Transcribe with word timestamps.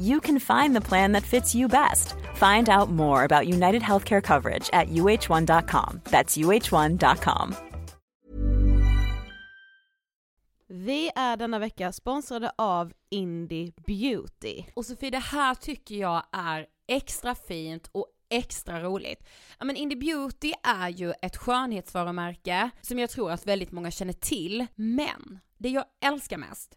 you 0.00 0.20
can 0.20 0.40
find 0.40 0.74
the 0.74 0.88
plan 0.88 1.12
that 1.12 1.22
fits 1.22 1.54
you 1.54 1.68
best. 1.68 2.14
Find 2.34 2.68
out 2.68 2.90
more 2.90 3.24
about 3.24 3.46
United 3.46 3.82
Healthcare 3.82 4.22
coverage 4.22 4.70
at 4.72 4.88
uh1.com. 4.88 6.00
That's 6.04 6.36
uh1.com. 6.36 7.54
Vi 10.72 11.10
är 11.16 11.36
denna 11.36 11.58
vecka 11.58 11.92
sponsrade 11.92 12.52
av 12.58 12.92
Indie 13.10 13.72
Beauty. 13.86 14.64
Och 14.74 14.86
Sofie, 14.86 15.10
det 15.10 15.18
här 15.18 15.54
tycker 15.54 15.94
jag 15.94 16.22
är 16.32 16.66
extra 16.88 17.34
fint 17.34 17.88
och 17.92 18.06
extra 18.30 18.82
roligt. 18.82 19.28
Ja 19.58 19.64
men 19.64 19.76
Indie 19.76 19.98
Beauty 19.98 20.52
är 20.62 20.88
ju 20.88 21.12
ett 21.22 21.36
skönhetsvarumärke 21.36 22.70
som 22.80 22.98
jag 22.98 23.10
tror 23.10 23.30
att 23.30 23.46
väldigt 23.46 23.72
många 23.72 23.90
känner 23.90 24.12
till, 24.12 24.66
men 24.74 25.40
det 25.58 25.68
jag 25.68 25.84
älskar 26.04 26.36
mest 26.36 26.76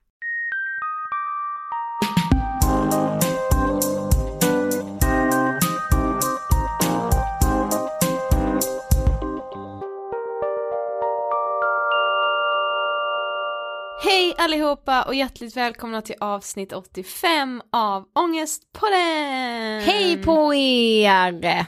allihopa 14.41 15.03
och 15.03 15.15
hjärtligt 15.15 15.57
välkomna 15.57 16.01
till 16.01 16.15
avsnitt 16.19 16.73
85 16.73 17.61
av 17.71 18.09
Ångestpodden! 18.15 19.81
Hej 19.81 20.23
på 20.23 20.53
er! 20.53 21.65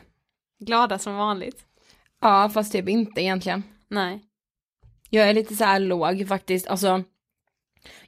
Glada 0.59 0.99
som 0.99 1.15
vanligt. 1.15 1.65
Ja, 2.21 2.49
fast 2.53 2.71
typ 2.71 2.89
inte 2.89 3.21
egentligen. 3.21 3.63
Nej. 3.87 4.23
Jag 5.09 5.29
är 5.29 5.33
lite 5.33 5.55
så 5.55 5.63
här 5.63 5.79
låg 5.79 6.27
faktiskt, 6.27 6.67
alltså. 6.67 7.03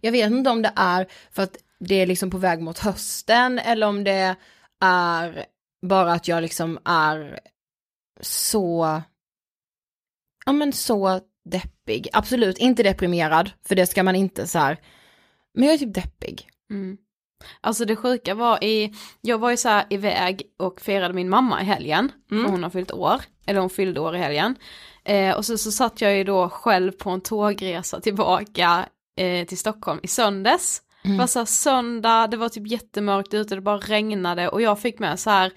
Jag 0.02 0.12
vet 0.12 0.32
inte 0.32 0.50
om 0.50 0.62
det 0.62 0.74
är 0.76 1.08
för 1.32 1.44
att 1.44 1.58
det 1.80 1.96
är 1.96 2.06
liksom 2.06 2.30
på 2.30 2.38
väg 2.38 2.62
mot 2.62 2.80
hösten 2.80 3.60
eller 3.60 3.88
om 3.88 4.04
det 4.04 4.36
är 4.82 5.46
bara 5.82 6.14
att 6.14 6.28
jag 6.28 6.42
liksom 6.42 6.80
är 6.86 7.40
så, 8.22 9.02
ja 10.46 10.52
men 10.52 10.74
så 10.74 11.22
deppig. 11.46 12.08
Absolut 12.14 12.58
inte 12.58 12.84
deprimerad, 12.84 13.52
för 13.68 13.76
det 13.76 13.86
ska 13.88 14.04
man 14.04 14.16
inte 14.16 14.48
så 14.48 14.60
här. 14.60 14.78
Men 15.54 15.64
jag 15.66 15.74
är 15.74 15.78
typ 15.78 15.94
deppig. 15.94 16.48
Mm. 16.72 16.98
Alltså 17.62 17.86
det 17.86 17.96
sjuka 17.96 18.36
var 18.36 18.64
i, 18.64 18.94
jag 19.22 19.38
var 19.38 19.50
ju 19.52 19.58
så 19.58 19.70
här 19.70 19.86
iväg 19.90 20.44
och 20.60 20.82
firade 20.82 21.14
min 21.14 21.30
mamma 21.30 21.62
i 21.62 21.66
helgen, 21.66 22.12
Mm. 22.32 22.44
för 22.44 22.52
hon 22.52 22.64
har 22.64 22.70
fyllt 22.70 22.92
år, 22.92 23.22
eller 23.46 23.60
hon 23.60 23.70
fyllde 23.70 24.00
år 24.00 24.16
i 24.16 24.20
helgen. 24.20 24.56
Eh, 25.06 25.36
och 25.36 25.46
så, 25.46 25.58
så 25.58 25.72
satt 25.72 26.02
jag 26.02 26.18
ju 26.18 26.24
då 26.24 26.50
själv 26.50 26.92
på 26.92 27.10
en 27.10 27.22
tågresa 27.22 28.00
tillbaka 28.00 28.86
eh, 29.18 29.48
till 29.48 29.58
Stockholm 29.58 30.00
i 30.04 30.08
söndags. 30.08 30.82
Mm. 31.04 31.18
Det 31.18 31.22
var 31.24 31.28
så 31.28 31.40
här 31.40 31.46
söndag, 31.46 32.28
det 32.28 32.38
var 32.38 32.50
typ 32.50 32.68
jättemörkt 32.68 33.34
ute, 33.34 33.56
det 33.56 33.62
bara 33.62 33.78
regnade 33.78 34.50
och 34.50 34.62
jag 34.62 34.80
fick 34.80 35.00
med 35.00 35.20
så 35.20 35.30
här 35.30 35.52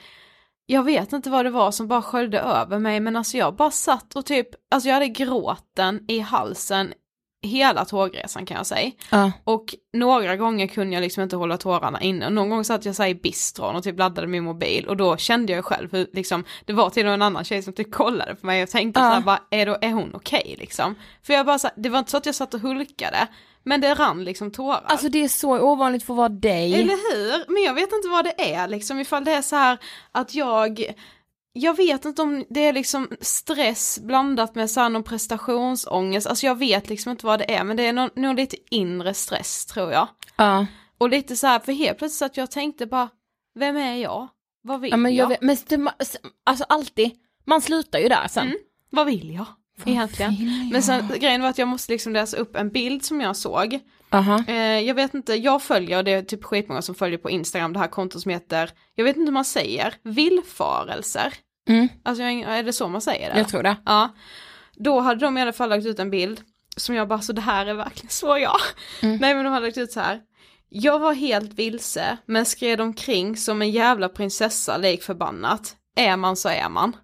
jag 0.70 0.82
vet 0.82 1.12
inte 1.12 1.30
vad 1.30 1.44
det 1.44 1.50
var 1.50 1.70
som 1.70 1.88
bara 1.88 2.02
sköljde 2.02 2.40
över 2.40 2.78
mig 2.78 3.00
men 3.00 3.16
alltså 3.16 3.36
jag 3.36 3.54
bara 3.56 3.70
satt 3.70 4.16
och 4.16 4.26
typ, 4.26 4.48
alltså 4.70 4.88
jag 4.88 4.94
hade 4.94 5.08
gråten 5.08 6.04
i 6.08 6.18
halsen 6.18 6.92
hela 7.42 7.84
tågresan 7.84 8.46
kan 8.46 8.56
jag 8.56 8.66
säga. 8.66 8.90
Ja. 9.10 9.32
Och 9.44 9.74
några 9.92 10.36
gånger 10.36 10.66
kunde 10.66 10.94
jag 10.94 11.00
liksom 11.02 11.22
inte 11.22 11.36
hålla 11.36 11.56
tårarna 11.56 12.00
inne. 12.00 12.26
Och 12.26 12.32
någon 12.32 12.50
gång 12.50 12.64
satt 12.64 12.84
jag 12.84 12.94
så 12.94 13.02
här 13.02 13.10
i 13.10 13.14
bistron 13.14 13.76
och 13.76 13.82
typ 13.82 13.98
laddade 13.98 14.26
min 14.26 14.44
mobil 14.44 14.86
och 14.86 14.96
då 14.96 15.16
kände 15.16 15.52
jag 15.52 15.64
själv 15.64 15.92
hur 15.92 16.06
liksom, 16.12 16.44
det 16.64 16.72
var 16.72 16.90
till 16.90 17.02
och 17.02 17.06
med 17.06 17.14
en 17.14 17.22
annan 17.22 17.44
tjej 17.44 17.62
som 17.62 17.72
typ 17.72 17.92
kollade 17.92 18.34
på 18.34 18.46
mig 18.46 18.62
och 18.62 18.68
tänkte 18.68 19.00
Ja. 19.00 19.08
så 19.10 19.14
här 19.14 19.20
bara, 19.20 19.40
är, 19.50 19.66
då, 19.66 19.78
är 19.80 19.92
hon 19.92 20.10
okej 20.14 20.54
liksom? 20.58 20.94
För 21.22 21.32
jag 21.32 21.46
bara 21.46 21.58
så 21.58 21.66
här, 21.66 21.74
det 21.76 21.88
var 21.88 21.98
inte 21.98 22.10
så 22.10 22.16
att 22.16 22.26
jag 22.26 22.34
satt 22.34 22.54
och 22.54 22.60
hulkade, 22.60 23.26
men 23.62 23.80
det 23.80 23.94
rann 23.94 24.24
liksom 24.24 24.50
tårar. 24.50 24.84
Alltså 24.84 25.08
det 25.08 25.24
är 25.24 25.28
så 25.28 25.60
ovanligt 25.60 26.02
för 26.02 26.14
att 26.14 26.18
vara 26.18 26.28
dig. 26.28 26.74
Eller 26.74 27.12
hur? 27.12 27.52
Men 27.52 27.62
jag 27.62 27.74
vet 27.74 27.92
inte 27.92 28.08
vad 28.08 28.24
det 28.24 28.52
är 28.54 28.68
liksom, 28.68 28.98
ifall 29.00 29.24
det 29.24 29.32
är 29.32 29.42
så 29.42 29.56
här 29.56 29.78
att 30.12 30.34
jag 30.34 30.94
jag 31.52 31.76
vet 31.76 32.04
inte 32.04 32.22
om 32.22 32.44
det 32.50 32.60
är 32.60 32.72
liksom 32.72 33.08
stress 33.20 33.98
blandat 34.02 34.54
med 34.54 34.70
så 34.70 34.80
här 34.80 34.88
någon 34.88 35.02
prestationsångest, 35.02 36.26
alltså 36.26 36.46
jag 36.46 36.58
vet 36.58 36.88
liksom 36.88 37.10
inte 37.10 37.26
vad 37.26 37.38
det 37.38 37.54
är 37.54 37.64
men 37.64 37.76
det 37.76 37.86
är 37.86 37.92
nog, 37.92 38.10
nog 38.16 38.36
lite 38.36 38.56
inre 38.70 39.14
stress 39.14 39.66
tror 39.66 39.92
jag. 39.92 40.08
Ja. 40.36 40.66
Och 40.98 41.08
lite 41.08 41.36
så 41.36 41.46
här, 41.46 41.58
för 41.58 41.72
helt 41.72 41.98
plötsligt 41.98 42.30
att 42.30 42.36
jag 42.36 42.50
tänkte 42.50 42.86
bara, 42.86 43.08
vem 43.54 43.76
är 43.76 43.94
jag? 43.94 44.28
Vad 44.62 44.80
vill 44.80 44.90
ja 44.90 44.96
men 44.96 45.14
jag 45.14 45.24
jag? 45.24 45.28
vet, 45.50 45.70
men 45.70 45.90
alltså 46.44 46.64
alltid, 46.68 47.10
man 47.44 47.60
slutar 47.60 47.98
ju 47.98 48.08
där 48.08 48.28
sen. 48.28 48.46
Mm. 48.46 48.58
Vad 48.90 49.06
vill 49.06 49.34
jag? 49.34 49.46
Egentligen. 49.84 50.34
Men 50.72 50.82
sen 50.82 51.08
grejen 51.20 51.42
var 51.42 51.48
att 51.48 51.58
jag 51.58 51.68
måste 51.68 51.92
liksom 51.92 52.12
läsa 52.12 52.36
upp 52.36 52.56
en 52.56 52.68
bild 52.70 53.04
som 53.04 53.20
jag 53.20 53.36
såg. 53.36 53.78
Aha. 54.10 54.44
Eh, 54.48 54.80
jag 54.80 54.94
vet 54.94 55.14
inte, 55.14 55.34
jag 55.34 55.62
följer, 55.62 56.02
det 56.02 56.12
är 56.12 56.22
typ 56.22 56.44
skitmånga 56.44 56.82
som 56.82 56.94
följer 56.94 57.18
på 57.18 57.30
Instagram 57.30 57.72
det 57.72 57.78
här 57.78 57.88
kontot 57.88 58.22
som 58.22 58.30
heter, 58.30 58.70
jag 58.94 59.04
vet 59.04 59.16
inte 59.16 59.28
hur 59.28 59.32
man 59.32 59.44
säger, 59.44 59.94
villfarelser. 60.02 61.34
Mm. 61.68 61.88
Alltså 62.02 62.22
är 62.22 62.62
det 62.62 62.72
så 62.72 62.88
man 62.88 63.00
säger 63.00 63.32
det? 63.32 63.38
Jag 63.38 63.48
tror 63.48 63.62
det. 63.62 63.76
Ja. 63.84 64.14
Då 64.74 65.00
hade 65.00 65.20
de 65.20 65.38
i 65.38 65.42
alla 65.42 65.52
fall 65.52 65.68
lagt 65.68 65.86
ut 65.86 65.98
en 65.98 66.10
bild 66.10 66.40
som 66.76 66.94
jag 66.94 67.08
bara, 67.08 67.20
så 67.20 67.32
det 67.32 67.40
här 67.40 67.66
är 67.66 67.74
verkligen 67.74 68.10
så 68.10 68.38
jag. 68.38 68.56
Mm. 69.02 69.16
Nej 69.20 69.34
men 69.34 69.44
de 69.44 69.52
hade 69.52 69.66
lagt 69.66 69.78
ut 69.78 69.92
så 69.92 70.00
här. 70.00 70.20
Jag 70.68 70.98
var 70.98 71.14
helt 71.14 71.52
vilse 71.52 72.16
men 72.26 72.46
skred 72.46 72.80
omkring 72.80 73.36
som 73.36 73.62
en 73.62 73.70
jävla 73.70 74.08
prinsessa 74.08 74.76
lik 74.76 75.02
förbannat. 75.02 75.76
Är 75.96 76.16
man 76.16 76.36
så 76.36 76.48
är 76.48 76.68
man. 76.68 76.96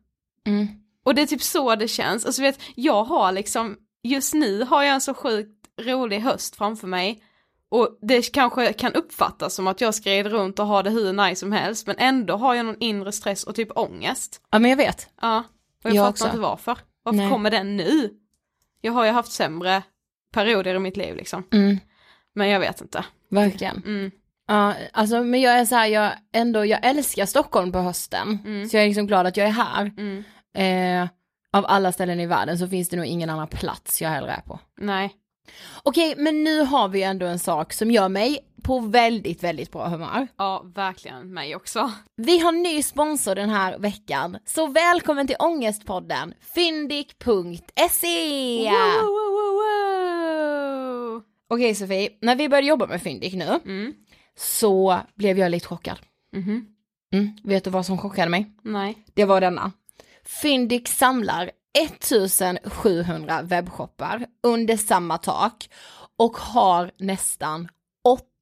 Mm. 0.46 0.68
Och 1.04 1.14
det 1.14 1.22
är 1.22 1.26
typ 1.26 1.42
så 1.42 1.74
det 1.74 1.88
känns. 1.88 2.26
Alltså 2.26 2.42
vet, 2.42 2.60
jag 2.74 3.04
har 3.04 3.32
liksom, 3.32 3.76
just 4.02 4.34
nu 4.34 4.64
har 4.64 4.82
jag 4.82 4.94
en 4.94 5.00
så 5.00 5.14
sjukt 5.14 5.66
rolig 5.80 6.20
höst 6.20 6.56
framför 6.56 6.86
mig. 6.86 7.22
Och 7.68 7.98
det 8.02 8.32
kanske 8.32 8.72
kan 8.72 8.92
uppfattas 8.92 9.54
som 9.54 9.66
att 9.66 9.80
jag 9.80 9.94
skred 9.94 10.26
runt 10.26 10.58
och 10.58 10.66
har 10.66 10.82
det 10.82 10.90
hur 10.90 11.12
nice 11.12 11.40
som 11.40 11.52
helst, 11.52 11.86
men 11.86 11.96
ändå 11.98 12.36
har 12.36 12.54
jag 12.54 12.66
någon 12.66 12.80
inre 12.80 13.12
stress 13.12 13.44
och 13.44 13.54
typ 13.54 13.78
ångest. 13.78 14.40
Ja 14.50 14.58
men 14.58 14.70
jag 14.70 14.76
vet. 14.76 15.08
Ja, 15.20 15.38
och 15.84 15.90
jag, 15.90 15.94
Jag 15.94 16.04
fattar 16.04 16.10
också. 16.10 16.24
inte 16.24 16.38
varför. 16.38 16.78
Varför 17.02 17.16
Nej. 17.16 17.30
kommer 17.30 17.50
den 17.50 17.76
nu? 17.76 18.10
Jag 18.80 18.92
har 18.92 19.04
ju 19.04 19.10
haft 19.10 19.32
sämre 19.32 19.82
perioder 20.32 20.74
i 20.74 20.78
mitt 20.78 20.96
liv 20.96 21.16
liksom. 21.16 21.44
Mm. 21.52 21.78
Men 22.34 22.48
jag 22.48 22.60
vet 22.60 22.80
inte. 22.80 23.04
Verkligen. 23.30 23.82
Mm. 23.86 24.10
Ja, 24.46 24.74
alltså 24.92 25.22
men 25.22 25.40
jag 25.40 25.58
är 25.58 25.64
så 25.64 25.74
här, 25.74 25.86
jag 25.86 26.12
ändå, 26.32 26.64
jag 26.64 26.86
älskar 26.86 27.26
Stockholm 27.26 27.72
på 27.72 27.78
hösten. 27.78 28.38
Mm. 28.44 28.68
Så 28.68 28.76
jag 28.76 28.82
är 28.82 28.88
liksom 28.88 29.06
glad 29.06 29.26
att 29.26 29.36
jag 29.36 29.46
är 29.46 29.52
här. 29.52 29.92
Mm. 30.54 31.02
Eh, 31.02 31.08
av 31.52 31.64
alla 31.68 31.92
ställen 31.92 32.20
i 32.20 32.26
världen 32.26 32.58
så 32.58 32.68
finns 32.68 32.88
det 32.88 32.96
nog 32.96 33.06
ingen 33.06 33.30
annan 33.30 33.48
plats 33.48 34.02
jag 34.02 34.10
hellre 34.10 34.32
är 34.32 34.40
på. 34.40 34.60
Nej. 34.80 35.14
Okej, 35.82 36.14
men 36.16 36.44
nu 36.44 36.60
har 36.60 36.88
vi 36.88 37.02
ändå 37.02 37.26
en 37.26 37.38
sak 37.38 37.72
som 37.72 37.90
gör 37.90 38.08
mig 38.08 38.38
på 38.62 38.78
väldigt, 38.80 39.42
väldigt 39.42 39.72
bra 39.72 39.88
humör. 39.88 40.28
Ja, 40.38 40.62
verkligen 40.74 41.34
mig 41.34 41.56
också. 41.56 41.92
Vi 42.16 42.38
har 42.38 42.52
ny 42.52 42.82
sponsor 42.82 43.34
den 43.34 43.50
här 43.50 43.78
veckan, 43.78 44.36
så 44.44 44.66
välkommen 44.66 45.26
till 45.26 45.36
Ångestpodden, 45.38 46.34
fyndik.se! 46.54 48.70
Wow, 48.70 49.06
wow, 49.06 49.32
wow, 49.34 51.12
wow. 51.12 51.22
Okej 51.48 51.74
Sofie, 51.74 52.10
när 52.20 52.36
vi 52.36 52.48
började 52.48 52.66
jobba 52.66 52.86
med 52.86 53.02
Fyndik 53.02 53.34
nu 53.34 53.60
Mm. 53.64 53.92
så 54.36 54.98
blev 55.14 55.38
jag 55.38 55.50
lite 55.50 55.66
chockad. 55.66 55.98
Mhm. 56.32 56.66
Mm. 57.12 57.36
Vet 57.44 57.64
du 57.64 57.70
vad 57.70 57.86
som 57.86 57.98
chockade 57.98 58.30
mig? 58.30 58.46
Nej. 58.62 58.98
Det 59.14 59.24
var 59.24 59.40
denna. 59.40 59.72
Fyndik 60.26 60.88
samlar 60.88 61.50
1700 61.78 63.42
webbshoppar 63.42 64.26
under 64.46 64.76
samma 64.76 65.18
tak 65.18 65.68
och 66.18 66.36
har 66.36 66.90
nästan 66.98 67.68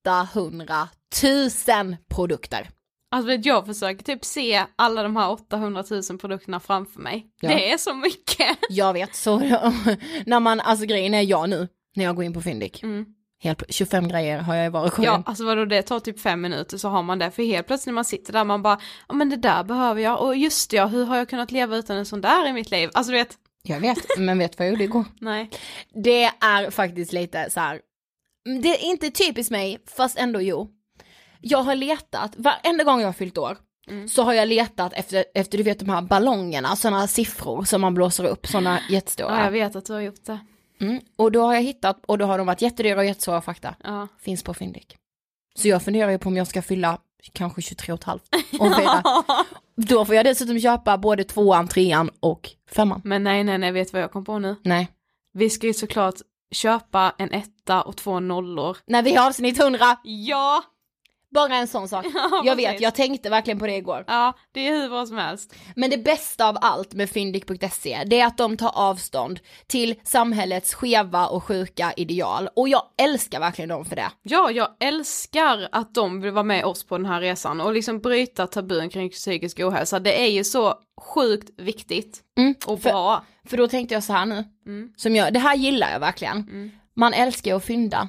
800 0.07 0.89
000 1.23 1.97
produkter. 2.15 2.69
Alltså 3.11 3.33
jag 3.33 3.67
försöker 3.67 4.05
typ 4.05 4.25
se 4.25 4.65
alla 4.77 5.03
de 5.03 5.17
här 5.17 5.31
800 5.31 5.85
000 6.11 6.19
produkterna 6.19 6.61
framför 6.61 7.01
mig. 7.01 7.27
Ja. 7.41 7.49
Det 7.49 7.73
är 7.73 7.79
så 7.79 7.95
mycket. 7.95 8.59
Jag 8.69 8.93
vet, 8.93 9.15
så 9.15 9.39
när 10.27 10.41
man, 10.41 10.61
alltså 10.61 10.87
grejen 10.87 11.15
är 11.15 11.23
jag 11.23 11.51
nu, 11.51 11.69
när 11.97 12.05
jag 12.05 12.17
går 12.17 12.25
in 12.25 12.35
på 12.35 12.41
Fyndik, 12.41 12.83
Mm. 12.83 13.07
Helt, 13.43 13.63
25 13.69 14.09
grejer 14.09 14.39
har 14.39 14.55
jag 14.55 14.67
i 14.67 14.69
varukorgen. 14.69 15.13
Ja, 15.13 15.23
alltså 15.27 15.45
vadå 15.45 15.65
det 15.65 15.83
tar 15.83 16.01
typ 16.01 16.21
fem 16.21 16.41
minuter 16.41 16.79
så 16.79 16.89
har 16.89 17.03
man 17.03 17.19
det. 17.19 17.31
För 17.31 17.43
helt 17.43 17.67
plötsligt 17.67 17.87
när 17.87 17.93
man 17.95 18.05
sitter 18.05 18.33
där 18.33 18.45
man 18.45 18.63
bara, 18.63 18.79
ja 19.09 19.15
men 19.15 19.31
det 19.31 19.37
där 19.37 19.65
behöver 19.65 20.01
jag 20.01 20.21
och 20.23 20.37
just 20.37 20.73
ja, 20.73 20.87
hur 20.87 21.05
har 21.05 21.17
jag 21.17 21.29
kunnat 21.29 21.51
leva 21.53 21.77
utan 21.77 21.97
en 21.97 22.07
sån 22.07 22.21
där 22.21 22.49
i 22.49 22.53
mitt 22.53 22.71
liv? 22.71 22.91
Alltså 22.95 23.13
du 23.13 23.19
vet, 23.19 23.37
Jag 23.63 23.81
vet, 23.81 23.99
men 24.19 24.39
vet 24.39 24.59
vad 24.59 24.67
jag 24.67 24.73
gjorde 24.73 24.85
igår? 24.85 25.05
nej. 25.21 25.51
Det 26.05 26.25
är 26.25 26.71
faktiskt 26.71 27.13
lite 27.13 27.51
så 27.51 27.61
här. 27.61 27.81
det 28.63 28.69
är 28.69 28.85
inte 28.91 29.11
typiskt 29.11 29.51
mig, 29.51 29.79
fast 29.97 30.19
ändå 30.19 30.41
jo. 30.41 30.69
Jag 31.41 31.59
har 31.63 31.75
letat, 31.75 32.33
varenda 32.37 32.85
gång 32.85 33.01
jag 33.01 33.09
har 33.09 33.13
fyllt 33.13 33.39
år, 33.39 33.57
Mm. 33.89 34.09
så 34.09 34.23
har 34.23 34.33
jag 34.33 34.49
letat 34.49 34.93
efter, 34.93 35.25
efter 35.35 35.59
du 35.59 35.65
vet 35.65 35.79
de 35.79 35.89
här 35.89 36.03
ballongerna, 36.03 36.77
sådana 36.77 37.07
siffror 37.07 37.65
som 37.65 37.81
man 37.81 37.95
blåser 37.95 38.25
upp, 38.25 38.47
sådana 38.47 38.79
jättestora. 38.91 39.39
Ja, 39.39 39.45
jag 39.45 39.51
vet 39.51 39.77
att 39.77 39.85
du 39.87 39.93
har 39.93 40.01
gjort 40.01 40.25
det. 40.27 40.39
Mm. 40.83 41.01
Och 41.17 41.33
då 41.33 41.43
har 41.43 41.55
jag 41.55 41.63
hittat, 41.63 42.01
och 42.07 42.19
då 42.19 42.25
har 42.25 42.39
de 42.39 42.47
varit 42.47 42.63
jättedyra 42.63 42.99
och 42.99 43.05
jättesvåra 43.05 43.37
att 43.37 43.45
frakta. 43.45 43.75
Ja. 43.85 44.09
Finns 44.21 44.43
på 44.43 44.55
Fyndik. 44.55 44.97
Så 45.55 45.69
jag 45.69 45.83
funderar 45.83 46.11
ju 46.11 46.19
på 46.19 46.29
om 46.29 46.37
jag 46.37 46.47
ska 46.47 46.63
fylla 46.63 46.99
kanske 47.33 47.63
23 47.63 47.93
och 47.93 47.99
ett 47.99 48.05
halvt 48.05 48.25
om 48.59 48.75
fyra. 48.79 49.03
Då 49.77 50.05
får 50.05 50.15
jag 50.15 50.25
dessutom 50.25 50.61
köpa 50.61 50.99
både 50.99 51.25
tvåan, 51.25 51.69
trean 51.69 52.11
och 52.21 52.51
femman. 52.71 53.01
Men 53.05 53.25
nej, 53.25 53.45
nej, 53.45 53.59
nej, 53.59 53.73
vet 53.73 53.89
du 53.89 53.93
vad 53.93 54.03
jag 54.03 54.13
kom 54.13 54.25
på 54.25 54.39
nu? 54.39 54.57
Nej. 54.63 54.89
Vi 55.33 55.51
ska 55.51 55.67
ju 55.67 55.75
såklart 55.75 56.15
köpa 56.53 57.15
en 57.19 57.33
etta 57.33 57.83
och 57.83 57.97
två 57.97 58.21
nollor. 58.21 58.77
När 58.87 59.03
vi 59.03 59.15
har 59.15 59.27
avsnitt 59.27 59.61
100, 59.61 59.97
Ja! 60.05 60.63
Bara 61.33 61.57
en 61.57 61.69
sån 61.69 61.89
sak. 61.89 62.07
Ja, 62.15 62.43
Jag 62.45 62.57
vet, 62.57 62.81
jag 62.81 62.95
tänkte 62.95 63.31
verkligen 63.31 63.59
på 63.59 63.67
det 63.67 63.77
igår. 63.77 64.05
Ja, 64.07 64.33
det 64.53 64.69
är 64.69 64.73
hur 64.73 64.89
bra 64.89 65.07
som 65.07 65.17
helst. 65.17 65.55
Men 65.77 65.91
det 65.91 65.99
bästa 65.99 66.49
av 66.49 66.59
allt 66.61 66.95
med 66.95 67.11
fyndik.se, 67.11 68.03
det 68.07 68.21
är 68.21 68.27
att 68.27 68.39
de 68.39 68.57
tar 68.57 68.71
avstånd 68.75 69.41
till 69.67 69.95
samhällets 70.05 70.75
skeva 70.75 71.27
och 71.27 71.45
sjuka 71.45 71.93
ideal. 71.97 72.49
Och 72.57 72.69
jag 72.69 72.83
älskar 73.03 73.41
verkligen 73.41 73.69
dem 73.69 73.85
för 73.85 73.97
det. 73.97 74.11
Ja, 74.23 74.51
jag 74.51 74.69
älskar 74.81 75.69
att 75.73 75.95
de 75.95 76.21
vill 76.21 76.33
vara 76.33 76.43
med 76.45 76.65
oss 76.65 76.85
på 76.87 76.97
den 76.97 77.07
här 77.07 77.21
resan 77.21 77.61
och 77.61 77.73
liksom 77.73 77.99
bryta 77.99 78.47
tabun 78.47 78.89
kring 78.89 79.11
psykisk 79.11 79.61
ohälsa. 79.61 80.01
Det 80.01 80.23
är 80.23 80.31
ju 80.31 80.45
så 80.45 80.75
sjukt 81.01 81.51
viktigt 81.61 82.21
Mm, 82.39 82.55
och 82.67 82.83
för- 82.83 82.91
bra. 82.91 83.25
För 83.45 83.57
då 83.57 83.69
tänkte 83.69 83.95
jag 83.95 84.05
så 84.05 84.13
här 84.13 84.27
nu, 84.27 84.45
Mm. 84.67 84.93
som 84.97 85.17
jag, 85.17 85.33
det 85.33 85.39
här 85.39 85.57
gillar 85.57 85.93
jag 85.93 86.01
verkligen. 86.01 86.37
Mm. 86.37 86.71
Man 86.95 87.13
älskar 87.13 87.55
att 87.57 87.65
fynda, 87.65 88.09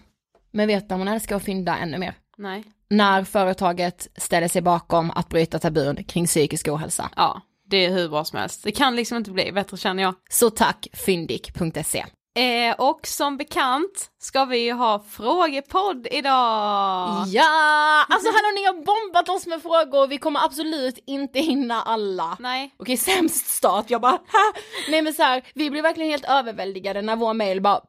men 0.51 0.67
vet 0.67 0.89
du 0.89 0.95
man 0.97 1.07
älskar 1.07 1.35
att 1.35 1.43
fynda 1.43 1.77
ännu 1.77 1.97
mer? 1.97 2.13
Nej. 2.37 2.63
När 2.89 3.23
företaget 3.23 4.07
ställer 4.17 4.47
sig 4.47 4.61
bakom 4.61 5.11
att 5.11 5.29
bryta 5.29 5.59
tabun 5.59 6.03
kring 6.03 6.25
psykisk 6.25 6.67
ohälsa. 6.67 7.09
Ja, 7.15 7.41
det 7.69 7.85
är 7.85 7.89
hur 7.89 8.09
bra 8.09 8.25
som 8.25 8.39
helst. 8.39 8.63
Det 8.63 8.71
kan 8.71 8.95
liksom 8.95 9.17
inte 9.17 9.31
bli 9.31 9.51
bättre 9.51 9.77
känner 9.77 10.03
jag. 10.03 10.13
Så 10.29 10.49
tack 10.49 10.87
fyndik.se. 10.93 12.05
Eh, 12.35 12.75
och 12.77 13.07
som 13.07 13.37
bekant 13.37 14.09
ska 14.19 14.45
vi 14.45 14.57
ju 14.57 14.73
ha 14.73 15.03
frågepodd 15.09 16.07
idag. 16.11 17.23
Ja, 17.27 18.05
alltså 18.09 18.27
hallå 18.27 18.51
ni 18.55 18.65
har 18.65 18.73
bombat 18.73 19.29
oss 19.29 19.47
med 19.47 19.61
frågor, 19.61 20.07
vi 20.07 20.17
kommer 20.17 20.45
absolut 20.45 21.03
inte 21.07 21.39
hinna 21.39 21.81
alla. 21.81 22.37
Nej. 22.39 22.75
Okej, 22.79 22.97
sämst 22.97 23.47
start, 23.47 23.85
jag 23.89 24.01
bara 24.01 24.11
ha! 24.11 24.53
Nej 24.89 25.01
men 25.01 25.13
så 25.13 25.23
här, 25.23 25.43
vi 25.55 25.69
blir 25.69 25.81
verkligen 25.81 26.11
helt 26.11 26.25
överväldigade 26.25 27.01
när 27.01 27.15
vår 27.15 27.33
mail 27.33 27.61
bara. 27.61 27.81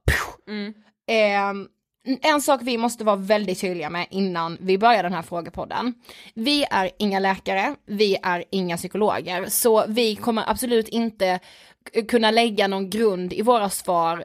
Mm. 0.49 0.75
Ehm, 1.09 1.67
en 2.23 2.41
sak 2.41 2.61
vi 2.63 2.79
måste 2.79 3.05
vara 3.05 3.17
väldigt 3.17 3.61
tydliga 3.61 3.91
med 3.91 4.07
innan 4.11 4.59
vi 4.61 4.79
börjar 4.79 5.03
den 5.03 5.13
här 5.13 5.23
frågepodden. 5.23 5.95
Vi 6.35 6.67
är 6.71 6.91
inga 6.99 7.19
läkare, 7.19 7.75
vi 7.87 8.17
är 8.23 8.45
inga 8.51 8.77
psykologer, 8.77 9.47
så 9.49 9.85
vi 9.89 10.17
kommer 10.17 10.51
absolut 10.51 10.89
inte 10.89 11.41
kunna 12.09 12.31
lägga 12.31 12.69
någon 12.69 12.91
grund 12.91 13.33
i 13.33 13.43
våra 13.43 13.71
svar 13.71 14.25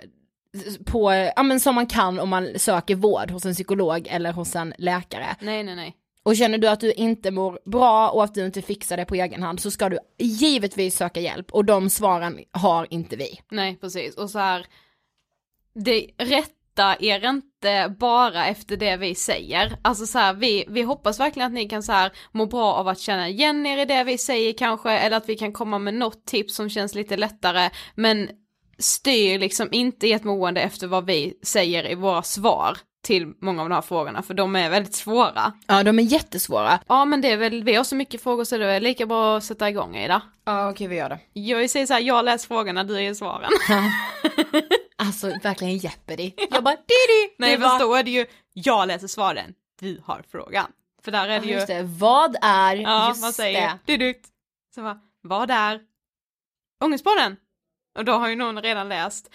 på, 0.85 1.31
ja 1.35 1.43
men 1.43 1.59
som 1.59 1.75
man 1.75 1.87
kan 1.87 2.19
om 2.19 2.29
man 2.29 2.59
söker 2.59 2.95
vård 2.95 3.31
hos 3.31 3.45
en 3.45 3.53
psykolog 3.53 4.07
eller 4.07 4.31
hos 4.31 4.55
en 4.55 4.73
läkare. 4.77 5.35
Nej, 5.41 5.63
nej, 5.63 5.75
nej. 5.75 5.95
Och 6.23 6.35
känner 6.35 6.57
du 6.57 6.67
att 6.67 6.79
du 6.79 6.91
inte 6.91 7.31
mår 7.31 7.59
bra 7.65 8.09
och 8.09 8.23
att 8.23 8.33
du 8.33 8.45
inte 8.45 8.61
fixar 8.61 8.97
det 8.97 9.05
på 9.05 9.15
egen 9.15 9.43
hand 9.43 9.59
så 9.59 9.71
ska 9.71 9.89
du 9.89 9.99
givetvis 10.17 10.95
söka 10.95 11.19
hjälp 11.19 11.51
och 11.51 11.65
de 11.65 11.89
svaren 11.89 12.39
har 12.51 12.87
inte 12.89 13.15
vi. 13.15 13.41
Nej, 13.51 13.77
precis. 13.81 14.15
Och 14.15 14.29
så 14.29 14.39
här, 14.39 14.65
det 15.73 16.07
rätta 16.79 16.95
er 16.99 17.29
inte 17.29 17.95
bara 17.99 18.45
efter 18.45 18.77
det 18.77 18.97
vi 18.97 19.15
säger. 19.15 19.77
Alltså 19.81 20.05
så 20.05 20.19
här, 20.19 20.33
vi, 20.33 20.65
vi 20.67 20.81
hoppas 20.81 21.19
verkligen 21.19 21.47
att 21.47 21.53
ni 21.53 21.69
kan 21.69 21.83
så 21.83 21.91
här 21.91 22.11
må 22.31 22.45
bra 22.45 22.73
av 22.73 22.87
att 22.87 22.99
känna 22.99 23.29
igen 23.29 23.65
er 23.65 23.77
i 23.77 23.85
det 23.85 24.03
vi 24.03 24.17
säger 24.17 24.53
kanske, 24.53 24.91
eller 24.91 25.17
att 25.17 25.29
vi 25.29 25.35
kan 25.35 25.53
komma 25.53 25.79
med 25.79 25.93
något 25.93 26.25
tips 26.25 26.55
som 26.55 26.69
känns 26.69 26.95
lite 26.95 27.17
lättare, 27.17 27.69
men 27.95 28.29
styr 28.79 29.39
liksom 29.39 29.69
inte 29.71 30.11
ert 30.11 30.23
mående 30.23 30.61
efter 30.61 30.87
vad 30.87 31.05
vi 31.05 31.33
säger 31.43 31.91
i 31.91 31.95
våra 31.95 32.23
svar 32.23 32.77
till 33.03 33.33
många 33.41 33.61
av 33.61 33.69
de 33.69 33.75
här 33.75 33.81
frågorna, 33.81 34.21
för 34.21 34.33
de 34.33 34.55
är 34.55 34.69
väldigt 34.69 34.95
svåra. 34.95 35.53
Ja 35.67 35.83
de 35.83 35.99
är 35.99 36.03
jättesvåra. 36.03 36.79
Ja 36.87 37.05
men 37.05 37.21
det 37.21 37.31
är 37.31 37.37
väl, 37.37 37.63
vi 37.63 37.75
har 37.75 37.83
så 37.83 37.95
mycket 37.95 38.23
frågor 38.23 38.43
så 38.43 38.57
det 38.57 38.65
är 38.65 38.79
lika 38.79 39.05
bra 39.05 39.37
att 39.37 39.43
sätta 39.43 39.69
igång 39.69 39.95
Ida. 39.95 40.21
Ja 40.45 40.69
okej 40.69 40.87
vi 40.87 40.95
gör 40.95 41.09
det. 41.09 41.19
Jag 41.33 41.69
säger 41.69 41.85
så 41.85 41.93
här, 41.93 42.01
jag 42.01 42.25
läser 42.25 42.47
frågorna, 42.47 42.83
du 42.83 43.01
ger 43.01 43.13
svaren. 43.13 43.51
Alltså 44.99 45.27
verkligen 45.43 45.77
Jeopardy. 45.77 46.33
Jag 46.51 46.63
bara 46.63 46.75
Didi! 46.75 47.35
Nej 47.37 47.57
Det 47.57 47.63
fast 47.63 47.79
då 47.79 47.93
är 47.95 48.03
det 48.03 48.11
ju, 48.11 48.25
jag 48.53 48.87
läser 48.87 49.07
svaren, 49.07 49.53
du 49.79 50.01
har 50.05 50.23
frågan. 50.31 50.71
För 51.03 51.11
där 51.11 51.27
är 51.29 51.39
det 51.39 51.45
ju, 51.47 51.53
just 51.53 51.67
det. 51.67 51.83
Vad 51.83 52.35
är, 52.41 52.75
ja 52.75 53.09
just 53.09 53.21
man 53.21 53.33
säger, 53.33 53.61
det. 53.85 53.97
dudukt. 53.97 54.27
Så 54.75 54.81
bara, 54.81 54.99
vad 55.21 55.51
är 55.51 55.81
Ångestpodden? 56.83 57.37
Och 57.99 58.05
då 58.05 58.11
har 58.11 58.29
ju 58.29 58.35
någon 58.35 58.61
redan 58.61 58.89
läst, 58.89 59.29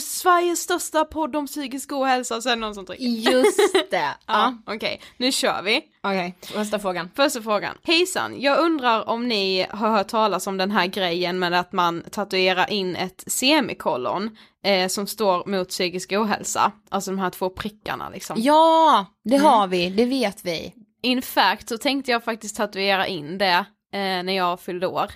Sveriges 0.00 0.60
största 0.60 1.04
podd 1.04 1.36
om 1.36 1.46
psykisk 1.46 1.92
ohälsa, 1.92 2.36
och 2.36 2.42
sen 2.42 2.60
någon 2.60 2.74
som 2.74 2.86
trycker. 2.86 3.04
Just 3.04 3.58
det. 3.90 3.96
Ja, 4.26 4.54
ja. 4.66 4.74
okej, 4.74 5.00
nu 5.16 5.32
kör 5.32 5.62
vi. 5.62 5.82
Okej, 6.02 6.34
första 6.42 6.78
frågan. 6.78 7.10
Första 7.16 7.42
frågan. 7.42 7.74
Hejsan, 7.82 8.40
jag 8.40 8.58
undrar 8.58 9.08
om 9.08 9.28
ni 9.28 9.66
har 9.70 9.90
hört 9.90 10.08
talas 10.08 10.46
om 10.46 10.56
den 10.56 10.70
här 10.70 10.86
grejen 10.86 11.38
med 11.38 11.60
att 11.60 11.72
man 11.72 12.02
tatuerar 12.10 12.70
in 12.70 12.96
ett 12.96 13.24
semikollon 13.26 14.36
eh, 14.64 14.88
som 14.88 15.06
står 15.06 15.46
mot 15.46 15.68
psykisk 15.68 16.12
ohälsa. 16.12 16.72
Alltså 16.90 17.10
de 17.10 17.18
här 17.18 17.30
två 17.30 17.50
prickarna 17.50 18.08
liksom. 18.08 18.36
Ja, 18.40 19.06
det 19.24 19.34
Mm. 19.36 19.46
har 19.46 19.66
vi, 19.66 19.90
det 19.90 20.04
vet 20.04 20.44
vi. 20.44 20.72
In 21.02 21.22
fact 21.22 21.68
så 21.68 21.78
tänkte 21.78 22.10
jag 22.10 22.24
faktiskt 22.24 22.56
tatuera 22.56 23.06
in 23.06 23.38
det 23.38 23.64
eh, 23.92 23.98
när 24.22 24.32
jag 24.36 24.60
fyllde 24.60 24.86
år. 24.86 25.10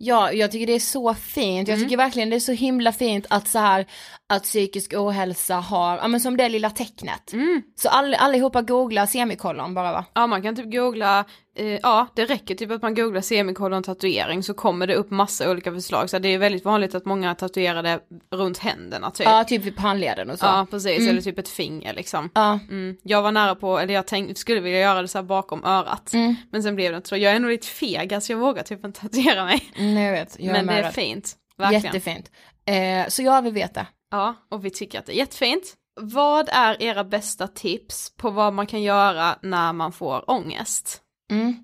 Ja, 0.00 0.32
jag 0.32 0.50
tycker 0.52 0.66
det 0.66 0.72
är 0.74 0.78
så 0.80 1.14
fint. 1.14 1.68
Jag 1.68 1.76
Mm. 1.76 1.86
tycker 1.88 1.96
verkligen 1.96 2.30
det 2.30 2.36
är 2.36 2.40
så 2.40 2.52
himla 2.52 2.92
fint 2.92 3.26
att 3.30 3.48
så 3.48 3.58
här 3.58 3.86
att 4.28 4.42
psykisk 4.42 4.94
ohälsa 4.96 5.54
har, 5.56 5.96
ja 5.96 6.08
men 6.08 6.20
som 6.20 6.36
det 6.36 6.48
lilla 6.48 6.70
tecknet. 6.70 7.32
Mm. 7.32 7.62
Så 7.76 7.88
all, 7.88 8.14
allihopa 8.14 8.62
googla 8.62 9.06
semikollon 9.06 9.74
bara 9.74 9.92
va? 9.92 10.04
Ja 10.14 10.26
man 10.26 10.42
kan 10.42 10.56
typ 10.56 10.72
googla, 10.72 11.24
eh, 11.58 11.78
ja 11.82 12.06
det 12.14 12.24
räcker 12.24 12.54
typ 12.54 12.70
att 12.70 12.82
man 12.82 12.94
googlar 12.94 13.20
semikollon 13.20 13.82
tatuering 13.82 14.42
så 14.42 14.54
kommer 14.54 14.86
det 14.86 14.94
upp 14.94 15.10
massa 15.10 15.50
olika 15.50 15.72
förslag. 15.72 16.10
Så 16.10 16.18
det 16.18 16.28
är 16.28 16.38
väldigt 16.38 16.64
vanligt 16.64 16.94
att 16.94 17.04
många 17.04 17.34
tatuerar 17.34 17.82
det 17.82 18.00
runt 18.30 18.58
händerna 18.58 19.10
typ. 19.10 19.26
Ja, 19.26 19.44
typ 19.44 19.62
vid 19.62 19.78
handleden 19.78 20.30
och 20.30 20.38
så. 20.38 20.46
Ja 20.46 20.66
precis, 20.70 20.98
Mm. 20.98 21.10
eller 21.10 21.20
typ 21.22 21.38
ett 21.38 21.48
finger 21.48 21.94
liksom. 21.94 22.30
Ja. 22.34 22.58
Mm. 22.70 22.96
Jag 23.02 23.22
var 23.22 23.32
nära 23.32 23.54
på, 23.54 23.78
eller 23.78 23.94
jag 23.94 24.06
tänkte, 24.06 24.34
skulle 24.34 24.60
vilja 24.60 24.80
göra 24.80 25.02
det 25.02 25.08
så 25.08 25.18
här 25.18 25.22
bakom 25.22 25.64
örat. 25.64 26.12
Mm. 26.12 26.36
Men 26.52 26.62
sen 26.62 26.76
blev 26.76 26.92
det 26.92 26.96
inte 26.96 27.08
så. 27.08 27.16
Jag 27.16 27.32
är 27.32 27.38
nog 27.40 27.50
lite 27.50 27.66
feg, 27.66 28.14
alltså 28.14 28.32
jag 28.32 28.38
vågar 28.38 28.62
typ 28.62 28.84
inte 28.84 29.00
tatuera 29.00 29.44
mig. 29.44 29.70
Mm, 29.76 30.02
jag 30.02 30.12
vet, 30.12 30.36
jag 30.38 30.52
Men 30.52 30.66
det 30.66 30.72
är 30.72 30.90
fint, 30.90 31.32
verkligen. 31.58 31.82
Jättefint. 31.84 32.30
Eh, 32.66 33.08
så 33.08 33.22
ja, 33.22 33.40
vi 33.40 33.50
vet 33.50 33.74
det. 33.74 33.86
Ja, 34.10 34.34
och 34.50 34.64
vi 34.64 34.70
tycker 34.70 34.98
att 34.98 35.06
det 35.06 35.12
är 35.12 35.16
jättefint. 35.18 35.74
Vad 36.00 36.48
är 36.52 36.82
era 36.82 37.04
bästa 37.04 37.48
tips 37.48 38.12
på 38.16 38.30
vad 38.30 38.52
man 38.52 38.66
kan 38.66 38.82
göra 38.82 39.38
när 39.42 39.72
man 39.72 39.92
får 39.92 40.30
ångest? 40.30 41.00
Mm. 41.30 41.54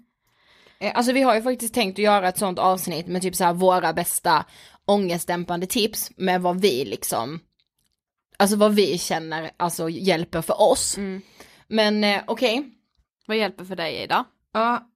Eh, 0.78 0.92
Alltså 0.94 1.12
vi 1.12 1.23
har 1.23 1.35
ju 1.35 1.42
faktiskt 1.42 1.75
tänkt 1.75 1.94
att 1.99 2.02
göra 2.04 2.28
ett 2.28 2.38
sånt 2.38 2.59
avsnitt 2.59 3.06
med 3.06 3.23
typ 3.23 3.35
så 3.37 3.44
här 3.44 3.52
våra 3.52 3.92
bästa 3.92 4.44
ångestdämpande 4.85 5.66
tips 5.66 6.11
med 6.16 6.42
vad 6.42 6.61
vi 6.61 6.85
liksom, 6.85 7.40
alltså 8.37 8.56
vad 8.56 8.75
vi 8.75 8.99
känner, 8.99 9.50
alltså 9.56 9.88
hjälper 9.88 10.42
för 10.42 10.61
oss. 10.62 10.97
Mm. 10.97 11.23
Men 11.68 12.04
eh, 12.04 12.23
okej, 12.26 12.71
Vad 13.26 13.37
hjälper 13.37 13.64
för 13.64 13.76
dig 13.76 14.02
Ida? 14.02 14.25
ja, 14.52 14.90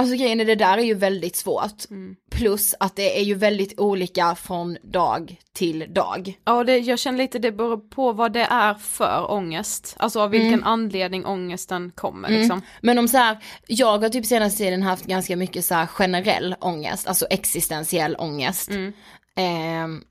alltså 0.00 0.16
grejen 0.16 0.40
är 0.40 0.44
det 0.44 0.54
där 0.54 0.78
är 0.78 0.82
ju 0.82 0.94
väldigt 0.94 1.36
svårt. 1.36 1.90
Mm. 1.90 2.16
Plus 2.30 2.74
att 2.80 2.96
det 2.96 3.18
är 3.18 3.22
ju 3.22 3.34
väldigt 3.34 3.80
olika 3.80 4.34
från 4.34 4.76
dag 4.82 5.36
till 5.52 5.86
dag. 5.94 6.38
Ja, 6.44 6.64
det, 6.64 6.78
jag 6.78 6.98
känner 6.98 7.18
lite 7.18 7.38
det 7.38 7.52
beror 7.52 7.76
på 7.76 8.12
vad 8.12 8.32
det 8.32 8.46
är 8.50 8.74
för 8.74 9.30
ångest. 9.30 9.96
Alltså 9.98 10.20
av 10.20 10.30
vilken 10.30 10.48
Mm. 10.52 10.64
anledning 10.66 11.26
ångesten 11.26 11.92
kommer 11.94 12.28
Mm. 12.28 12.40
liksom. 12.40 12.62
Men 12.80 12.98
om 12.98 13.08
så 13.08 13.16
här, 13.16 13.38
jag 13.66 13.98
har 13.98 14.08
typ 14.08 14.26
senaste 14.26 14.58
tiden 14.58 14.82
haft 14.82 15.06
ganska 15.06 15.36
mycket 15.36 15.64
så 15.64 15.74
här 15.74 15.86
generell 15.86 16.54
ångest, 16.60 17.06
alltså 17.06 17.26
existentiell 17.30 18.16
ångest. 18.18 18.70
Mm. 18.70 18.92
Ehm, 19.36 20.04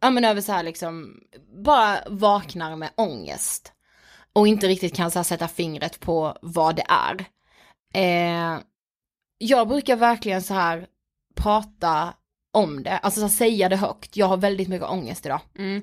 ja 0.00 0.10
men 0.10 0.24
över 0.24 0.40
så 0.40 0.52
här 0.52 0.62
liksom, 0.62 1.20
bara 1.64 1.98
vaknar 2.06 2.76
med 2.76 2.90
ångest. 2.96 3.72
Och 4.32 4.48
inte 4.48 4.68
riktigt 4.68 4.94
kan 4.96 5.10
så 5.10 5.18
här 5.18 5.24
sätta 5.24 5.48
fingret 5.48 6.00
på 6.00 6.36
vad 6.42 6.76
det 6.76 6.84
är. 6.88 7.24
Eh, 7.94 8.58
jag 9.38 9.68
brukar 9.68 9.96
verkligen 9.96 10.42
så 10.42 10.54
här 10.54 10.86
prata 11.36 12.14
om 12.52 12.82
det, 12.82 12.98
alltså 12.98 13.20
så 13.20 13.26
här, 13.26 13.34
säga 13.34 13.68
det 13.68 13.76
högt. 13.76 14.16
Jag 14.16 14.26
har 14.26 14.36
väldigt 14.36 14.68
mycket 14.68 14.88
ångest 14.88 15.26
idag. 15.26 15.40
Mm. 15.58 15.82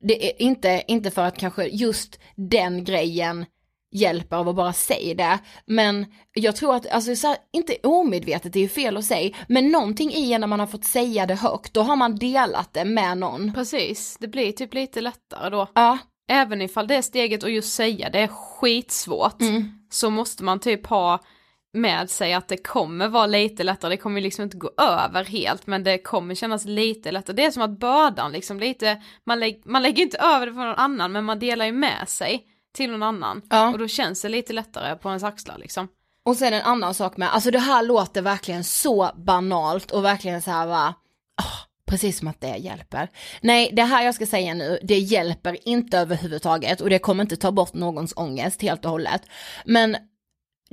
Det 0.00 0.30
är 0.30 0.42
inte, 0.42 0.82
inte 0.88 1.10
för 1.10 1.22
att 1.22 1.38
kanske 1.38 1.64
just 1.64 2.18
den 2.36 2.84
grejen 2.84 3.46
hjälper 3.92 4.36
av 4.36 4.48
att 4.48 4.56
bara 4.56 4.72
säga 4.72 5.14
det. 5.14 5.38
Men 5.66 6.06
jag 6.32 6.56
tror 6.56 6.74
att, 6.74 6.86
alltså 6.86 7.16
så 7.16 7.26
här, 7.26 7.36
inte 7.52 7.76
omedvetet, 7.82 8.52
det 8.52 8.58
är 8.58 8.62
ju 8.62 8.68
fel 8.68 8.96
att 8.96 9.04
säga, 9.04 9.36
men 9.48 9.70
någonting 9.70 10.12
i 10.12 10.38
när 10.38 10.46
man 10.46 10.60
har 10.60 10.66
fått 10.66 10.84
säga 10.84 11.26
det 11.26 11.34
högt, 11.34 11.74
då 11.74 11.82
har 11.82 11.96
man 11.96 12.16
delat 12.16 12.72
det 12.72 12.84
med 12.84 13.18
någon. 13.18 13.52
Precis, 13.54 14.16
det 14.20 14.28
blir 14.28 14.52
typ 14.52 14.74
lite 14.74 15.00
lättare 15.00 15.50
då. 15.50 15.68
Ja. 15.74 15.98
Även 16.28 16.62
ifall 16.62 16.86
det 16.86 17.02
steget 17.02 17.42
och 17.42 17.50
just 17.50 17.74
säga 17.74 18.10
det 18.10 18.18
är 18.18 18.26
skitsvårt 18.26 19.40
Mm. 19.40 19.78
så 19.90 20.10
måste 20.10 20.44
man 20.44 20.60
typ 20.60 20.86
ha 20.86 21.20
med 21.74 22.10
sig 22.10 22.32
att 22.32 22.48
det 22.48 22.56
kommer 22.56 23.08
vara 23.08 23.26
lite 23.26 23.64
lättare, 23.64 23.90
det 23.90 23.96
kommer 23.96 24.20
liksom 24.20 24.42
inte 24.44 24.56
gå 24.56 24.70
över 24.78 25.24
helt 25.24 25.66
men 25.66 25.84
det 25.84 25.98
kommer 25.98 26.34
kännas 26.34 26.64
lite 26.64 27.12
lättare. 27.12 27.36
Det 27.36 27.44
är 27.44 27.50
som 27.50 27.62
att 27.62 27.78
bördan 27.78 28.32
liksom 28.32 28.60
lite, 28.60 29.02
man, 29.26 29.40
lägg, 29.40 29.62
man 29.64 29.82
lägger 29.82 30.02
inte 30.02 30.18
över 30.18 30.46
det 30.46 30.52
på 30.52 30.58
någon 30.58 30.74
annan 30.74 31.12
men 31.12 31.24
man 31.24 31.38
delar 31.38 31.66
ju 31.66 31.72
med 31.72 32.08
sig 32.08 32.44
till 32.74 32.90
någon 32.90 33.02
annan. 33.02 33.42
Ja. 33.50 33.72
Och 33.72 33.78
då 33.78 33.88
känns 33.88 34.22
det 34.22 34.28
lite 34.28 34.52
lättare 34.52 34.96
på 34.96 35.08
ens 35.08 35.24
axlar 35.24 35.58
liksom. 35.58 35.88
Och 36.24 36.36
sen 36.36 36.52
en 36.52 36.62
annan 36.62 36.94
sak 36.94 37.16
med, 37.16 37.34
alltså 37.34 37.50
det 37.50 37.58
här 37.58 37.82
låter 37.82 38.22
verkligen 38.22 38.64
så 38.64 39.10
banalt 39.16 39.90
och 39.90 40.04
verkligen 40.04 40.42
så 40.42 40.50
här 40.50 40.66
va, 40.66 40.94
åh, 41.42 41.60
precis 41.86 42.18
som 42.18 42.28
att 42.28 42.40
det 42.40 42.56
hjälper. 42.56 43.08
Nej, 43.40 43.70
det 43.72 43.82
här 43.82 44.04
jag 44.04 44.14
ska 44.14 44.26
säga 44.26 44.54
nu, 44.54 44.78
det 44.82 44.98
hjälper 44.98 45.68
inte 45.68 45.98
överhuvudtaget 45.98 46.80
och 46.80 46.90
det 46.90 46.98
kommer 46.98 47.22
inte 47.22 47.36
ta 47.36 47.52
bort 47.52 47.74
någons 47.74 48.12
ångest 48.16 48.62
helt 48.62 48.84
och 48.84 48.90
hållet. 48.90 49.22
Men 49.64 49.96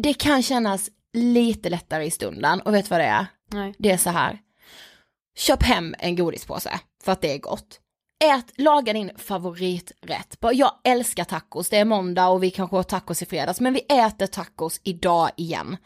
det 0.02 0.14
kan 0.14 0.44
kännas 0.44 0.90
lite 1.14 1.70
lättare 1.70 2.06
i 2.06 2.12
stunden 2.12 2.62
och 2.62 2.74
vet 2.74 2.90
vad 2.90 3.00
det 3.00 3.06
är? 3.06 3.26
Nej. 3.52 3.74
Det 3.78 3.92
är 3.92 3.98
så 3.98 4.10
här. 4.10 4.40
Köp 5.38 5.64
hem 5.64 5.96
en 6.00 6.16
godispåse 6.16 6.80
för 7.04 7.12
att 7.12 7.22
det 7.22 7.34
är 7.34 7.38
gott. 7.38 7.80
Ät, 8.24 8.54
laga 8.58 8.94
din 8.94 9.12
favoriträtt. 9.18 10.38
Jag 10.42 10.72
älskar 10.84 11.24
tacos, 11.24 11.70
det 11.70 11.78
är 11.78 11.86
måndag 11.86 12.28
och 12.28 12.44
vi 12.44 12.52
kanske 12.52 12.76
har 12.76 12.84
tacos 12.84 13.22
i 13.22 13.26
fredags, 13.26 13.60
men 13.60 13.74
vi 13.74 13.80
äter 13.80 14.28
tacos 14.28 14.82
idag 14.84 15.30
igen. 15.38 15.78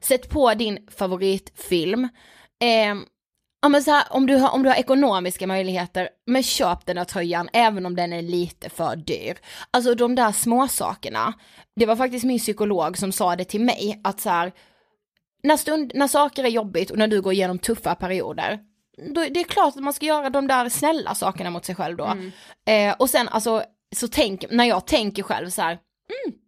Sätt 0.00 0.28
på 0.28 0.54
din 0.54 0.78
favoritfilm. 0.90 2.08
Eh, 2.60 2.94
ja, 3.62 3.68
men 3.68 3.82
så 3.82 3.90
här, 3.90 4.04
om, 4.10 4.26
du 4.26 4.36
har, 4.36 4.50
om 4.50 4.62
du 4.62 4.68
har 4.68 4.76
ekonomiska 4.76 5.46
möjligheter, 5.46 6.08
men 6.26 6.42
köp 6.42 6.86
den 6.86 6.98
här 6.98 7.04
tröjan 7.04 7.48
även 7.52 7.86
om 7.86 7.96
den 7.96 8.12
är 8.12 8.22
lite 8.22 8.70
för 8.70 8.96
dyr. 8.96 9.38
Alltså 9.70 9.94
de 9.94 10.14
där 10.14 10.32
små 10.32 10.68
sakerna. 10.68 11.34
det 11.76 11.86
var 11.86 11.96
faktiskt 11.96 12.24
min 12.24 12.38
psykolog 12.38 12.98
som 12.98 13.12
sa 13.12 13.36
det 13.36 13.44
till 13.44 13.60
mig, 13.60 14.00
att 14.04 14.20
så 14.20 14.30
här, 14.30 14.52
när, 15.42 15.56
stund, 15.56 15.92
när 15.94 16.08
saker 16.08 16.44
är 16.44 16.48
jobbigt 16.48 16.90
och 16.90 16.98
när 16.98 17.08
du 17.08 17.20
går 17.20 17.32
igenom 17.32 17.58
tuffa 17.58 17.94
perioder, 17.94 18.58
då, 19.14 19.24
det 19.30 19.40
är 19.40 19.44
klart 19.44 19.76
att 19.76 19.82
man 19.82 19.92
ska 19.92 20.06
göra 20.06 20.30
de 20.30 20.46
där 20.46 20.68
snälla 20.68 21.14
sakerna 21.14 21.50
mot 21.50 21.64
sig 21.64 21.74
själv 21.74 21.96
då. 21.96 22.16
Eh, 22.72 22.94
och 22.98 23.10
sen 23.10 23.28
alltså, 23.28 23.62
så 23.96 24.08
tänk, 24.08 24.44
när 24.50 24.64
jag 24.64 24.86
tänker 24.86 25.22
själv 25.22 25.50
så 25.50 25.62
här, 25.62 25.70
mm, 25.72 26.38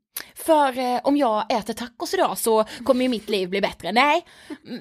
för 0.45 0.79
eh, 0.79 1.01
om 1.05 1.17
jag 1.17 1.53
äter 1.53 1.75
tacos 1.75 2.15
idag 2.15 2.39
så 2.39 2.65
kommer 2.85 3.03
ju 3.03 3.09
mitt 3.09 3.29
liv 3.29 3.49
bli 3.49 3.61
bättre. 3.61 3.93
Nej, 3.93 4.27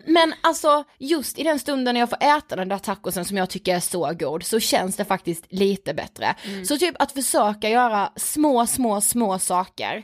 men 0.05 0.33
alltså 0.41 0.83
just 0.97 1.39
i 1.39 1.43
den 1.43 1.59
stunden 1.59 1.93
när 1.93 1.99
jag 1.99 2.09
får 2.09 2.23
äta 2.23 2.55
den 2.55 2.69
där 2.69 2.77
tacosen 2.77 3.25
som 3.25 3.37
jag 3.37 3.49
tycker 3.49 3.75
är 3.75 3.79
så 3.79 4.13
god 4.19 4.43
så 4.43 4.59
känns 4.59 4.95
det 4.95 5.05
faktiskt 5.05 5.45
lite 5.49 5.93
bättre. 5.93 6.35
Så 6.65 6.77
typ 6.77 6.95
att 6.99 7.11
försöka 7.11 7.69
göra 7.69 8.11
små, 8.15 8.67
små, 8.67 9.01
små 9.01 9.39
saker 9.39 10.03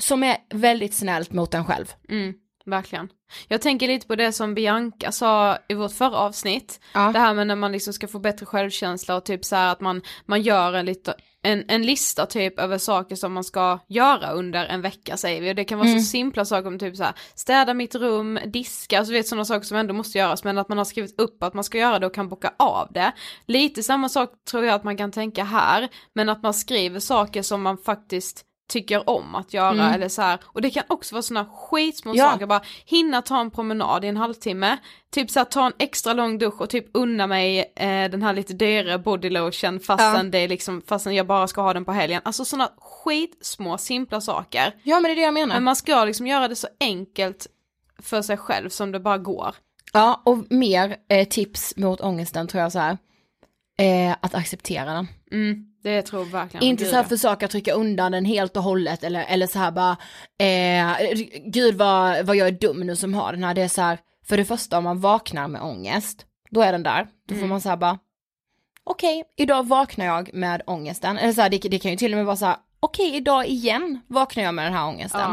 som 0.00 0.22
är 0.22 0.36
väldigt 0.54 0.94
snällt 0.94 1.32
mot 1.32 1.54
en 1.54 1.64
själv. 1.64 1.92
Mm, 2.08 2.34
verkligen. 2.66 3.08
Jag 3.48 3.60
tänker 3.60 3.88
lite 3.88 4.06
på 4.06 4.16
det 4.16 4.32
som 4.32 4.54
Bianca 4.54 5.12
sa 5.12 5.58
i 5.68 5.74
vårt 5.74 5.92
förra 5.92 6.16
avsnitt. 6.16 6.80
Ja. 6.94 7.12
Det 7.12 7.18
här 7.18 7.34
med 7.34 7.46
när 7.46 7.56
man 7.56 7.72
liksom 7.72 7.92
ska 7.92 8.08
få 8.08 8.18
bättre 8.18 8.46
självkänsla 8.46 9.16
och 9.16 9.24
typ 9.24 9.44
så 9.44 9.56
här 9.56 9.72
att 9.72 9.80
man, 9.80 10.02
man 10.26 10.42
gör 10.42 10.72
en, 10.72 10.86
lite, 10.86 11.14
en, 11.42 11.64
en 11.68 11.82
lista 11.82 12.26
typ 12.26 12.58
över 12.58 12.78
saker 12.78 13.16
som 13.16 13.32
man 13.32 13.44
ska 13.44 13.78
göra 13.88 14.30
under 14.30 14.66
en 14.66 14.82
vecka 14.82 15.16
säger 15.16 15.40
vi. 15.40 15.50
Och 15.50 15.54
det 15.54 15.64
kan 15.64 15.78
vara 15.78 15.88
så 15.88 16.00
simpla 16.00 16.44
saker 16.44 16.64
som 16.64 16.78
typ 16.78 16.96
så 16.96 17.02
här 17.02 17.14
städa 17.34 17.74
mitt 17.74 17.94
rum, 17.94 18.38
diska, 18.46 18.98
alltså 18.98 19.12
vet 19.12 19.28
sådana 19.28 19.44
saker 19.44 19.66
som 19.66 19.76
ändå 19.76 19.94
måste 19.94 20.18
göras 20.18 20.44
men 20.44 20.58
att 20.58 20.68
man 20.68 20.78
har 20.78 20.84
skrivit 20.84 21.20
upp 21.20 21.42
att 21.42 21.54
man 21.54 21.64
ska 21.64 21.78
göra 21.78 21.98
det 21.98 22.06
och 22.06 22.14
kan 22.14 22.28
bocka 22.28 22.54
av 22.58 22.88
det. 22.92 23.12
Lite 23.46 23.82
samma 23.82 24.08
sak 24.08 24.30
tror 24.50 24.64
jag 24.64 24.74
att 24.74 24.84
man 24.84 24.96
kan 24.96 25.12
tänka 25.12 25.44
här, 25.44 25.88
men 26.14 26.28
att 26.28 26.42
man 26.42 26.54
skriver 26.54 27.00
saker 27.00 27.42
som 27.42 27.62
man 27.62 27.78
faktiskt 27.78 28.46
tycker 28.72 29.10
om 29.10 29.34
att 29.34 29.54
göra 29.54 29.94
eller 29.94 30.08
så 30.08 30.22
här. 30.22 30.38
och 30.44 30.62
det 30.62 30.70
kan 30.70 30.82
också 30.88 31.14
vara 31.14 31.22
sådana 31.22 31.46
skitsmå 31.52 32.12
Ja. 32.14 32.30
saker, 32.30 32.46
bara 32.46 32.60
hinna 32.84 33.22
ta 33.22 33.40
en 33.40 33.50
promenad 33.50 34.04
i 34.04 34.08
en 34.08 34.16
halvtimme, 34.16 34.76
typ 35.10 35.30
så 35.30 35.38
här, 35.40 35.44
ta 35.44 35.66
en 35.66 35.72
extra 35.78 36.12
lång 36.12 36.38
dusch 36.38 36.60
och 36.60 36.70
typ 36.70 36.86
unna 36.94 37.26
mig 37.26 37.72
eh, 37.76 38.10
den 38.10 38.22
här 38.22 38.32
lite 38.32 38.52
dyrare 38.52 38.98
bodylotion 38.98 39.80
fastän 39.80 40.30
det 40.30 40.38
är 40.38 40.48
liksom, 40.48 40.82
fastän 40.86 41.14
jag 41.14 41.26
bara 41.26 41.48
ska 41.48 41.60
ha 41.62 41.72
den 41.74 41.84
på 41.84 41.92
helgen, 41.92 42.22
alltså 42.24 42.44
sådana 42.44 42.70
skitsmå 42.78 43.78
simpla 43.78 44.20
saker. 44.20 44.74
Ja 44.82 45.00
men 45.00 45.02
det 45.02 45.10
är 45.10 45.16
det 45.16 45.22
jag 45.22 45.34
menar. 45.34 45.54
Men 45.54 45.64
man 45.64 45.76
ska 45.76 46.04
liksom 46.04 46.26
göra 46.26 46.48
det 46.48 46.56
så 46.56 46.68
enkelt 46.80 47.46
för 48.02 48.22
sig 48.22 48.36
själv 48.36 48.68
som 48.68 48.92
det 48.92 49.00
bara 49.00 49.18
går. 49.18 49.54
Ja, 49.92 50.22
och 50.24 50.38
mer 50.52 50.96
eh, 51.08 51.28
tips 51.28 51.76
mot 51.76 52.00
ångesten 52.00 52.48
tror 52.48 52.62
jag 52.62 52.72
så 52.72 52.78
här. 52.78 52.98
Eh, 53.78 54.16
att 54.20 54.34
acceptera 54.34 54.94
den. 54.94 55.08
Mm, 55.32 55.66
det 55.82 56.02
tror 56.02 56.22
jag 56.22 56.30
verkligen. 56.30 56.64
Inte 56.64 56.84
så 56.84 56.96
här 56.96 57.04
försöka 57.04 57.48
trycka 57.48 57.72
undan 57.72 58.12
den 58.12 58.24
helt 58.24 58.56
och 58.56 58.62
hållet 58.62 59.04
eller, 59.04 59.24
eller 59.24 59.46
så 59.46 59.58
här 59.58 59.70
bara, 59.70 59.96
eh, 60.38 61.18
gud 61.46 61.74
vad, 61.74 62.26
vad 62.26 62.36
jag 62.36 62.48
är 62.48 62.52
dum 62.52 62.80
nu 62.80 62.96
som 62.96 63.14
har 63.14 63.32
den 63.32 63.44
här. 63.44 63.54
Det 63.54 63.62
är 63.62 63.68
så 63.68 63.82
här, 63.82 63.98
för 64.26 64.36
det 64.36 64.44
första 64.44 64.78
om 64.78 64.84
man 64.84 65.00
vaknar 65.00 65.48
med 65.48 65.62
ångest, 65.62 66.26
då 66.50 66.62
är 66.62 66.72
den 66.72 66.82
där. 66.82 67.06
Då 67.28 67.34
får 67.34 67.46
man 67.46 67.60
så 67.60 67.68
här 67.68 67.76
bara, 67.76 67.98
okej, 68.84 69.24
idag 69.36 69.66
vaknar 69.66 70.06
jag 70.06 70.34
med 70.34 70.62
ångesten. 70.66 71.18
Eller 71.18 71.32
så 71.32 71.40
här, 71.40 71.50
det, 71.50 71.58
det 71.58 71.78
kan 71.78 71.90
ju 71.90 71.96
till 71.96 72.12
och 72.12 72.16
med 72.16 72.26
vara 72.26 72.36
så 72.36 72.46
här, 72.46 72.56
okej, 72.80 73.16
idag 73.16 73.46
igen 73.46 74.00
vaknar 74.06 74.42
jag 74.42 74.54
med 74.54 74.66
den 74.66 74.74
här 74.74 74.88
ångesten. 74.88 75.30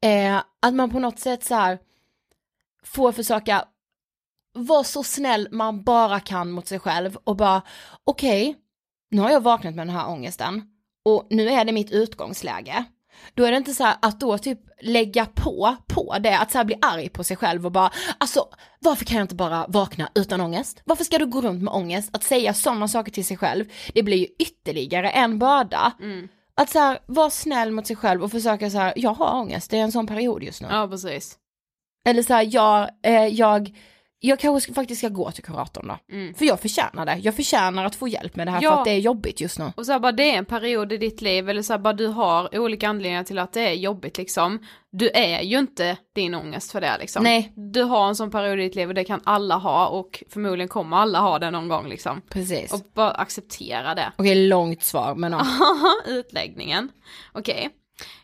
Ja. 0.00 0.08
Eh, 0.08 0.42
att 0.62 0.74
man 0.74 0.90
på 0.90 0.98
något 0.98 1.18
sätt 1.18 1.44
så 1.44 1.54
här 1.54 1.78
får 2.84 3.12
försöka 3.12 3.64
vara 4.58 4.84
så 4.84 5.02
snäll 5.02 5.48
man 5.50 5.82
bara 5.82 6.20
kan 6.20 6.50
mot 6.50 6.66
sig 6.66 6.78
själv 6.78 7.16
och 7.24 7.36
bara 7.36 7.62
okej, 8.04 8.56
nu 9.10 9.20
har 9.22 9.30
jag 9.30 9.40
vaknat 9.40 9.74
med 9.74 9.86
den 9.86 9.96
här 9.96 10.08
ångesten 10.08 10.62
och 11.04 11.26
nu 11.30 11.48
är 11.48 11.64
det 11.64 11.72
mitt 11.72 11.90
utgångsläge. 11.90 12.84
Då 13.34 13.44
är 13.44 13.50
det 13.50 13.56
inte 13.56 13.74
så 13.74 13.84
här 13.84 13.96
att 14.02 14.20
då 14.20 14.38
typ 14.38 14.60
lägga 14.80 15.26
på, 15.26 15.76
på 15.86 16.16
det, 16.20 16.38
att 16.38 16.50
så 16.50 16.58
här 16.58 16.64
bli 16.64 16.76
arg 16.82 17.08
på 17.08 17.24
sig 17.24 17.36
själv 17.36 17.66
och 17.66 17.72
bara, 17.72 17.90
alltså 18.18 18.48
varför 18.80 19.04
kan 19.04 19.16
jag 19.16 19.24
inte 19.24 19.34
bara 19.34 19.66
vakna 19.68 20.10
utan 20.14 20.40
ångest? 20.40 20.82
Varför 20.84 21.04
ska 21.04 21.18
du 21.18 21.26
gå 21.26 21.40
runt 21.40 21.62
med 21.62 21.74
ångest? 21.74 22.10
Att 22.12 22.22
säga 22.22 22.54
sådana 22.54 22.88
saker 22.88 23.12
till 23.12 23.24
sig 23.24 23.36
själv, 23.36 23.64
det 23.94 24.02
blir 24.02 24.16
ju 24.16 24.26
ytterligare 24.38 25.10
en 25.10 25.38
börda. 25.38 25.92
Att 26.54 26.70
så 26.70 26.78
här, 26.78 26.98
vara 27.06 27.30
snäll 27.30 27.72
mot 27.72 27.86
sig 27.86 27.96
själv 27.96 28.24
och 28.24 28.30
försöka 28.30 28.70
så 28.70 28.78
här, 28.78 28.92
jag 28.96 29.14
har 29.14 29.40
ångest, 29.40 29.70
det 29.70 29.78
är 29.78 29.82
en 29.82 29.92
sån 29.92 30.06
period 30.06 30.42
just 30.42 30.62
nu. 30.62 30.68
ja, 30.70 30.88
precis. 30.88 31.38
Eller 32.04 32.22
så 32.22 32.34
här, 32.34 32.48
jag, 32.50 32.90
eh, 33.02 33.26
jag, 33.26 33.76
jag 34.20 34.38
kanske 34.38 34.60
ska, 34.60 34.74
faktiskt 34.74 34.98
ska 35.00 35.08
gå 35.08 35.30
till 35.30 35.44
kuratorn 35.44 35.88
då. 35.88 35.98
För 36.38 36.44
jag 36.44 36.60
förtjänar 36.60 37.06
det, 37.06 37.16
jag 37.16 37.34
förtjänar 37.36 37.84
att 37.84 37.94
få 37.94 38.08
hjälp 38.08 38.36
med 38.36 38.46
det 38.46 38.50
här 38.50 38.62
Ja. 38.62 38.70
för 38.70 38.78
att 38.78 38.84
det 38.84 38.90
är 38.90 38.98
jobbigt 38.98 39.40
just 39.40 39.58
nu. 39.58 39.72
Och 39.76 39.86
så 39.86 39.92
här, 39.92 39.98
bara 39.98 40.12
det 40.12 40.30
är 40.34 40.38
en 40.38 40.44
period 40.44 40.92
i 40.92 40.96
ditt 40.96 41.20
liv 41.20 41.48
eller 41.48 41.62
så 41.62 41.72
här, 41.72 41.78
bara 41.80 41.92
du 41.92 42.06
har 42.06 42.58
olika 42.58 42.88
anledningar 42.88 43.24
till 43.24 43.38
att 43.38 43.52
det 43.52 43.60
är 43.68 43.72
jobbigt 43.72 44.18
liksom. 44.18 44.58
Du 44.92 45.10
är 45.10 45.42
ju 45.42 45.58
inte 45.58 45.96
din 46.14 46.34
ångest 46.34 46.72
för 46.72 46.80
det 46.80 46.96
liksom. 47.00 47.22
Nej. 47.22 47.52
Du 47.72 47.82
har 47.82 48.08
en 48.08 48.16
sån 48.16 48.30
period 48.30 48.60
i 48.60 48.62
ditt 48.62 48.74
liv 48.74 48.88
och 48.88 48.94
det 48.94 49.04
kan 49.04 49.20
alla 49.24 49.54
ha 49.56 49.86
och 49.88 50.22
förmodligen 50.28 50.68
kommer 50.68 50.96
alla 50.96 51.20
ha 51.20 51.38
det 51.38 51.50
någon 51.50 51.68
gång 51.68 51.88
liksom. 51.88 52.20
Precis. 52.28 52.72
Och 52.72 52.80
bara 52.94 53.10
acceptera 53.10 53.94
det. 53.94 54.12
Okej, 54.16 54.34
långt 54.48 54.82
svar 54.82 55.14
men 55.14 55.32
ja. 55.32 55.46
Utläggningen. 56.06 56.88
Okej. 57.32 57.70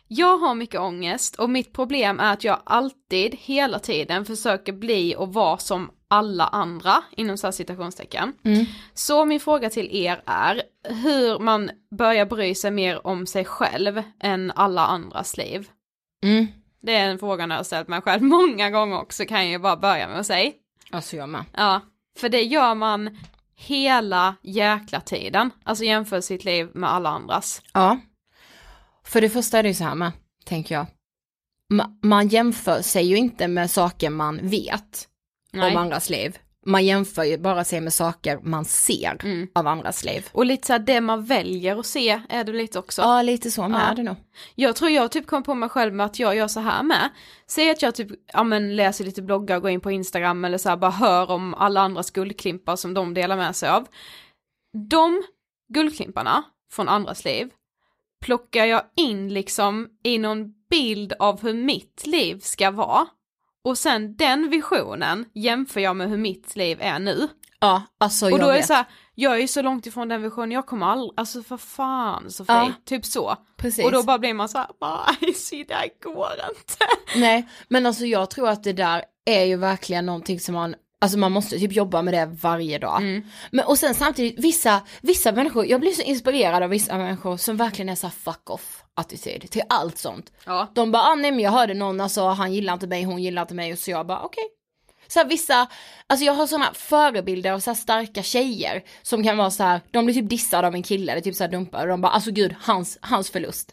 Jag 0.07 0.37
har 0.37 0.55
mycket 0.55 0.79
ångest 0.79 1.35
och 1.35 1.49
mitt 1.49 1.73
problem 1.73 2.19
är 2.19 2.33
att 2.33 2.43
jag 2.43 2.61
alltid, 2.63 3.35
hela 3.35 3.79
tiden 3.79 4.25
försöker 4.25 4.73
bli 4.73 5.15
och 5.17 5.33
vara 5.33 5.57
som 5.57 5.91
alla 6.07 6.47
andra, 6.47 7.03
inom 7.11 7.37
så 7.37 7.47
här 7.47 7.51
citationstecken. 7.51 8.33
Så 8.93 9.25
min 9.25 9.39
fråga 9.39 9.69
till 9.69 9.95
er 9.95 10.21
är 10.25 10.61
hur 10.89 11.39
man 11.39 11.71
börjar 11.97 12.25
bry 12.25 12.55
sig 12.55 12.71
mer 12.71 13.07
om 13.07 13.25
sig 13.25 13.45
själv 13.45 14.03
än 14.19 14.51
alla 14.55 14.85
andras 14.85 15.37
liv. 15.37 15.69
Mm. 16.23 16.47
Det 16.81 16.95
är 16.95 17.09
en 17.09 17.19
fråga 17.19 17.47
jag 17.47 17.55
har 17.55 17.63
ställt 17.63 17.87
mig 17.87 18.01
själv 18.01 18.21
många 18.23 18.69
gånger 18.69 19.01
också 19.01 19.25
kan 19.25 19.37
jag 19.37 19.51
ju 19.51 19.59
bara 19.59 19.77
börja 19.77 20.07
med 20.07 20.19
att 20.19 20.25
säga. 20.25 20.51
Alltså 20.91 21.15
jag 21.15 21.29
med. 21.29 21.45
Ja, 21.53 21.81
för 22.17 22.29
det 22.29 22.41
gör 22.41 22.75
man 22.75 23.17
hela 23.55 24.35
jäkla 24.41 25.01
tiden, 25.01 25.51
alltså 25.63 25.83
jämför 25.83 26.21
sitt 26.21 26.45
liv 26.45 26.69
med 26.73 26.93
alla 26.93 27.09
andras. 27.09 27.61
Ja. 27.73 27.97
För 29.05 29.21
det 29.21 29.29
första 29.29 29.59
är 29.59 29.63
det 29.63 29.69
ju 29.69 29.75
så 29.75 29.83
här 29.83 29.95
med, 29.95 30.11
tänker 30.45 30.75
jag. 30.75 30.85
Ma- 31.73 31.99
man 32.03 32.27
jämför 32.27 32.81
sig 32.81 33.05
ju 33.05 33.15
inte 33.17 33.47
med 33.47 33.71
saker 33.71 34.09
man 34.09 34.47
vet 34.49 35.07
Nej. 35.53 35.71
om 35.71 35.77
andras 35.77 36.09
liv. 36.09 36.37
Man 36.67 36.85
jämför 36.85 37.23
ju 37.23 37.37
bara 37.37 37.63
sig 37.63 37.81
med 37.81 37.93
saker 37.93 38.39
man 38.43 38.65
ser 38.65 39.17
Mm. 39.23 39.47
av 39.55 39.67
andras 39.67 40.03
liv. 40.03 40.27
Och 40.31 40.45
lite 40.45 40.67
såhär 40.67 40.79
det 40.79 41.01
man 41.01 41.25
väljer 41.25 41.79
att 41.79 41.85
se 41.85 42.21
är 42.29 42.43
det 42.43 42.51
lite 42.53 42.79
också. 42.79 43.01
Ja, 43.01 43.21
lite 43.21 43.51
så 43.51 43.67
med 43.67 43.79
Ja. 43.81 43.83
är 43.91 43.95
det 43.95 44.03
nog. 44.03 44.15
Jag 44.55 44.75
tror 44.75 44.91
jag 44.91 45.11
typ 45.11 45.27
kom 45.27 45.43
på 45.43 45.53
mig 45.55 45.69
själv 45.69 45.93
med 45.93 46.05
att 46.05 46.19
jag 46.19 46.35
gör 46.35 46.47
så 46.47 46.59
här 46.59 46.83
med. 46.83 47.09
Säg 47.47 47.69
att 47.69 47.81
jag 47.81 47.95
typ, 47.95 48.07
ja 48.33 48.43
men 48.43 48.75
läser 48.75 49.03
lite 49.05 49.21
bloggar, 49.21 49.59
går 49.59 49.71
in 49.71 49.81
på 49.81 49.91
Instagram 49.91 50.45
eller 50.45 50.57
så 50.57 50.69
här 50.69 50.77
bara 50.77 50.91
hör 50.91 51.31
om 51.31 51.53
alla 51.53 51.81
andras 51.81 52.11
guldklimpar 52.11 52.75
som 52.75 52.93
de 52.93 53.13
delar 53.13 53.37
med 53.37 53.55
sig 53.55 53.69
av. 53.69 53.87
De 54.89 55.23
guldklimparna 55.73 56.43
från 56.71 56.89
andras 56.89 57.25
liv 57.25 57.49
plockar 58.25 58.65
jag 58.65 58.81
in 58.95 59.33
liksom 59.33 59.87
i 60.03 60.17
någon 60.17 60.45
bild 60.69 61.13
av 61.19 61.41
hur 61.41 61.53
mitt 61.53 62.07
liv 62.07 62.39
ska 62.39 62.71
vara. 62.71 63.05
Och 63.63 63.77
sen 63.77 64.15
den 64.15 64.49
visionen 64.49 65.25
jämför 65.33 65.79
jag 65.81 65.95
med 65.95 66.09
hur 66.09 66.17
mitt 66.17 66.55
liv 66.55 66.77
är 66.81 66.99
nu. 66.99 67.27
Ja, 67.59 67.83
alltså 67.97 68.25
Och 68.25 68.31
jag 68.31 68.39
då 68.39 68.49
är 68.49 68.53
vet. 68.53 68.65
så 68.65 68.73
här, 68.73 68.85
jag 69.15 69.33
är 69.35 69.37
ju 69.39 69.47
så 69.47 69.61
långt 69.61 69.85
ifrån 69.85 70.07
den 70.07 70.21
visionen, 70.21 70.51
jag 70.51 70.65
kommer 70.65 70.85
aldrig, 70.85 71.11
alltså 71.17 71.43
för 71.43 71.57
fan 71.57 72.31
Sofie, 72.31 72.55
Ja. 72.55 72.71
typ 72.85 73.05
så. 73.05 73.35
Precis. 73.57 73.85
Och 73.85 73.91
då 73.91 74.03
bara 74.03 74.19
blir 74.19 74.33
man 74.33 74.49
så 74.49 74.57
här, 74.57 74.67
nej 74.81 75.65
det 75.67 75.73
här 75.73 75.89
går 76.03 76.31
inte. 76.49 76.85
Nej, 77.19 77.49
men 77.69 77.85
alltså 77.85 78.05
jag 78.05 78.29
tror 78.29 78.49
att 78.49 78.63
det 78.63 78.73
där 78.73 79.03
är 79.25 79.43
ju 79.43 79.57
verkligen 79.57 80.05
någonting 80.05 80.39
som 80.39 80.53
man 80.55 80.75
Alltså 81.01 81.17
man 81.17 81.31
måste 81.31 81.59
typ 81.59 81.71
jobba 81.71 82.01
med 82.01 82.13
det 82.13 82.25
varje 82.25 82.79
dag. 82.79 83.01
Mm. 83.01 83.23
Men 83.51 83.65
och 83.65 83.77
sen 83.77 83.95
samtidigt 83.95 84.43
vissa, 84.43 84.81
vissa 85.01 85.31
människor, 85.31 85.65
jag 85.65 85.79
blir 85.79 85.91
så 85.91 86.01
inspirerad 86.01 86.63
av 86.63 86.69
vissa 86.69 86.97
människor 86.97 87.37
som 87.37 87.57
verkligen 87.57 87.89
är 87.89 87.95
så 87.95 88.09
fuck 88.09 88.49
off 88.49 88.83
attityd 88.93 89.51
till 89.51 89.61
allt 89.69 89.97
sånt. 89.97 90.31
Ja. 90.45 90.71
De 90.75 90.91
bara, 90.91 91.03
ah, 91.03 91.15
nej 91.15 91.31
men 91.31 91.39
jag 91.39 91.51
hörde 91.51 91.73
någon, 91.73 92.01
alltså 92.01 92.27
han 92.27 92.53
gillar 92.53 92.73
inte 92.73 92.87
mig, 92.87 93.03
hon 93.03 93.23
gillar 93.23 93.41
inte 93.41 93.53
mig 93.53 93.73
och 93.73 93.79
så 93.79 93.91
jag 93.91 94.07
bara 94.07 94.21
okej. 94.21 94.43
Så 95.07 95.19
här, 95.19 95.27
vissa, 95.27 95.67
alltså 96.07 96.25
jag 96.25 96.33
har 96.33 96.47
sådana 96.47 96.73
förebilder 96.73 97.51
av 97.51 97.59
så 97.59 97.69
här 97.69 97.75
starka 97.75 98.23
tjejer 98.23 98.83
som 99.01 99.23
kan 99.23 99.37
vara 99.37 99.51
så 99.51 99.63
här, 99.63 99.81
de 99.91 100.05
blir 100.05 100.15
typ 100.15 100.29
dissade 100.29 100.67
av 100.67 100.75
en 100.75 100.83
kille 100.83 101.11
eller 101.11 101.21
typ 101.21 101.35
så 101.35 101.43
här 101.43 101.51
dumpade 101.51 101.83
och 101.83 101.89
de 101.89 102.01
bara 102.01 102.11
alltså 102.11 102.31
gud, 102.31 102.55
hans, 102.61 102.97
hans 103.01 103.29
förlust. 103.29 103.71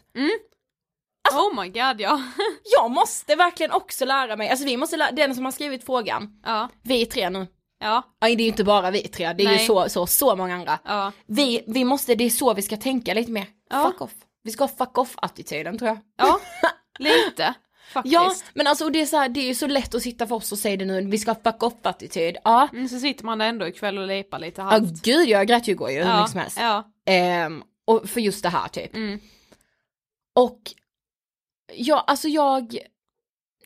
Oh 1.31 1.61
my 1.61 1.69
god 1.69 2.01
ja. 2.01 2.21
Jag 2.77 2.91
måste 2.91 3.35
verkligen 3.35 3.71
också 3.71 4.05
lära 4.05 4.35
mig, 4.35 4.49
alltså 4.49 4.65
vi 4.65 4.77
måste 4.77 4.97
lära, 4.97 5.11
den 5.11 5.35
som 5.35 5.45
har 5.45 5.51
skrivit 5.51 5.85
frågan, 5.85 6.41
ja. 6.45 6.69
vi 6.83 7.01
är 7.01 7.05
tre 7.05 7.29
nu. 7.29 7.47
Ja. 7.79 8.03
Ja, 8.19 8.27
det 8.27 8.33
är 8.33 8.37
ju 8.37 8.47
inte 8.47 8.63
bara 8.63 8.91
vi 8.91 9.07
tre, 9.07 9.33
det 9.33 9.43
är 9.43 9.49
ju 9.49 9.55
Nej. 9.55 9.65
så, 9.65 9.89
så, 9.89 10.07
så 10.07 10.35
många 10.35 10.55
andra. 10.55 10.79
Ja. 10.85 11.11
Vi, 11.27 11.63
vi 11.67 11.83
måste, 11.83 12.15
det 12.15 12.23
är 12.23 12.29
så 12.29 12.53
vi 12.53 12.61
ska 12.61 12.77
tänka 12.77 13.13
lite 13.13 13.31
mer. 13.31 13.45
Ja. 13.69 13.83
Fuck 13.83 14.01
off. 14.01 14.11
Vi 14.43 14.51
ska 14.51 14.63
ha 14.63 14.67
fuck 14.67 14.97
off 14.97 15.13
attityden 15.15 15.77
tror 15.77 15.87
jag. 15.87 15.97
Ja. 16.17 16.39
Lite. 16.99 17.53
Faktiskt. 17.93 18.13
Ja, 18.13 18.33
men 18.53 18.67
alltså 18.67 18.89
det 18.89 19.01
är 19.01 19.05
så 19.05 19.17
här, 19.17 19.29
det 19.29 19.39
är 19.39 19.45
ju 19.45 19.55
så 19.55 19.67
lätt 19.67 19.95
att 19.95 20.01
sitta 20.01 20.27
för 20.27 20.35
oss 20.35 20.51
och 20.51 20.57
säga 20.57 20.77
det 20.77 20.85
nu, 20.85 21.01
vi 21.01 21.17
ska 21.17 21.31
ha 21.31 21.39
fuck 21.43 21.63
off 21.63 21.73
attityd. 21.83 22.37
Ja, 22.43 22.67
Mm, 22.73 22.87
så 22.87 22.99
sitter 22.99 23.25
man 23.25 23.41
ändå 23.41 23.67
ikväll 23.67 23.97
och 23.97 24.07
lepar 24.07 24.39
lite 24.39 24.61
ja 24.61 24.65
halvt. 24.65 25.01
gud 25.01 25.27
jag 25.29 25.47
grät 25.47 25.67
ju 25.67 25.71
igår 25.71 25.89
ju 25.91 25.97
hur 25.97 26.05
ja. 26.09 26.17
mycket 26.17 26.31
som 26.31 26.39
helst. 26.39 26.57
Ja. 26.59 26.83
Ehm, 27.05 27.63
och 27.85 28.09
för 28.09 28.21
just 28.21 28.43
det 28.43 28.49
här 28.49 28.67
typ. 28.67 28.95
Mm. 28.95 29.19
Och 30.35 30.59
ja, 31.75 32.03
alltså 32.07 32.27
jag, 32.27 32.77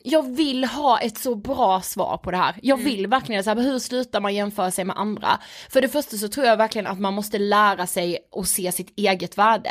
jag 0.02 0.36
vill 0.36 0.64
ha 0.64 0.98
ett 1.00 1.18
så 1.18 1.34
bra 1.34 1.80
svar 1.80 2.16
på 2.16 2.30
det 2.30 2.36
här. 2.36 2.54
Jag 2.62 2.76
vill 2.76 3.06
verkligen 3.06 3.44
så 3.44 3.50
här, 3.50 3.56
hur 3.56 3.78
slutar 3.78 4.20
man 4.20 4.34
jämföra 4.34 4.70
sig 4.70 4.84
med 4.84 4.98
andra? 4.98 5.28
För 5.70 5.80
det 5.80 5.88
första 5.88 6.16
så 6.16 6.28
tror 6.28 6.46
jag 6.46 6.56
verkligen 6.56 6.86
att 6.86 7.00
man 7.00 7.14
måste 7.14 7.38
lära 7.38 7.86
sig 7.86 8.18
att 8.36 8.48
se 8.48 8.72
sitt 8.72 8.98
eget 8.98 9.38
värde. 9.38 9.70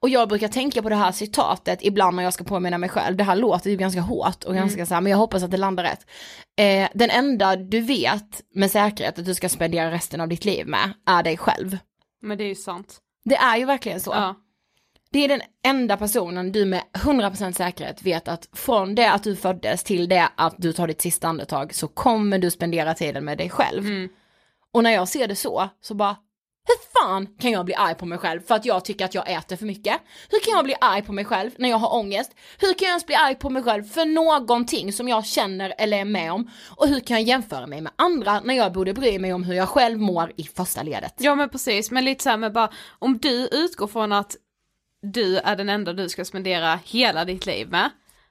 Och 0.00 0.08
jag 0.08 0.28
brukar 0.28 0.48
tänka 0.48 0.82
på 0.82 0.88
det 0.88 0.94
här 0.94 1.12
citatet 1.12 1.78
ibland 1.82 2.16
när 2.16 2.22
jag 2.22 2.34
ska 2.34 2.44
påminna 2.44 2.78
mig 2.78 2.88
själv, 2.88 3.16
det 3.16 3.24
här 3.24 3.36
låter 3.36 3.70
ju 3.70 3.76
ganska 3.76 4.00
hårt 4.00 4.44
och 4.44 4.54
ganska 4.54 4.86
så 4.86 4.94
här, 4.94 5.00
men 5.00 5.10
jag 5.10 5.18
hoppas 5.18 5.42
att 5.42 5.50
det 5.50 5.56
landar 5.56 5.84
rätt. 5.84 6.06
Eh, 6.58 6.88
den 6.94 7.10
enda 7.10 7.56
du 7.56 7.80
vet 7.80 8.42
med 8.54 8.70
säkerhet 8.70 9.18
att 9.18 9.24
du 9.24 9.34
ska 9.34 9.48
spendera 9.48 9.90
resten 9.90 10.20
av 10.20 10.28
ditt 10.28 10.44
liv 10.44 10.66
med 10.66 10.92
är 11.06 11.22
dig 11.22 11.36
själv. 11.36 11.78
Men 12.22 12.38
det 12.38 12.44
är 12.44 12.48
ju 12.48 12.54
sant. 12.54 12.98
Det 13.24 13.36
är 13.36 13.56
ju 13.56 13.64
verkligen 13.64 14.00
så. 14.00 14.10
Ja. 14.10 14.34
Det 15.12 15.24
är 15.24 15.28
den 15.28 15.42
enda 15.64 15.96
personen 15.96 16.52
du 16.52 16.64
med 16.64 16.82
100% 16.92 17.52
säkerhet 17.52 18.02
vet 18.02 18.28
att 18.28 18.48
från 18.52 18.94
det 18.94 19.12
att 19.12 19.24
du 19.24 19.36
föddes 19.36 19.84
till 19.84 20.08
det 20.08 20.28
att 20.36 20.54
du 20.58 20.72
tar 20.72 20.86
ditt 20.86 21.00
sista 21.00 21.28
andetag 21.28 21.74
så 21.74 21.88
kommer 21.88 22.38
du 22.38 22.50
spendera 22.50 22.94
tiden 22.94 23.24
med 23.24 23.38
dig 23.38 23.50
själv. 23.50 23.86
Mm. 23.86 24.08
Och 24.72 24.82
när 24.82 24.90
jag 24.90 25.08
ser 25.08 25.28
det 25.28 25.36
så, 25.36 25.68
så 25.80 25.94
bara 25.94 26.16
hur 26.64 27.00
fan 27.00 27.26
kan 27.26 27.50
jag 27.50 27.64
bli 27.64 27.74
arg 27.74 27.94
på 27.94 28.06
mig 28.06 28.18
själv 28.18 28.40
för 28.40 28.54
att 28.54 28.64
jag 28.64 28.84
tycker 28.84 29.04
att 29.04 29.14
jag 29.14 29.32
äter 29.32 29.56
för 29.56 29.66
mycket? 29.66 30.00
Hur 30.30 30.40
kan 30.40 30.56
jag 30.56 30.64
bli 30.64 30.74
arg 30.80 31.02
på 31.02 31.12
mig 31.12 31.24
själv 31.24 31.50
när 31.56 31.68
jag 31.68 31.76
har 31.76 31.94
ångest? 31.94 32.32
Hur 32.58 32.74
kan 32.74 32.86
jag 32.86 32.88
ens 32.88 33.06
bli 33.06 33.14
arg 33.14 33.34
på 33.34 33.50
mig 33.50 33.62
själv 33.62 33.84
för 33.84 34.04
någonting 34.04 34.92
som 34.92 35.08
jag 35.08 35.26
känner 35.26 35.74
eller 35.78 35.98
är 35.98 36.04
med 36.04 36.32
om? 36.32 36.50
Och 36.76 36.88
hur 36.88 37.00
kan 37.00 37.16
jag 37.16 37.28
jämföra 37.28 37.66
mig 37.66 37.80
med 37.80 37.92
andra 37.96 38.40
när 38.40 38.54
jag 38.54 38.72
borde 38.72 38.94
bry 38.94 39.18
mig 39.18 39.32
om 39.32 39.44
hur 39.44 39.54
jag 39.54 39.68
själv 39.68 39.98
mår 39.98 40.32
i 40.36 40.44
första 40.44 40.82
ledet? 40.82 41.14
Ja 41.18 41.34
men 41.34 41.48
precis, 41.48 41.90
men 41.90 42.04
lite 42.04 42.22
så 42.22 42.30
här 42.30 42.36
med 42.36 42.52
bara, 42.52 42.70
om 42.98 43.18
du 43.18 43.48
utgår 43.52 43.86
från 43.86 44.12
att 44.12 44.36
du 45.02 45.36
är 45.38 45.56
den 45.56 45.68
enda 45.68 45.92
du 45.92 46.08
ska 46.08 46.24
spendera 46.24 46.78
hela 46.84 47.24
ditt 47.24 47.46
liv 47.46 47.68
med. 47.70 47.90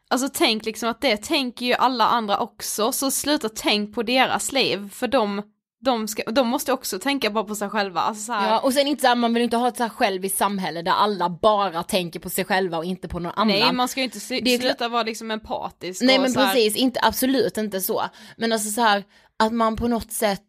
Alltså 0.10 0.30
tänk 0.34 0.66
liksom 0.66 0.90
att 0.90 1.02
det 1.02 1.18
tänker 1.18 1.66
ju 1.66 1.74
alla 1.74 2.08
andra 2.08 2.38
också, 2.38 2.92
så 2.92 3.12
sluta 3.12 3.50
tänk 3.56 3.96
på 3.96 4.04
deras 4.04 4.52
liv, 4.52 4.90
för 4.94 5.08
de, 5.08 5.42
de, 5.86 6.08
ska, 6.08 6.24
de 6.32 6.48
måste 6.48 6.74
också 6.74 7.00
tänka 7.00 7.30
bara 7.30 7.44
på 7.44 7.56
sig 7.56 7.70
själva. 7.70 8.02
Alltså 8.02 8.24
så 8.24 8.34
här, 8.34 8.50
Ja, 8.50 8.60
och 8.60 8.74
sen 8.74 8.88
inte 8.88 9.02
så 9.02 9.08
här, 9.08 9.16
man 9.16 9.34
vill 9.34 9.44
inte 9.44 9.58
ha 9.58 9.68
ett 9.68 9.78
så 9.78 9.84
här 9.84 9.90
själviskt 9.90 10.38
samhälle 10.38 10.82
där 10.82 10.92
alla 10.92 11.30
bara 11.30 11.84
tänker 11.84 12.20
på 12.20 12.30
sig 12.30 12.46
själva 12.46 12.78
och 12.78 12.86
inte 12.86 13.08
på 13.08 13.20
någon 13.20 13.32
annan. 13.36 13.48
nej 13.48 13.74
man 13.74 13.88
ska 13.88 14.00
ju 14.00 14.04
inte 14.04 14.20
sl- 14.20 14.42
Det 14.44 14.54
är 14.54 14.60
sluta 14.60 14.88
vara 14.88 15.04
liksom 15.04 15.32
empatisk. 15.32 16.02
Nej 16.02 16.20
men 16.20 16.36
här- 16.36 16.54
precis, 16.54 16.76
inte, 16.76 17.00
absolut 17.04 17.58
inte 17.58 17.82
så. 17.82 18.04
Men 18.38 18.52
alltså 18.52 18.70
så 18.70 18.82
här, 18.82 19.04
att 19.40 19.54
man 19.54 19.76
på 19.76 19.88
något 19.88 20.12
sätt, 20.12 20.46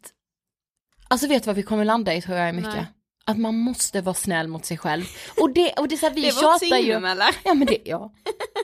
alltså 1.08 1.26
vet 1.26 1.42
du 1.42 1.46
vad 1.46 1.56
vi 1.56 1.62
kommer 1.62 1.84
landa 1.84 2.14
i 2.14 2.22
tror 2.22 2.36
jag 2.36 2.48
är 2.48 2.52
mycket? 2.52 2.74
Nej. 2.74 2.86
Att 3.32 3.38
man 3.38 3.58
måste 3.58 4.00
vara 4.00 4.14
snäll 4.14 4.48
mot 4.48 4.64
sig 4.64 4.78
själv. 4.78 5.04
Och 5.40 5.50
det, 5.50 5.72
och 5.72 5.88
det 5.88 5.94
är 5.94 5.96
så 5.96 6.06
här, 6.06 6.14
vi 6.14 6.20
Det 6.20 6.32
var 6.32 6.54
ett 6.54 6.60
tjatar 6.60 6.76
ju. 6.76 6.92
eller? 6.92 7.36
Ja 7.44 7.54
men 7.54 7.66
det, 7.66 7.78
ja. 7.84 8.12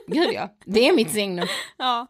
Gud 0.07 0.29
ja. 0.33 0.49
Det 0.65 0.87
är 0.87 0.93
mitt 0.95 1.11
signum. 1.11 1.47
Ja. 1.77 2.07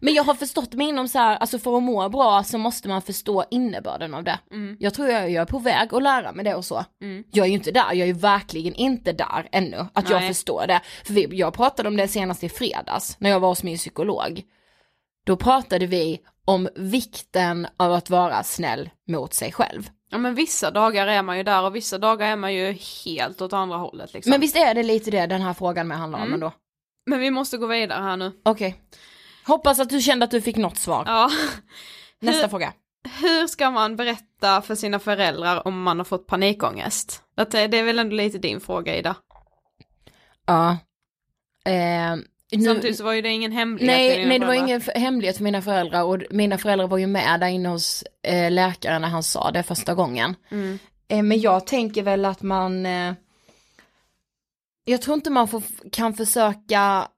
Men 0.00 0.14
jag 0.14 0.24
har 0.24 0.34
förstått 0.34 0.72
mig 0.72 0.88
inom 0.88 1.08
så 1.08 1.18
här, 1.18 1.36
alltså 1.36 1.58
för 1.58 1.76
att 1.76 1.82
må 1.82 2.08
bra 2.08 2.44
så 2.44 2.58
måste 2.58 2.88
man 2.88 3.02
förstå 3.02 3.44
innebörden 3.50 4.14
av 4.14 4.24
det. 4.24 4.38
Jag 4.78 4.94
tror 4.94 5.08
jag, 5.08 5.30
jag 5.30 5.42
är 5.42 5.46
på 5.46 5.58
väg 5.58 5.94
att 5.94 6.02
lära 6.02 6.32
mig 6.32 6.44
det 6.44 6.54
och 6.54 6.64
så. 6.64 6.84
Jag 7.30 7.44
är 7.44 7.48
ju 7.48 7.54
inte 7.54 7.70
där, 7.70 7.86
jag 7.86 7.98
är 7.98 8.06
ju 8.06 8.12
verkligen 8.12 8.74
inte 8.74 9.12
där 9.12 9.48
ännu, 9.52 9.86
att 9.92 10.10
jag 10.10 10.20
Nej. 10.20 10.28
förstår 10.28 10.66
det. 10.66 10.80
För 11.04 11.14
vi, 11.14 11.28
jag 11.30 11.54
pratade 11.54 11.88
om 11.88 11.96
det 11.96 12.08
senast 12.08 12.44
i 12.44 12.48
fredags, 12.48 13.16
när 13.18 13.30
jag 13.30 13.40
var 13.40 13.48
hos 13.48 13.62
min 13.62 13.76
psykolog. 13.76 14.42
Då 15.26 15.36
pratade 15.36 15.86
vi 15.86 16.20
om 16.44 16.68
vikten 16.76 17.66
av 17.76 17.92
att 17.92 18.10
vara 18.10 18.42
snäll 18.42 18.90
mot 19.08 19.34
sig 19.34 19.52
själv. 19.52 19.90
Ja 20.14 20.18
men 20.18 20.34
vissa 20.34 20.70
dagar 20.70 21.06
är 21.06 21.22
man 21.22 21.36
ju 21.36 21.42
där 21.42 21.62
och 21.62 21.76
vissa 21.76 21.98
dagar 21.98 22.26
är 22.32 22.36
man 22.36 22.54
ju 22.54 22.72
helt 23.04 23.42
åt 23.42 23.52
andra 23.52 23.76
hållet 23.76 24.12
liksom. 24.12 24.30
Men 24.30 24.40
visst 24.40 24.56
är 24.56 24.74
det 24.74 24.82
lite 24.82 25.10
det 25.10 25.26
den 25.26 25.42
här 25.42 25.54
frågan 25.54 25.88
med 25.88 25.98
handlar 25.98 26.18
om 26.18 26.22
Mm. 26.22 26.34
ändå? 26.34 26.52
Men 27.06 27.20
vi 27.20 27.30
måste 27.30 27.56
gå 27.56 27.66
vidare 27.66 28.02
här 28.02 28.16
nu. 28.16 28.32
Okej. 28.44 28.80
Hoppas 29.46 29.78
att 29.80 29.88
du 29.90 30.00
kände 30.00 30.24
att 30.24 30.30
du 30.30 30.40
fick 30.40 30.56
något 30.56 30.76
svar. 30.78 31.04
Ja. 31.06 31.30
Nästa 32.20 32.42
Hur- 32.42 32.48
fråga. 32.48 32.72
Hur 33.20 33.46
ska 33.46 33.70
man 33.70 33.96
berätta 33.96 34.62
för 34.62 34.74
sina 34.74 34.98
föräldrar 34.98 35.66
om 35.68 35.82
man 35.82 35.98
har 35.98 36.04
fått 36.04 36.26
panikångest? 36.26 37.22
Det, 37.36 37.66
det 37.66 37.78
är 37.78 37.84
väl 37.84 37.98
ändå 37.98 38.16
lite 38.16 38.38
din 38.38 38.60
fråga 38.60 38.96
Ida? 38.96 39.16
Ja. 40.46 40.70
Eh, 41.66 42.16
nu- 42.52 42.64
Samtidigt 42.64 42.96
så 42.96 43.04
var 43.04 43.12
ju 43.12 43.22
det 43.22 43.28
ingen 43.28 43.52
hemlighet. 43.52 43.86
Nej, 43.96 44.26
nej 44.26 44.38
det 44.38 44.46
var 44.46 44.54
ingen 44.54 44.80
hemlighet 44.94 45.36
för 45.36 45.44
mina 45.44 45.62
föräldrar 45.62 46.02
och 46.02 46.22
mina 46.30 46.58
föräldrar 46.58 46.86
var 46.86 46.98
ju 46.98 47.06
med 47.06 47.40
där 47.40 47.48
inne 47.48 47.68
hos 47.68 48.04
eh, 48.22 48.50
läkaren 48.50 49.02
när 49.02 49.08
han 49.08 49.22
sa 49.22 49.50
det 49.50 49.62
första 49.62 49.94
gången. 49.94 50.34
Mm. 50.50 50.78
Eh, 51.08 51.22
men 51.22 51.40
jag 51.40 51.66
tänker 51.66 52.02
väl 52.02 52.24
att 52.24 52.42
man, 52.42 52.86
eh, 52.86 53.14
jag 54.84 55.02
tror 55.02 55.14
inte 55.14 55.30
man 55.30 55.48
får, 55.48 55.62
kan 55.92 56.14
försöka, 56.14 57.08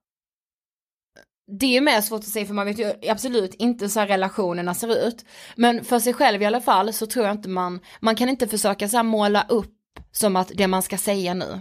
det 1.60 1.66
är 1.66 1.70
ju 1.70 1.80
mer 1.80 2.00
svårt 2.00 2.20
att 2.20 2.26
säga 2.26 2.46
för 2.46 2.54
man 2.54 2.66
vet 2.66 2.78
ju 2.78 2.92
absolut 3.10 3.54
inte 3.54 3.88
så 3.88 4.00
här 4.00 4.06
relationerna 4.06 4.74
ser 4.74 5.06
ut. 5.08 5.24
Men 5.56 5.84
för 5.84 5.98
sig 5.98 6.12
själv 6.12 6.42
i 6.42 6.44
alla 6.44 6.60
fall 6.60 6.92
så 6.92 7.06
tror 7.06 7.26
jag 7.26 7.34
inte 7.34 7.48
man, 7.48 7.80
man 8.00 8.16
kan 8.16 8.28
inte 8.28 8.48
försöka 8.48 8.88
så 8.88 8.96
här 8.96 9.04
måla 9.04 9.46
upp 9.48 9.72
som 10.12 10.36
att 10.36 10.52
det 10.54 10.66
man 10.66 10.82
ska 10.82 10.98
säga 10.98 11.34
nu. 11.34 11.60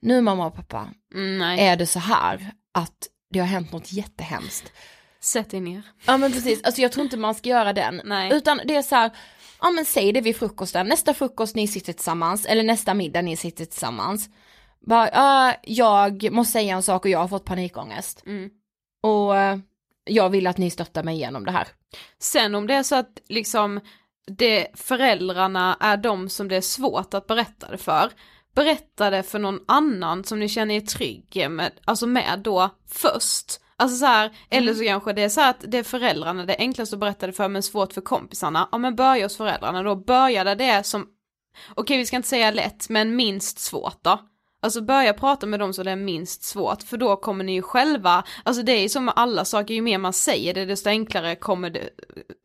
Nu 0.00 0.20
mamma 0.20 0.46
och 0.46 0.54
pappa, 0.54 0.88
Mm, 1.14 1.58
är 1.58 1.76
det 1.76 1.86
så 1.86 1.98
här 1.98 2.52
att 2.78 3.08
det 3.30 3.38
har 3.38 3.46
hänt 3.46 3.72
något 3.72 3.92
jättehemskt. 3.92 4.72
sätt 5.20 5.50
dig 5.50 5.60
ner. 5.60 5.82
Ja 6.06 6.16
men 6.16 6.32
precis, 6.32 6.62
alltså 6.62 6.82
jag 6.82 6.92
tror 6.92 7.04
inte 7.04 7.16
man 7.16 7.34
ska 7.34 7.48
göra 7.48 7.72
den. 7.72 8.00
Nej. 8.04 8.32
Utan 8.34 8.60
det 8.64 8.76
är 8.76 8.82
så 8.82 8.94
här, 8.94 9.10
ja 9.60 9.70
men 9.70 9.84
säg 9.84 10.12
det 10.12 10.20
vid 10.20 10.36
frukosten, 10.36 10.86
nästa 10.86 11.14
frukost 11.14 11.54
ni 11.56 11.68
sitter 11.68 11.92
tillsammans, 11.92 12.46
eller 12.46 12.62
nästa 12.62 12.94
middag 12.94 13.22
ni 13.22 13.36
sitter 13.36 13.64
tillsammans. 13.64 14.28
Bara, 14.86 15.10
ja, 15.10 15.54
jag 15.62 16.32
måste 16.32 16.52
säga 16.52 16.76
en 16.76 16.82
sak 16.82 17.04
och 17.04 17.10
jag 17.10 17.18
har 17.18 17.28
fått 17.28 17.44
panikångest. 17.44 18.22
Mm. 18.26 18.50
Och 19.02 19.36
eh, 19.36 19.58
jag 20.04 20.30
vill 20.30 20.46
att 20.46 20.58
ni 20.58 20.70
stöttar 20.70 21.02
mig 21.02 21.14
igenom 21.16 21.44
det 21.44 21.52
här. 21.52 21.68
Sen 22.18 22.54
om 22.54 22.66
det 22.66 22.74
är 22.74 22.82
så 22.82 22.94
att 22.94 23.20
liksom 23.28 23.80
det, 24.26 24.68
föräldrarna 24.74 25.76
är 25.80 25.96
de 25.96 26.28
som 26.28 26.48
det 26.48 26.56
är 26.56 26.60
svårt 26.60 27.14
att 27.14 27.26
berätta 27.26 27.70
det 27.70 27.78
för, 27.78 28.10
berätta 28.58 29.10
det 29.10 29.22
för 29.22 29.38
någon 29.38 29.60
annan 29.66 30.24
som 30.24 30.38
ni 30.38 30.48
känner 30.48 30.74
er 30.74 30.80
trygg 30.80 31.46
med, 31.50 31.72
alltså 31.84 32.06
med 32.06 32.40
då 32.44 32.70
först. 32.88 33.60
Alltså 33.76 33.96
så 33.96 34.06
här, 34.06 34.30
eller 34.50 34.74
så 34.74 34.84
kanske 34.84 35.12
det 35.12 35.22
är 35.22 35.28
så 35.28 35.40
att 35.40 35.64
det 35.68 35.78
är 35.78 35.82
föräldrarna 35.82 36.44
det 36.44 36.54
är 36.54 36.60
enklast 36.60 36.92
att 36.92 36.98
berätta 36.98 37.26
det 37.26 37.32
för 37.32 37.48
men 37.48 37.62
svårt 37.62 37.92
för 37.92 38.00
kompisarna. 38.00 38.68
Ja 38.72 38.78
men 38.78 38.96
börja 38.96 39.24
hos 39.24 39.36
föräldrarna 39.36 39.82
då, 39.82 39.96
börja 39.96 40.44
där 40.44 40.56
det 40.56 40.64
är 40.64 40.82
som, 40.82 41.06
okej 41.74 41.98
vi 41.98 42.06
ska 42.06 42.16
inte 42.16 42.28
säga 42.28 42.50
lätt 42.50 42.88
men 42.88 43.16
minst 43.16 43.58
svårt 43.58 43.98
då. 44.02 44.18
Alltså 44.60 44.80
börja 44.80 45.12
prata 45.12 45.46
med 45.46 45.60
dem 45.60 45.72
så 45.72 45.82
det 45.82 45.90
är 45.90 45.96
minst 45.96 46.42
svårt 46.42 46.82
för 46.82 46.96
då 46.96 47.16
kommer 47.16 47.44
ni 47.44 47.52
ju 47.52 47.62
själva, 47.62 48.24
alltså 48.44 48.62
det 48.62 48.72
är 48.72 48.82
ju 48.82 48.88
som 48.88 49.04
med 49.04 49.14
alla 49.16 49.44
saker, 49.44 49.74
ju 49.74 49.82
mer 49.82 49.98
man 49.98 50.12
säger 50.12 50.54
det 50.54 50.64
desto 50.64 50.88
enklare 50.88 51.36
kommer 51.36 51.70
det, 51.70 51.88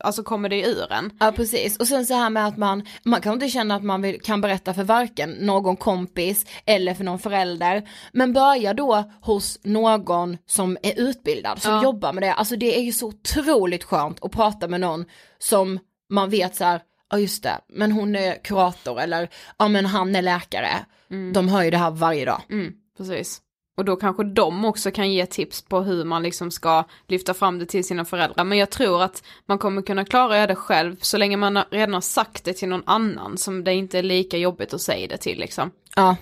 alltså 0.04 0.24
kommer 0.24 0.50
det 0.50 0.68
ur 0.70 0.92
en. 0.92 1.12
Ja 1.20 1.32
precis, 1.36 1.78
och 1.78 1.88
sen 1.88 2.06
så 2.06 2.14
här 2.14 2.30
med 2.30 2.48
att 2.48 2.58
man, 2.58 2.86
man 3.04 3.22
kan 3.22 3.34
inte 3.34 3.50
känna 3.50 3.76
att 3.76 3.84
man 3.84 4.02
vill, 4.02 4.22
kan 4.22 4.42
berätta 4.42 4.74
för 4.74 4.84
varken 4.84 5.30
någon 5.32 5.76
kompis 5.78 6.46
eller 6.66 6.94
för 6.94 7.04
någon 7.04 7.20
förälder. 7.20 7.90
Men 8.12 8.34
börja 8.34 8.74
då 8.74 9.12
hos 9.22 9.60
någon 9.64 10.38
som 10.46 10.78
är 10.84 11.00
utbildad, 11.00 11.62
som 11.62 11.72
Ja. 11.74 11.84
jobbar 11.84 12.14
med 12.14 12.24
det. 12.24 12.34
Alltså 12.34 12.56
det 12.56 12.78
är 12.78 12.82
ju 12.82 12.92
så 12.92 13.08
otroligt 13.08 13.84
skönt 13.84 14.24
att 14.24 14.32
prata 14.32 14.68
med 14.68 14.82
någon 14.82 15.06
som 15.40 15.80
man 16.10 16.30
vet 16.30 16.56
så 16.56 16.64
här, 16.64 16.82
ja 17.14 17.20
just 17.20 17.44
det, 17.44 17.60
men 17.68 17.92
hon 17.92 18.16
är 18.16 18.44
kurator 18.44 19.02
eller 19.02 19.30
ja 19.58 19.68
men 19.68 19.86
han 19.86 20.16
är 20.16 20.22
läkare. 20.22 20.86
De 21.34 21.50
hör 21.50 21.64
ju 21.64 21.72
det 21.72 21.78
här 21.78 21.92
varje 21.92 22.26
dag. 22.26 22.42
Mm, 22.50 22.74
precis. 22.98 23.42
Och 23.78 23.86
då 23.86 23.96
kanske 23.96 24.24
de 24.24 24.66
också 24.66 24.92
kan 24.92 25.12
ge 25.12 25.26
tips 25.26 25.62
på 25.62 25.82
hur 25.82 26.04
man 26.04 26.24
liksom 26.24 26.52
ska 26.52 26.84
lyfta 27.08 27.34
fram 27.34 27.60
det 27.60 27.66
till 27.66 27.84
sina 27.84 28.06
föräldrar. 28.06 28.44
Men 28.44 28.58
jag 28.58 28.70
tror 28.70 29.04
att 29.04 29.24
man 29.46 29.58
kommer 29.58 29.82
kunna 29.82 30.06
klara 30.06 30.48
det 30.48 30.56
själv 30.56 30.96
så 31.02 31.18
länge 31.18 31.38
man 31.38 31.64
redan 31.70 31.94
har 31.94 32.02
sagt 32.02 32.44
det 32.44 32.54
till 32.54 32.70
någon 32.70 32.84
annan 32.86 33.38
som 33.38 33.64
det 33.64 33.74
inte 33.74 34.00
är 34.00 34.04
lika 34.04 34.38
jobbigt 34.38 34.74
att 34.74 34.82
säga 34.82 35.08
det 35.08 35.18
till 35.18 35.40
liksom. 35.40 35.72
Ja. 35.96 36.16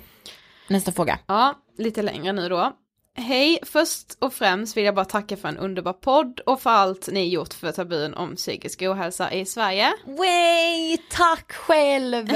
Nästa 0.67 0.91
fråga. 0.91 1.19
Ja, 1.27 1.55
lite 1.77 2.01
längre 2.01 2.33
nu 2.33 2.49
då. 2.49 2.73
Hej, 3.17 3.59
först 3.63 4.17
och 4.19 4.33
främst 4.33 4.77
vill 4.77 4.85
jag 4.85 4.95
bara 4.95 5.05
tacka 5.05 5.37
för 5.37 5.47
en 5.47 5.57
underbar 5.57 5.93
podd 5.93 6.39
och 6.39 6.61
för 6.61 6.69
allt 6.69 7.09
ni 7.11 7.29
gjort 7.29 7.53
för 7.53 7.71
tabun 7.71 8.13
om 8.13 8.35
psykisk 8.35 8.81
ohälsa 8.81 9.31
i 9.31 9.45
Sverige. 9.45 9.93
Way, 10.05 10.97
tack 11.11 11.51
själv! 11.51 12.27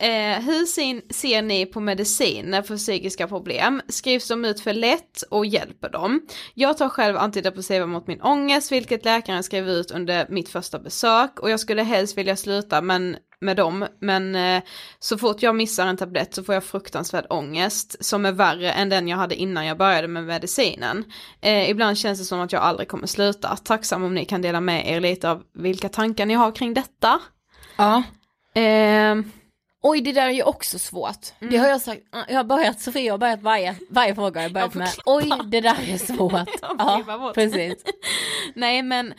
Eh, 0.00 0.40
hur 0.40 0.66
ser, 0.66 1.12
ser 1.12 1.42
ni 1.42 1.66
på 1.66 1.80
mediciner 1.80 2.62
för 2.62 2.76
psykiska 2.76 3.28
problem? 3.28 3.82
Skrivs 3.88 4.28
de 4.28 4.44
ut 4.44 4.60
för 4.60 4.72
lätt 4.72 5.22
och 5.30 5.46
hjälper 5.46 5.88
dem? 5.90 6.20
Jag 6.54 6.78
tar 6.78 6.88
själv 6.88 7.16
antidepressiva 7.16 7.86
mot 7.86 8.06
min 8.06 8.20
ångest, 8.22 8.72
vilket 8.72 9.04
läkaren 9.04 9.42
skrev 9.42 9.68
ut 9.68 9.90
under 9.90 10.26
mitt 10.28 10.48
första 10.48 10.78
besök 10.78 11.40
och 11.40 11.50
jag 11.50 11.60
skulle 11.60 11.82
helst 11.82 12.18
vilja 12.18 12.36
sluta 12.36 12.80
men, 12.82 13.16
med 13.40 13.56
dem, 13.56 13.86
men 14.00 14.34
eh, 14.34 14.62
så 14.98 15.18
fort 15.18 15.42
jag 15.42 15.56
missar 15.56 15.86
en 15.86 15.96
tablett 15.96 16.34
så 16.34 16.44
får 16.44 16.54
jag 16.54 16.64
fruktansvärd 16.64 17.26
ångest 17.30 18.04
som 18.04 18.26
är 18.26 18.32
värre 18.32 18.72
än 18.72 18.88
den 18.88 19.08
jag 19.08 19.16
hade 19.16 19.34
innan 19.34 19.66
jag 19.66 19.78
började 19.78 20.08
med 20.08 20.24
medicinen. 20.24 21.04
Eh, 21.40 21.70
ibland 21.70 21.98
känns 21.98 22.18
det 22.18 22.24
som 22.24 22.40
att 22.40 22.52
jag 22.52 22.62
aldrig 22.62 22.88
kommer 22.88 23.06
sluta. 23.06 23.56
Tacksam 23.56 24.04
om 24.04 24.14
ni 24.14 24.24
kan 24.24 24.42
dela 24.42 24.60
med 24.60 24.90
er 24.90 25.00
lite 25.00 25.30
av 25.30 25.42
vilka 25.54 25.88
tankar 25.88 26.26
ni 26.26 26.34
har 26.34 26.52
kring 26.52 26.74
detta. 26.74 27.20
Ja. 27.76 28.02
Eh, 28.54 29.14
Oj, 29.82 30.00
det 30.00 30.12
där 30.12 30.26
är 30.26 30.30
ju 30.30 30.42
också 30.42 30.78
svårt. 30.78 31.26
Det 31.38 31.56
har 31.56 31.68
jag 31.68 31.80
sagt, 31.80 32.00
jag 32.28 32.36
har 32.36 32.44
börjat, 32.44 32.80
Sofia 32.80 33.12
har 33.12 33.18
börjat 33.18 33.42
varje, 33.42 33.76
varje 33.90 34.14
fråga 34.14 34.42
jag 34.42 34.52
börjat 34.52 34.74
Jag 34.74 34.78
med. 34.78 34.90
Oj, 35.04 35.30
det 35.44 35.60
där 35.60 35.76
är 35.88 35.98
svårt. 35.98 36.48
Ja, 36.78 37.32
precis. 37.34 37.84
Nej 38.54 38.82
men 38.82 39.14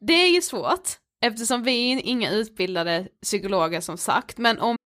det 0.00 0.12
är 0.12 0.34
ju 0.34 0.40
svårt 0.40 0.88
eftersom 1.26 1.62
vi 1.62 1.92
är 1.92 2.06
inga 2.06 2.30
utbildade 2.30 3.08
psykologer 3.22 3.80
som 3.80 3.96
sagt 3.96 4.38
men 4.38 4.58
om 4.58 4.76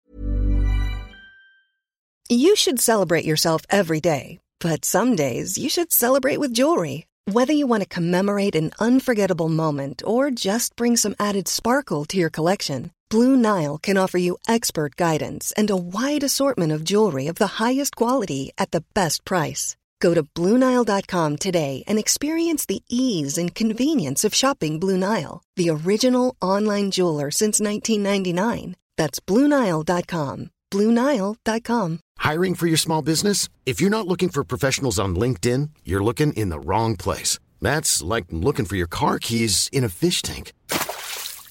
You 2.31 2.57
should 2.57 2.81
celebrate 2.81 3.25
yourself 3.25 3.63
every 3.69 4.01
day, 4.01 4.39
but 4.63 4.85
some 4.85 5.17
days 5.17 5.59
you 5.59 5.71
should 5.71 5.93
celebrate 5.93 6.39
with 6.39 6.53
jewelry. 6.53 7.07
Whether 7.33 7.55
you 7.55 7.67
want 7.67 7.83
to 7.83 7.95
commemorate 7.95 8.55
an 8.55 8.71
unforgettable 8.79 9.49
moment 9.49 10.03
or 10.05 10.31
just 10.31 10.77
bring 10.77 10.97
some 10.97 11.15
added 11.19 11.49
sparkle 11.49 12.05
to 12.05 12.17
your 12.17 12.31
collection, 12.31 12.91
Blue 13.11 13.37
Nile 13.37 13.79
can 13.79 13.97
offer 13.97 14.19
you 14.19 14.37
expert 14.47 14.97
guidance 14.97 15.55
and 15.57 15.71
a 15.71 15.77
wide 15.77 16.23
assortment 16.23 16.73
of 16.73 16.85
jewelry 16.85 17.29
of 17.31 17.37
the 17.37 17.65
highest 17.65 17.97
quality 17.97 18.51
at 18.59 18.71
the 18.71 18.85
best 18.95 19.25
price. 19.25 19.75
Go 20.01 20.15
to 20.15 20.23
BlueNile.com 20.23 21.37
today 21.37 21.85
and 21.87 21.99
experience 21.99 22.67
the 22.67 22.83
ease 22.89 23.39
and 23.39 23.55
convenience 23.55 24.25
of 24.25 24.35
shopping 24.35 24.79
Blue 24.81 24.97
Nile, 24.97 25.43
the 25.57 25.71
original 25.71 26.37
online 26.43 26.91
jeweler 26.91 27.31
since 27.31 27.61
1999. 27.61 28.77
That's 28.97 29.21
BlueNile.com. 29.21 30.51
BlueNile.com. 30.71 32.01
Hiring 32.19 32.55
for 32.55 32.67
your 32.67 32.77
small 32.77 33.01
business? 33.01 33.49
If 33.65 33.81
you're 33.81 33.91
not 33.91 34.07
looking 34.07 34.29
for 34.29 34.45
professionals 34.45 34.99
on 34.99 35.15
LinkedIn, 35.17 35.71
you're 35.85 36.05
looking 36.05 36.33
in 36.35 36.51
the 36.51 36.61
wrong 36.61 36.97
place. 36.97 37.39
That's 37.63 38.03
like 38.03 38.27
looking 38.31 38.67
for 38.67 38.77
your 38.77 38.87
car 38.87 39.19
keys 39.19 39.71
in 39.73 39.83
a 39.83 39.89
fish 39.89 40.21
tank. 40.21 40.53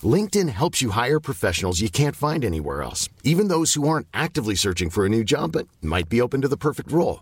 LinkedIn 0.03 0.49
helps 0.49 0.81
you 0.81 0.91
hire 0.91 1.19
professionals 1.19 1.81
you 1.81 1.89
can't 1.89 2.15
find 2.15 2.45
anywhere 2.45 2.83
else, 2.83 3.09
even 3.23 3.47
those 3.47 3.73
who 3.73 3.87
aren't 3.87 4.07
actively 4.13 4.55
searching 4.55 4.91
for 4.91 5.05
a 5.05 5.09
new 5.09 5.23
job 5.23 5.53
but 5.53 5.67
might 5.81 6.07
be 6.09 6.21
open 6.21 6.41
to 6.41 6.47
the 6.47 6.57
perfect 6.57 6.91
role. 6.91 7.21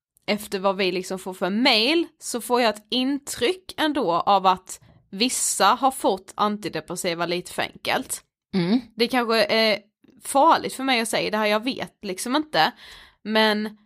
efter 0.27 0.59
vad 0.59 0.77
vi 0.77 0.91
liksom 0.91 1.19
får 1.19 1.33
för 1.33 1.49
mail 1.49 2.07
så 2.19 2.41
får 2.41 2.61
jag 2.61 2.69
ett 2.69 2.85
intryck 2.89 3.73
ändå 3.77 4.11
av 4.11 4.45
att 4.45 4.79
vissa 5.09 5.65
har 5.65 5.91
fått 5.91 6.33
antidepressiva 6.35 7.25
lite 7.25 7.53
för 7.53 7.61
enkelt. 7.61 8.23
Mm. 8.53 8.81
Det 8.95 9.07
kanske 9.07 9.43
är 9.43 9.79
farligt 10.23 10.73
för 10.73 10.83
mig 10.83 11.01
att 11.01 11.07
säga 11.07 11.31
det 11.31 11.37
här, 11.37 11.45
jag 11.45 11.63
vet 11.63 11.97
liksom 12.01 12.35
inte. 12.35 12.71
Men 13.23 13.77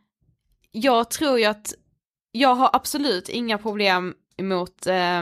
jag 0.72 1.12
tror 1.12 1.40
ju 1.40 1.46
att 1.46 1.74
jag 2.32 2.56
har 2.56 2.70
absolut 2.74 3.30
inga 3.30 3.58
problem 3.58 4.14
emot 4.38 4.88
eh, 4.88 5.22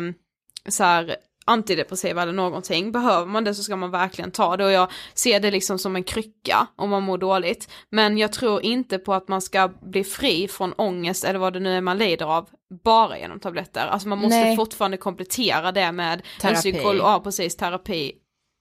så 0.69 0.83
här 0.83 1.15
antidepressiva 1.45 2.21
eller 2.21 2.33
någonting. 2.33 2.91
Behöver 2.91 3.25
man 3.25 3.43
det 3.43 3.55
så 3.55 3.63
ska 3.63 3.75
man 3.75 3.91
verkligen 3.91 4.31
ta 4.31 4.57
det 4.57 4.65
och 4.65 4.71
jag 4.71 4.91
ser 5.13 5.39
det 5.39 5.51
liksom 5.51 5.79
som 5.79 5.95
en 5.95 6.03
krycka 6.03 6.67
om 6.75 6.89
man 6.89 7.03
mår 7.03 7.17
dåligt. 7.17 7.69
Men 7.89 8.17
jag 8.17 8.33
tror 8.33 8.61
inte 8.61 8.97
på 8.97 9.13
att 9.13 9.27
man 9.27 9.41
ska 9.41 9.67
bli 9.81 10.03
fri 10.03 10.47
från 10.47 10.73
ångest 10.73 11.23
eller 11.23 11.39
vad 11.39 11.53
det 11.53 11.59
nu 11.59 11.77
är 11.77 11.81
man 11.81 11.97
lider 11.97 12.25
av 12.25 12.49
bara 12.83 13.19
genom 13.19 13.39
tabletter. 13.39 13.87
Alltså 13.87 14.07
man 14.07 14.17
måste 14.17 14.39
Nej. 14.39 14.55
fortfarande 14.55 14.97
komplettera 14.97 15.71
det 15.71 15.91
med 15.91 16.13
en 16.13 16.21
Terapi. 16.41 16.71
psykolog, 16.71 17.05
ja 17.05 17.21
precis, 17.23 17.55
terapi 17.55 18.11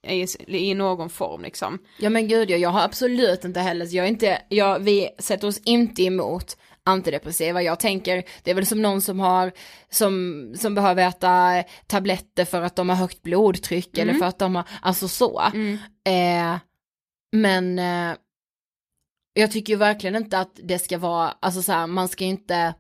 i, 0.09 0.27
i 0.47 0.75
någon 0.75 1.11
form 1.11 1.43
liksom. 1.43 1.79
Ja 1.99 2.11
men 2.11 2.29
gud 2.29 2.51
ja, 2.51 2.57
jag 2.57 2.71
har 2.71 2.83
absolut 2.83 3.45
inte 3.45 3.61
heller, 3.61 3.89
jag 3.91 4.05
är 4.05 4.09
inte, 4.09 4.43
jag, 4.49 4.79
vi 4.79 5.09
sätter 5.19 5.49
oss 5.49 5.61
inte 5.65 6.03
emot 6.03 6.57
antidepressiva. 6.85 7.63
Jag 7.63 7.81
tänker, 7.81 8.25
det 8.43 8.51
är 8.51 8.55
väl 8.55 8.67
som 8.67 8.83
någon 8.83 9.03
som 9.03 9.21
har, 9.21 9.53
som, 9.91 10.55
som 10.59 10.75
behöver 10.75 11.09
äta 11.09 11.65
tabletter 11.87 12.45
för 12.45 12.63
att 12.63 12.77
de 12.77 12.89
har 12.89 12.97
högt 12.97 13.23
blodtryck 13.23 13.99
eller 13.99 14.15
för 14.15 14.27
att 14.27 14.39
de 14.39 14.55
har, 14.57 14.69
alltså 14.83 15.09
så. 15.09 15.43
Eh, 16.05 16.57
men 17.33 17.79
eh, 17.79 18.17
jag 19.35 19.53
tycker 19.53 19.73
ju 19.73 19.77
verkligen 19.77 20.17
inte 20.17 20.39
att 20.39 20.61
det 20.63 20.79
ska 20.79 20.99
vara, 20.99 21.35
alltså 21.41 21.63
så 21.63 21.73
här, 21.73 21.87
man 21.87 22.09
ska 22.09 22.25
inte 22.25 22.75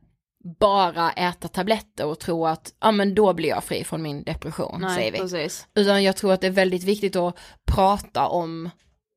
bara 0.61 1.13
äta 1.13 1.49
tabletter 1.49 2.07
och 2.07 2.19
tro 2.19 2.47
att, 2.47 2.75
ja 2.81 2.93
men 2.93 3.15
då 3.15 3.33
blir 3.35 3.49
jag 3.49 3.65
fri 3.65 3.85
från 3.85 4.03
min 4.03 4.23
depression, 4.23 4.81
Nej, 4.81 4.97
säger 4.97 5.13
vi. 5.13 5.19
precis. 5.19 5.67
Utan 5.75 6.03
jag 6.03 6.17
tror 6.17 6.33
att 6.33 6.41
det 6.41 6.47
är 6.47 6.51
väldigt 6.51 6.85
viktigt 6.85 7.17
att 7.17 7.39
prata 7.67 8.27
om, 8.29 8.71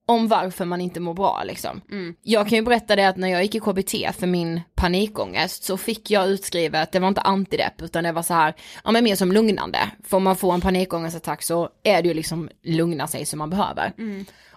om 0.07 0.27
varför 0.27 0.65
man 0.65 0.81
inte 0.81 0.99
mår 0.99 1.13
bra 1.13 1.43
liksom. 1.43 1.81
Jag 2.21 2.49
kan 2.49 2.57
ju 2.57 2.61
berätta 2.61 2.95
det 2.95 3.07
att 3.07 3.17
när 3.17 3.27
jag 3.27 3.43
gick 3.43 3.55
i 3.55 3.59
KBT 3.59 4.15
för 4.19 4.27
min 4.27 4.61
panikångest 4.75 5.63
så 5.63 5.77
fick 5.77 6.11
jag 6.11 6.27
utskrivet, 6.27 6.91
det 6.91 6.99
var 6.99 7.07
inte 7.07 7.21
antidepp 7.21 7.81
utan 7.81 8.03
det 8.03 8.11
var 8.11 8.23
så 8.23 8.33
här, 8.33 8.53
ja 8.83 8.91
men 8.91 9.03
mer 9.03 9.15
som 9.15 9.31
lugnande. 9.31 9.79
För 10.03 10.17
om 10.17 10.23
man 10.23 10.35
får 10.35 10.53
en 10.53 10.61
panikångestattack 10.61 11.43
så 11.43 11.69
är 11.83 12.01
det 12.01 12.07
ju 12.07 12.13
liksom 12.13 12.49
lugna 12.63 13.07
sig 13.07 13.25
som 13.25 13.39
man 13.39 13.49
behöver. 13.49 13.93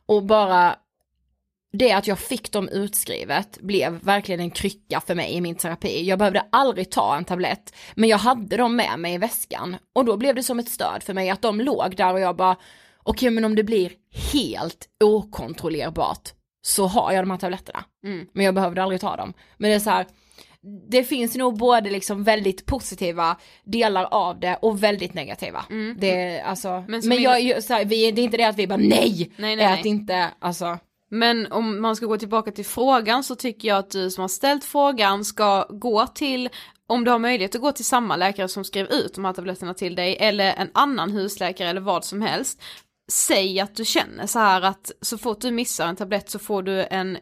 Och 0.06 0.22
bara 0.22 0.76
det 1.72 1.92
att 1.92 2.06
jag 2.06 2.18
fick 2.18 2.52
dem 2.52 2.68
utskrivet 2.68 3.58
blev 3.60 4.04
verkligen 4.04 4.40
en 4.40 4.50
krycka 4.50 5.00
för 5.00 5.14
mig 5.14 5.32
i 5.32 5.40
min 5.40 5.54
terapi. 5.54 6.04
Jag 6.04 6.18
behövde 6.18 6.46
aldrig 6.52 6.90
ta 6.90 7.16
en 7.16 7.24
tablett, 7.24 7.74
men 7.94 8.08
jag 8.08 8.18
hade 8.18 8.56
dem 8.56 8.76
med 8.76 8.98
mig 8.98 9.14
i 9.14 9.18
väskan. 9.18 9.76
Och 9.92 10.04
då 10.04 10.16
blev 10.16 10.34
det 10.34 10.42
som 10.42 10.58
ett 10.58 10.68
stöd 10.68 11.02
för 11.02 11.14
mig 11.14 11.30
att 11.30 11.42
de 11.42 11.60
låg 11.60 11.96
där 11.96 12.12
och 12.12 12.20
jag 12.20 12.36
bara, 12.36 12.56
okej 13.10 13.30
men 13.30 13.44
om 13.44 13.54
det 13.54 13.64
blir 13.64 13.92
helt 14.32 14.88
okontrollerbart 15.04 16.32
så 16.62 16.86
har 16.86 17.12
jag 17.12 17.22
de 17.22 17.30
här 17.30 17.38
tabletterna. 17.38 17.84
Men 18.32 18.44
jag 18.44 18.54
behövde 18.54 18.82
aldrig 18.82 19.00
ta 19.00 19.16
dem. 19.16 19.32
Men 19.56 19.70
det 19.70 19.74
är 19.74 19.80
så 19.80 19.90
här, 19.90 20.06
det 20.90 21.04
finns 21.04 21.36
nog 21.36 21.58
både 21.58 21.90
liksom 21.90 22.24
väldigt 22.24 22.66
positiva 22.66 23.36
delar 23.64 24.04
av 24.04 24.40
det 24.40 24.58
och 24.62 24.82
väldigt 24.82 25.14
negativa. 25.14 25.64
Det 25.98 26.16
är 26.16 26.42
alltså, 26.42 26.84
Men 26.88 27.00
men, 27.04 27.22
jag, 27.22 27.40
jag, 27.40 27.64
så 27.64 27.74
här, 27.74 27.84
vi, 27.84 28.10
det 28.10 28.20
är 28.20 28.24
inte 28.24 28.36
det 28.36 28.44
att 28.44 28.58
vi 28.58 28.66
bara 28.66 28.76
nej, 28.76 29.32
Nej, 29.36 29.56
nej, 29.56 29.64
ät 29.66 29.84
nej. 29.84 29.86
inte, 29.86 30.30
alltså. 30.38 30.78
Men 31.10 31.52
om 31.52 31.82
man 31.82 31.96
ska 31.96 32.06
gå 32.06 32.16
tillbaka 32.16 32.50
till 32.50 32.66
frågan 32.66 33.24
så 33.24 33.34
tycker 33.34 33.68
jag 33.68 33.78
att 33.78 33.90
du 33.90 34.10
som 34.10 34.20
har 34.20 34.28
ställt 34.28 34.64
frågan 34.64 35.24
ska 35.24 35.66
gå 35.70 36.06
till 36.06 36.48
om 36.86 37.04
du 37.04 37.10
har 37.10 37.18
möjlighet 37.18 37.54
att 37.54 37.60
gå 37.60 37.72
till 37.72 37.84
samma 37.84 38.16
läkare 38.16 38.48
som 38.48 38.64
skrev 38.64 38.86
ut 38.86 39.14
de 39.14 39.24
här 39.24 39.32
tabletterna 39.32 39.74
till 39.74 39.94
dig 39.94 40.16
eller 40.20 40.52
en 40.52 40.70
annan 40.74 41.10
husläkare 41.10 41.68
eller 41.68 41.80
vad 41.80 42.04
som 42.04 42.22
helst. 42.22 42.62
Säg 43.08 43.60
att 43.60 43.74
du 43.74 43.84
känner 43.84 44.26
så 44.26 44.38
här 44.38 44.62
att 44.62 44.92
så 45.00 45.18
fort 45.18 45.40
du 45.40 45.50
missar 45.50 45.86
en 45.86 45.96
tablett 45.96 46.30
så 46.30 46.38
får 46.38 46.62
du 46.62 46.84
en 46.84 47.18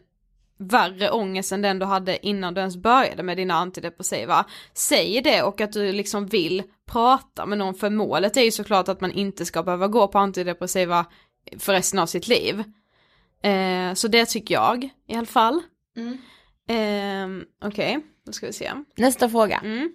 värre 0.59 1.11
ångest 1.11 1.51
än 1.51 1.61
den 1.61 1.79
du 1.79 1.85
hade 1.85 2.27
innan 2.27 2.53
du 2.53 2.59
ens 2.59 2.77
började 2.77 3.23
med 3.23 3.37
dina 3.37 3.53
antidepressiva. 3.53 4.45
Säg 4.73 5.21
det 5.21 5.43
och 5.43 5.61
att 5.61 5.71
du 5.71 5.91
liksom 5.91 6.25
vill 6.25 6.63
prata 6.85 7.45
med 7.45 7.57
någon 7.57 7.75
för 7.75 7.89
målet 7.89 8.37
är 8.37 8.41
ju 8.41 8.51
såklart 8.51 8.87
att 8.87 9.01
man 9.01 9.11
inte 9.11 9.45
ska 9.45 9.63
behöva 9.63 9.87
gå 9.87 10.07
på 10.07 10.19
antidepressiva 10.19 11.05
för 11.57 11.73
resten 11.73 11.99
av 11.99 12.05
sitt 12.05 12.27
liv. 12.27 12.63
Eh, 13.43 13.93
så 13.93 14.07
det 14.07 14.25
tycker 14.25 14.55
jag 14.55 14.89
i 15.07 15.15
alla 15.15 15.25
fall. 15.25 15.61
Mm. 15.97 16.17
Eh, 16.69 17.45
Okej, 17.67 17.99
då 18.25 18.31
ska 18.31 18.47
vi 18.47 18.53
se. 18.53 18.71
Nästa 18.97 19.29
fråga. 19.29 19.57
Mm. 19.63 19.93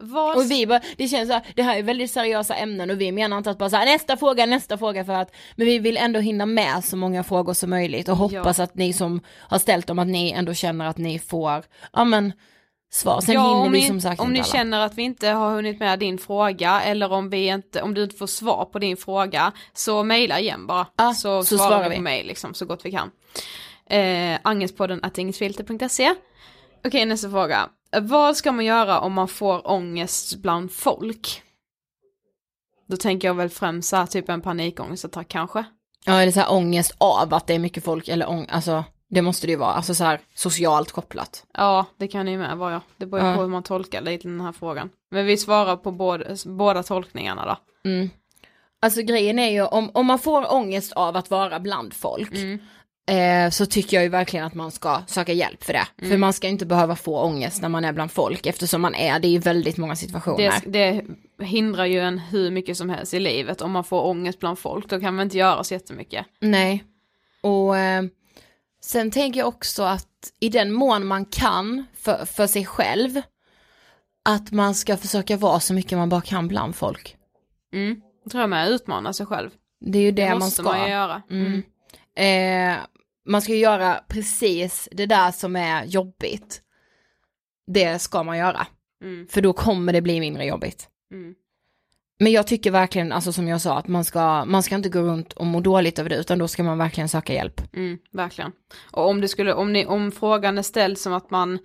Vad... 0.00 0.36
Och 0.36 0.50
vi 0.50 0.66
bara, 0.66 0.80
det 0.96 1.08
känns 1.08 1.28
så 1.28 1.32
här, 1.34 1.42
det 1.56 1.62
här 1.62 1.78
är 1.78 1.82
väldigt 1.82 2.10
seriösa 2.10 2.54
ämnen 2.54 2.90
och 2.90 3.00
vi 3.00 3.12
menar 3.12 3.38
inte 3.38 3.50
att 3.50 3.58
bara 3.58 3.70
så 3.70 3.76
här, 3.76 3.86
nästa 3.86 4.16
fråga, 4.16 4.46
nästa 4.46 4.78
fråga 4.78 5.04
för 5.04 5.12
att, 5.12 5.34
men 5.56 5.66
vi 5.66 5.78
vill 5.78 5.96
ändå 5.96 6.20
hinna 6.20 6.46
med 6.46 6.84
så 6.84 6.96
många 6.96 7.24
frågor 7.24 7.52
som 7.54 7.70
möjligt 7.70 8.08
och 8.08 8.16
hoppas 8.16 8.58
Ja. 8.58 8.64
att 8.64 8.74
ni 8.74 8.92
som 8.92 9.20
har 9.40 9.58
ställt 9.58 9.86
dem, 9.86 9.98
att 9.98 10.06
ni 10.06 10.30
ändå 10.32 10.54
känner 10.54 10.86
att 10.86 10.98
ni 10.98 11.18
får, 11.18 11.64
ja 11.92 12.04
men, 12.04 12.32
svar. 12.90 13.20
Sen 13.20 13.34
ja, 13.34 13.40
hinner 13.48 13.54
om 13.66 13.72
vi 13.72 13.80
ni, 13.80 13.86
som 13.86 14.00
sagt 14.00 14.20
om 14.20 14.26
inte 14.26 14.32
ni 14.32 14.38
alla. 14.40 14.48
känner 14.48 14.80
att 14.80 14.94
vi 14.94 15.02
inte 15.02 15.28
har 15.28 15.50
hunnit 15.50 15.80
med 15.80 15.98
din 15.98 16.18
fråga 16.18 16.82
eller 16.82 17.12
om, 17.12 17.30
vi 17.30 17.46
inte, 17.48 17.82
om 17.82 17.94
du 17.94 18.02
inte 18.04 18.16
får 18.16 18.26
svar 18.26 18.64
på 18.64 18.78
din 18.78 18.96
fråga 18.96 19.52
så 19.74 20.02
mejla 20.02 20.40
igen 20.40 20.66
bara. 20.66 20.86
Ja, 20.96 21.14
så, 21.14 21.44
så 21.44 21.56
svarar 21.58 21.70
svarar 21.70 21.88
vi 21.90 21.96
på 21.96 22.02
mejl 22.02 22.26
liksom 22.26 22.54
så 22.54 22.66
gott 22.66 22.80
vi 22.84 22.90
kan. 22.90 23.10
Eh, 23.90 24.38
Angespodden 24.42 25.00
att 25.02 25.18
ingetfilter.se 25.18 26.14
Okej 26.84 27.04
nästa 27.06 27.30
fråga. 27.30 27.68
Vad 28.02 28.36
ska 28.36 28.52
man 28.52 28.64
göra 28.64 29.00
om 29.00 29.12
man 29.12 29.28
får 29.28 29.70
ångest 29.70 30.36
bland 30.36 30.72
folk? 30.72 31.42
Då 32.86 32.96
tänker 32.96 33.28
jag 33.28 33.34
väl 33.34 33.48
främst 33.48 33.88
så 33.88 33.96
här, 33.96 34.06
typ 34.06 34.28
en 34.28 34.40
panikångestattack 34.40 35.28
kanske. 35.28 35.64
Ja 36.04 36.22
eller 36.22 36.32
så 36.32 36.40
här 36.40 36.52
ångest 36.52 36.94
av 36.98 37.34
att 37.34 37.46
det 37.46 37.54
är 37.54 37.58
mycket 37.58 37.84
folk 37.84 38.08
eller 38.08 38.28
ång, 38.28 38.46
alltså 38.50 38.84
det 39.10 39.22
måste 39.22 39.46
det 39.46 39.50
ju 39.50 39.56
vara, 39.56 39.72
alltså 39.72 39.94
så 39.94 40.04
här 40.04 40.20
socialt 40.34 40.92
kopplat. 40.92 41.46
Ja, 41.54 41.86
det 41.96 42.08
kan 42.08 42.28
ju 42.28 42.38
med 42.38 42.56
vara 42.58 42.72
ja. 42.72 42.80
Det 42.96 43.06
beror 43.06 43.24
ju 43.24 43.30
Ja. 43.30 43.36
på 43.36 43.40
hur 43.42 43.48
man 43.48 43.62
tolkar 43.62 44.00
lite 44.00 44.28
den 44.28 44.40
här 44.40 44.52
frågan. 44.52 44.90
Men 45.10 45.26
vi 45.26 45.36
svarar 45.36 45.76
på 45.76 45.90
båda, 45.90 46.24
båda 46.46 46.82
tolkningarna 46.82 47.46
då. 47.46 47.88
Mm. 47.90 48.10
Alltså 48.82 49.02
grejen 49.02 49.38
är 49.38 49.50
ju 49.50 49.62
om, 49.66 49.90
om 49.94 50.06
man 50.06 50.18
får 50.18 50.52
ångest 50.52 50.92
av 50.92 51.16
att 51.16 51.30
vara 51.30 51.60
bland 51.60 51.94
folk 51.94 52.32
Mm. 52.34 52.58
Eh, 53.08 53.50
så 53.50 53.66
tycker 53.66 53.96
jag 53.96 54.04
ju 54.04 54.10
verkligen 54.10 54.46
att 54.46 54.54
man 54.54 54.70
ska 54.70 55.02
söka 55.06 55.32
hjälp 55.32 55.64
för 55.64 55.72
det. 55.72 55.86
Mm. 55.98 56.10
För 56.10 56.16
man 56.18 56.32
ska 56.32 56.48
inte 56.48 56.66
behöva 56.66 56.96
få 56.96 57.20
ångest 57.22 57.62
när 57.62 57.68
man 57.68 57.84
är 57.84 57.92
bland 57.92 58.12
folk 58.12 58.46
eftersom 58.46 58.82
man 58.82 58.94
är 58.94 59.18
det 59.18 59.28
i 59.28 59.38
väldigt 59.38 59.76
många 59.76 59.96
situationer. 59.96 60.54
Det, 60.66 61.02
det 61.38 61.44
hindrar 61.44 61.84
ju 61.84 62.00
en 62.00 62.18
hur 62.18 62.50
mycket 62.50 62.76
som 62.76 62.90
helst 62.90 63.14
i 63.14 63.20
livet. 63.20 63.60
Om 63.60 63.72
man 63.72 63.84
får 63.84 64.06
ångest 64.06 64.38
bland 64.38 64.58
folk, 64.58 64.88
då 64.88 65.00
kan 65.00 65.14
man 65.14 65.24
inte 65.24 65.38
göra 65.38 65.64
så 65.64 65.74
jättemycket. 65.74 66.26
Nej. 66.40 66.84
Och 67.40 67.78
eh, 67.78 68.02
sen 68.84 69.10
tänker 69.10 69.40
jag 69.40 69.48
också 69.48 69.82
att 69.82 70.06
i 70.40 70.48
den 70.48 70.72
mån 70.72 71.06
man 71.06 71.24
kan 71.24 71.86
för, 71.94 72.24
för 72.24 72.46
sig 72.46 72.66
själv 72.66 73.20
att 74.24 74.52
man 74.52 74.74
ska 74.74 74.96
försöka 74.96 75.36
vara 75.36 75.60
så 75.60 75.74
mycket 75.74 75.98
man 75.98 76.08
bara 76.08 76.20
kan 76.20 76.48
bland 76.48 76.76
folk. 76.76 77.16
Mm. 77.72 78.00
Tror 78.30 78.40
jag 78.40 78.50
med, 78.50 78.68
utmana 78.70 79.12
sig 79.12 79.26
själv. 79.26 79.50
Det 79.80 79.98
är 79.98 80.02
ju 80.02 80.12
det, 80.12 80.22
Det 80.22 80.28
man 80.28 80.38
måste 80.38 80.62
ska. 80.62 80.70
man 80.70 80.84
ju 80.84 80.90
göra. 80.92 81.22
Mm. 81.30 81.62
Eh, 82.14 82.78
man 83.28 83.42
ska 83.42 83.52
ju 83.52 83.58
göra 83.58 84.00
precis 84.08 84.88
det 84.92 85.06
där 85.06 85.30
som 85.30 85.56
är 85.56 85.84
jobbigt. 85.84 86.62
Det 87.66 87.98
ska 87.98 88.22
man 88.22 88.38
göra. 88.38 88.66
Mm. 89.04 89.28
För 89.28 89.40
då 89.40 89.52
kommer 89.52 89.92
det 89.92 90.00
bli 90.02 90.20
mindre 90.20 90.44
jobbigt. 90.44 90.88
Mm. 91.12 91.34
Men 92.20 92.32
jag 92.32 92.46
tycker 92.46 92.70
verkligen, 92.70 93.12
alltså 93.12 93.32
som 93.32 93.48
jag 93.48 93.60
sa, 93.60 93.78
att 93.78 93.88
man 93.88 94.04
ska, 94.04 94.44
man 94.44 94.62
ska 94.62 94.74
inte 94.74 94.88
gå 94.88 95.00
runt 95.00 95.32
och 95.32 95.46
må 95.46 95.60
dåligt 95.60 95.98
över 95.98 96.10
det, 96.10 96.16
utan 96.16 96.38
då 96.38 96.48
ska 96.48 96.62
man 96.62 96.78
verkligen 96.78 97.08
söka 97.08 97.32
hjälp. 97.32 97.74
Mm, 97.76 97.98
verkligen. 98.12 98.52
Och 98.90 99.08
om 99.08 99.20
det 99.20 99.28
skulle, 99.28 99.54
om, 99.54 99.72
ni, 99.72 99.86
om 99.86 100.12
frågan 100.12 100.58
är 100.58 100.62
ställd 100.62 100.98
som 100.98 101.12
att 101.12 101.30
man, 101.30 101.58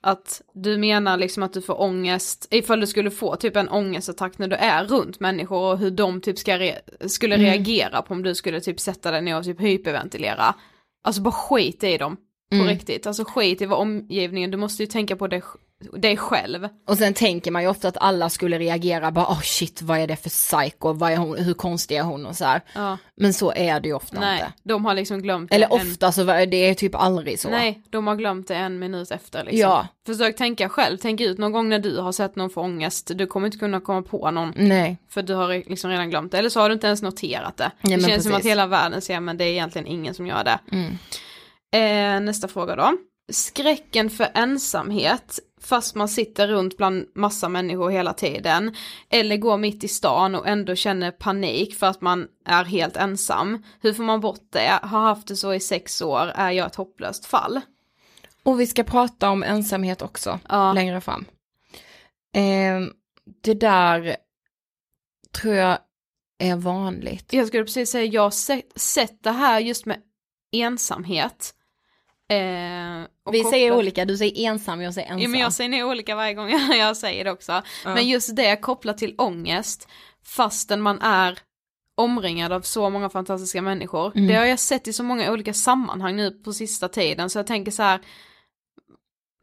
att 0.00 0.42
du 0.54 0.78
menar 0.78 1.16
liksom 1.16 1.42
att 1.42 1.52
du 1.52 1.62
får 1.62 1.80
ångest, 1.80 2.48
ifall 2.50 2.80
du 2.80 2.86
skulle 2.86 3.10
få 3.10 3.36
typ 3.36 3.56
en 3.56 3.68
ångestattack 3.68 4.38
när 4.38 4.48
du 4.48 4.56
är 4.56 4.84
runt 4.84 5.20
människor 5.20 5.72
och 5.72 5.78
hur 5.78 5.90
de 5.90 6.20
typ 6.20 6.38
ska 6.38 6.58
re, 6.58 6.78
skulle 7.06 7.34
Mm. 7.34 7.46
reagera 7.46 8.02
på 8.02 8.14
om 8.14 8.22
du 8.22 8.34
skulle 8.34 8.60
typ 8.60 8.80
sätta 8.80 9.10
dig 9.10 9.22
ner 9.22 9.38
och 9.38 9.44
typ 9.44 9.60
hyperventilera. 9.60 10.54
Alltså 11.02 11.22
bara 11.22 11.32
skit 11.32 11.84
i 11.84 11.98
dem. 11.98 12.16
På 12.50 12.56
Mm. 12.56 12.66
riktigt, 12.68 13.06
alltså 13.06 13.24
skit 13.24 13.62
i 13.62 13.66
vad 13.66 13.78
omgivningen, 13.78 14.50
du 14.50 14.56
måste 14.56 14.82
ju 14.82 14.86
tänka 14.86 15.16
på 15.16 15.26
dig, 15.28 15.42
dig 15.96 16.16
själv. 16.16 16.68
Och 16.88 16.98
sen 16.98 17.14
tänker 17.14 17.50
man 17.50 17.62
ju 17.62 17.68
ofta 17.68 17.88
att 17.88 17.96
alla 18.00 18.30
skulle 18.30 18.58
reagera 18.58 19.10
bara, 19.10 19.24
oh 19.26 19.40
shit, 19.40 19.82
vad 19.82 19.98
är 19.98 20.06
det 20.06 20.16
för 20.16 20.30
psycho, 20.30 20.92
vad 20.92 21.12
är 21.12 21.16
hon, 21.16 21.38
hur 21.38 21.54
konstig 21.54 21.96
är 21.96 22.02
hon 22.02 22.26
och 22.26 22.36
så 22.36 22.44
här. 22.44 22.60
Ja. 22.74 22.98
Men 23.16 23.32
så 23.34 23.52
är 23.56 23.80
det 23.80 23.88
ju 23.88 23.94
ofta 23.94 24.20
Nej, 24.20 24.40
inte. 24.40 24.52
de 24.62 24.84
har 24.84 24.94
liksom 24.94 25.22
glömt 25.22 25.52
Eller 25.54 25.66
en- 25.66 25.72
ofta 25.72 26.12
så 26.12 26.24
det 26.24 26.56
är 26.56 26.74
typ 26.74 26.94
aldrig 26.94 27.40
så. 27.40 27.48
Nej, 27.48 27.82
de 27.90 28.06
har 28.06 28.16
glömt 28.16 28.48
det 28.48 28.54
en 28.54 28.78
minut 28.78 29.10
efter 29.10 29.44
liksom. 29.44 29.60
Ja. 29.60 29.86
Försök 30.06 30.36
tänka 30.36 30.68
själv, 30.68 30.98
tänk 31.02 31.20
ut 31.20 31.38
någon 31.38 31.52
gång 31.52 31.68
när 31.68 31.78
du 31.78 31.98
har 31.98 32.12
sett 32.12 32.36
någon 32.36 32.50
få 32.50 32.60
ångest, 32.60 33.10
du 33.14 33.26
kommer 33.26 33.46
inte 33.46 33.58
kunna 33.58 33.80
komma 33.80 34.02
på 34.02 34.30
någon 34.30 34.52
Nej. 34.56 34.98
för 35.10 35.22
du 35.22 35.34
har 35.34 35.48
liksom 35.70 35.90
redan 35.90 36.10
glömt 36.10 36.32
det, 36.32 36.38
eller 36.38 36.50
så 36.50 36.60
har 36.60 36.68
du 36.68 36.72
inte 36.74 36.86
ens 36.86 37.02
noterat 37.02 37.56
det. 37.56 37.70
Ja, 37.80 37.96
det 37.96 38.02
känns 38.02 38.22
som 38.22 38.32
att 38.32 38.36
precis. 38.38 38.50
hela 38.50 38.66
världen 38.66 39.00
ser 39.02 39.20
men 39.20 39.36
det 39.36 39.44
är 39.44 39.48
egentligen 39.48 39.86
ingen 39.86 40.14
som 40.14 40.26
gör 40.26 40.44
det. 40.44 40.58
Mm. 40.72 40.98
Eh, 41.74 42.20
nästa 42.24 42.48
fråga 42.48 42.76
då. 42.76 42.92
Skräcken 43.32 44.10
för 44.10 44.28
ensamhet 44.34 45.38
fast 45.62 45.94
man 45.94 46.08
sitter 46.08 46.48
runt 46.48 46.76
bland 46.76 47.06
massa 47.14 47.48
människor 47.48 47.90
hela 47.90 48.12
tiden 48.12 48.74
eller 49.10 49.36
går 49.36 49.56
mitt 49.56 49.84
i 49.84 49.88
stan 49.88 50.34
och 50.34 50.48
ändå 50.48 50.74
känner 50.74 51.10
panik 51.10 51.74
för 51.74 51.86
att 51.86 52.00
man 52.00 52.28
är 52.46 52.64
helt 52.64 52.96
ensam. 52.96 53.62
Hur 53.80 53.92
får 53.92 54.02
man 54.02 54.20
bort 54.20 54.46
det? 54.50 54.78
Har 54.82 55.00
haft 55.00 55.28
det 55.28 55.36
så 55.36 55.54
i 55.54 55.60
sex 55.60 56.02
år, 56.02 56.32
är 56.34 56.50
jag 56.50 56.66
ett 56.66 56.74
hopplöst 56.74 57.24
fall? 57.26 57.60
Och 58.42 58.60
vi 58.60 58.66
ska 58.66 58.84
prata 58.84 59.30
om 59.30 59.42
ensamhet 59.42 60.02
också, 60.02 60.40
Ja. 60.48 60.72
längre 60.72 61.00
fram. 61.00 61.24
Eh, 62.34 62.80
det 63.42 63.54
där 63.54 64.16
tror 65.32 65.54
jag 65.54 65.78
är 66.38 66.56
vanligt. 66.56 67.32
Jag 67.32 67.46
skulle 67.48 67.64
precis 67.64 67.90
säga, 67.90 68.04
jag 68.04 68.22
har 68.22 68.30
sett, 68.30 68.80
sett 68.80 69.22
det 69.22 69.30
här 69.30 69.60
just 69.60 69.86
med 69.86 69.98
ensamhet. 70.52 71.54
Eh, 72.32 73.06
Vi 73.30 73.44
säger 73.44 73.70
kopplat- 73.70 73.78
olika, 73.78 74.04
du 74.04 74.16
säger 74.16 74.50
ensam, 74.50 74.80
jag 74.80 74.94
säger 74.94 75.06
ensam. 75.08 75.22
Ja, 75.22 75.28
men 75.28 75.40
jag 75.40 75.52
säger 75.52 75.70
nog 75.70 75.90
olika 75.90 76.14
varje 76.14 76.34
gång 76.34 76.50
jag 76.78 76.96
säger 76.96 77.24
det 77.24 77.30
också. 77.30 77.62
Men 77.84 78.08
just 78.08 78.36
det 78.36 78.56
kopplat 78.56 78.98
till 78.98 79.14
ångest, 79.18 79.88
fastän 80.24 80.80
man 80.82 81.00
är 81.02 81.38
omringad 81.96 82.52
av 82.52 82.60
så 82.60 82.90
många 82.90 83.10
fantastiska 83.10 83.62
människor. 83.62 84.12
Mm. 84.16 84.28
Det 84.28 84.34
har 84.34 84.44
jag 84.44 84.58
sett 84.58 84.88
i 84.88 84.92
så 84.92 85.02
många 85.02 85.32
olika 85.32 85.54
sammanhang 85.54 86.16
nu 86.16 86.30
på 86.30 86.52
sista 86.52 86.88
tiden, 86.88 87.30
så 87.30 87.38
jag 87.38 87.46
tänker 87.46 87.72
så 87.72 87.82
här. 87.82 88.00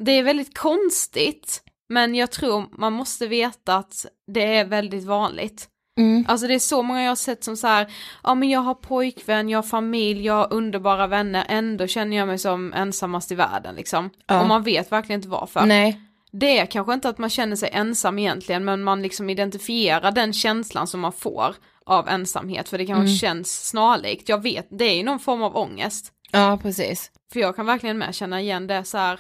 Det 0.01 0.11
är 0.11 0.23
väldigt 0.23 0.57
konstigt, 0.57 1.63
men 1.89 2.15
jag 2.15 2.31
tror 2.31 2.65
man 2.77 2.93
måste 2.93 3.27
veta 3.27 3.75
att 3.75 4.05
det 4.33 4.55
är 4.55 4.65
väldigt 4.65 5.03
vanligt. 5.03 5.68
Mm. 5.99 6.25
Alltså 6.27 6.47
det 6.47 6.53
är 6.55 6.59
så 6.59 6.81
många 6.83 7.01
jag 7.03 7.11
har 7.11 7.15
sett 7.15 7.43
som 7.43 7.57
så 7.57 7.67
här, 7.67 7.87
ja 8.23 8.35
men 8.35 8.49
jag 8.49 8.59
har 8.59 8.73
pojkvän, 8.75 9.49
jag 9.49 9.57
har 9.57 9.63
familj, 9.63 10.25
jag 10.25 10.33
har 10.33 10.53
underbara 10.53 11.07
vänner, 11.07 11.45
ändå 11.49 11.87
känner 11.87 12.17
jag 12.17 12.27
mig 12.27 12.37
som 12.37 12.73
ensammast 12.73 13.31
i 13.31 13.35
världen 13.35 13.75
liksom. 13.75 14.09
Ja. 14.27 14.41
Och 14.41 14.47
man 14.47 14.63
vet 14.63 14.91
verkligen 14.91 15.19
inte 15.19 15.29
varför. 15.29 15.65
Nej, 15.65 16.01
Det 16.31 16.59
är 16.59 16.65
kanske 16.65 16.93
inte 16.93 17.09
att 17.09 17.17
man 17.17 17.29
känner 17.29 17.55
sig 17.55 17.69
ensam 17.73 18.19
egentligen, 18.19 18.65
men 18.65 18.83
man 18.83 19.01
liksom 19.01 19.29
identifierar 19.29 20.11
den 20.11 20.33
känslan 20.33 20.87
som 20.87 20.99
man 20.99 21.11
får 21.11 21.55
av 21.85 22.07
ensamhet, 22.09 22.69
för 22.69 22.77
det 22.77 22.85
kanske 22.85 23.01
Mm. 23.05 23.15
känns 23.17 23.67
snarlikt. 23.67 24.29
Jag 24.29 24.43
vet, 24.43 24.67
det 24.71 24.85
är 24.85 24.95
ju 24.95 25.03
någon 25.03 25.19
form 25.19 25.43
av 25.43 25.57
ångest. 25.57 26.11
ja 26.31 26.59
precis. 26.61 27.11
För 27.33 27.39
jag 27.39 27.55
kan 27.55 27.65
verkligen 27.65 27.97
med 27.97 28.15
känna 28.15 28.41
igen 28.41 28.67
det 28.67 28.83
så 28.83 28.97
här, 28.97 29.19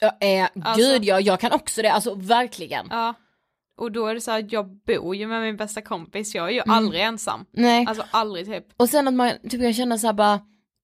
Ja, 0.00 0.16
eh, 0.20 0.48
Alltså- 0.64 0.80
Gud, 0.92 1.04
ja, 1.04 1.20
jag 1.20 1.40
kan 1.40 1.52
också 1.52 1.82
det, 1.82 1.92
alltså 1.92 2.14
verkligen. 2.14 2.86
ja. 2.90 3.14
Och 3.78 3.92
då 3.92 4.06
är 4.06 4.14
det 4.14 4.20
så 4.20 4.30
här, 4.30 4.46
jag 4.50 4.66
bor 4.86 5.16
ju 5.16 5.26
med 5.26 5.42
min 5.42 5.56
bästa 5.56 5.82
kompis, 5.82 6.34
jag 6.34 6.46
är 6.48 6.50
ju 6.52 6.60
Mm. 6.60 6.70
aldrig 6.76 7.02
ensam. 7.02 7.44
Nej. 7.52 7.84
Alltså 7.88 8.04
aldrig 8.10 8.46
typ. 8.46 8.64
Och 8.76 8.88
sen 8.88 9.08
att 9.08 9.14
man, 9.14 9.32
typ 9.50 9.60
jag 9.62 9.74
känner 9.74 9.96
så 9.96 10.06
här 10.06 10.14
bara, 10.14 10.40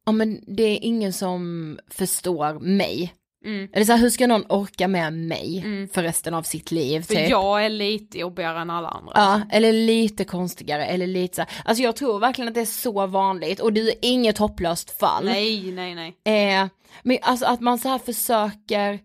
ja 0.06 0.12
men 0.12 0.40
det 0.56 0.62
är 0.62 0.78
ingen 0.82 1.12
som 1.12 1.78
förstår 1.90 2.60
mig. 2.60 3.14
Mm. 3.44 3.68
Eller 3.72 3.84
så 3.84 3.92
här, 3.92 3.98
hur 3.98 4.10
ska 4.10 4.26
någon 4.26 4.44
orka 4.48 4.88
med 4.88 5.12
mig 5.12 5.62
Mm. 5.64 5.88
för 5.88 6.02
resten 6.02 6.34
av 6.34 6.42
sitt 6.42 6.70
liv? 6.70 7.00
För 7.02 7.14
typ? 7.14 7.30
jag 7.30 7.64
är 7.64 7.68
lite 7.68 8.18
jobbigare 8.18 8.60
än 8.60 8.70
alla 8.70 8.88
andra. 8.88 9.12
Ja, 9.14 9.40
eller 9.50 9.72
lite 9.72 10.24
konstigare, 10.24 10.86
eller 10.86 11.06
lite 11.06 11.36
så 11.36 11.42
här. 11.42 11.50
Alltså 11.64 11.82
jag 11.82 11.96
tror 11.96 12.18
verkligen 12.18 12.48
att 12.48 12.54
det 12.54 12.60
är 12.60 12.64
så 12.64 13.06
vanligt 13.06 13.60
och 13.60 13.72
du 13.72 13.88
är 13.88 13.94
inget 14.02 14.38
hopplöst 14.38 14.98
fall. 14.98 15.24
Nej, 15.24 15.72
nej, 15.72 15.94
nej. 16.24 16.58
Eh, 16.60 16.68
men 17.02 17.18
alltså 17.22 17.46
att 17.46 17.60
man 17.60 17.78
så 17.78 17.88
här 17.88 17.98
försöker 17.98 18.98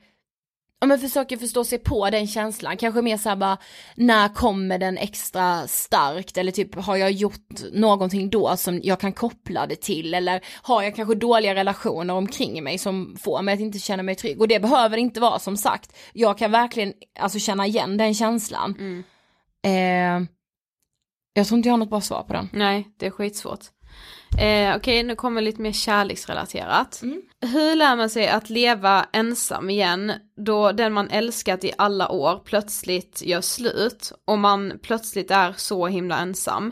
ja 0.79 0.87
men 0.87 0.99
försöker 0.99 1.37
förstå 1.37 1.63
sig 1.63 1.79
på 1.79 2.09
den 2.09 2.27
känslan, 2.27 2.77
kanske 2.77 3.01
mer 3.01 3.17
såhär 3.17 3.35
bara, 3.35 3.57
när 3.95 4.29
kommer 4.29 4.77
den 4.77 4.97
extra 4.97 5.67
starkt 5.67 6.37
eller 6.37 6.51
typ 6.51 6.75
har 6.75 6.95
jag 6.95 7.11
gjort 7.11 7.61
någonting 7.71 8.29
då 8.29 8.57
som 8.57 8.79
jag 8.83 8.99
kan 8.99 9.13
koppla 9.13 9.67
det 9.67 9.75
till 9.75 10.13
eller 10.13 10.41
har 10.61 10.83
jag 10.83 10.95
kanske 10.95 11.15
dåliga 11.15 11.55
relationer 11.55 12.13
omkring 12.13 12.63
mig 12.63 12.77
som 12.77 13.17
får 13.19 13.41
mig 13.41 13.53
att 13.53 13.59
inte 13.59 13.79
känna 13.79 14.03
mig 14.03 14.15
trygg 14.15 14.41
och 14.41 14.47
det 14.47 14.59
behöver 14.59 14.97
inte 14.97 15.19
vara 15.19 15.39
som 15.39 15.57
sagt, 15.57 15.97
jag 16.13 16.37
kan 16.37 16.51
verkligen 16.51 16.93
alltså 17.19 17.39
känna 17.39 17.67
igen 17.67 17.97
den 17.97 18.13
känslan. 18.13 18.75
Mm. 18.79 19.03
Eh, 19.63 20.27
jag 21.33 21.47
tror 21.47 21.57
inte 21.57 21.69
jag 21.69 21.73
har 21.73 21.77
något 21.77 21.89
bra 21.89 22.01
svar 22.01 22.23
på 22.23 22.33
den. 22.33 22.49
Nej, 22.53 22.87
det 22.97 23.05
är 23.05 23.11
skitsvårt. 23.11 23.65
Eh, 24.39 24.75
Okej, 24.75 25.03
nu 25.03 25.15
kommer 25.15 25.41
lite 25.41 25.61
mer 25.61 25.71
kärleksrelaterat. 25.71 27.01
Mm. 27.01 27.21
Hur 27.41 27.75
lär 27.75 27.95
man 27.95 28.09
sig 28.09 28.27
att 28.27 28.49
leva 28.49 29.05
ensam 29.13 29.69
igen 29.69 30.13
då 30.45 30.71
den 30.71 30.93
man 30.93 31.09
älskat 31.09 31.63
i 31.63 31.73
alla 31.77 32.09
år 32.09 32.41
plötsligt 32.45 33.21
gör 33.25 33.41
slut 33.41 34.11
och 34.25 34.39
man 34.39 34.79
plötsligt 34.83 35.31
är 35.31 35.53
så 35.57 35.87
himla 35.87 36.17
ensam? 36.17 36.71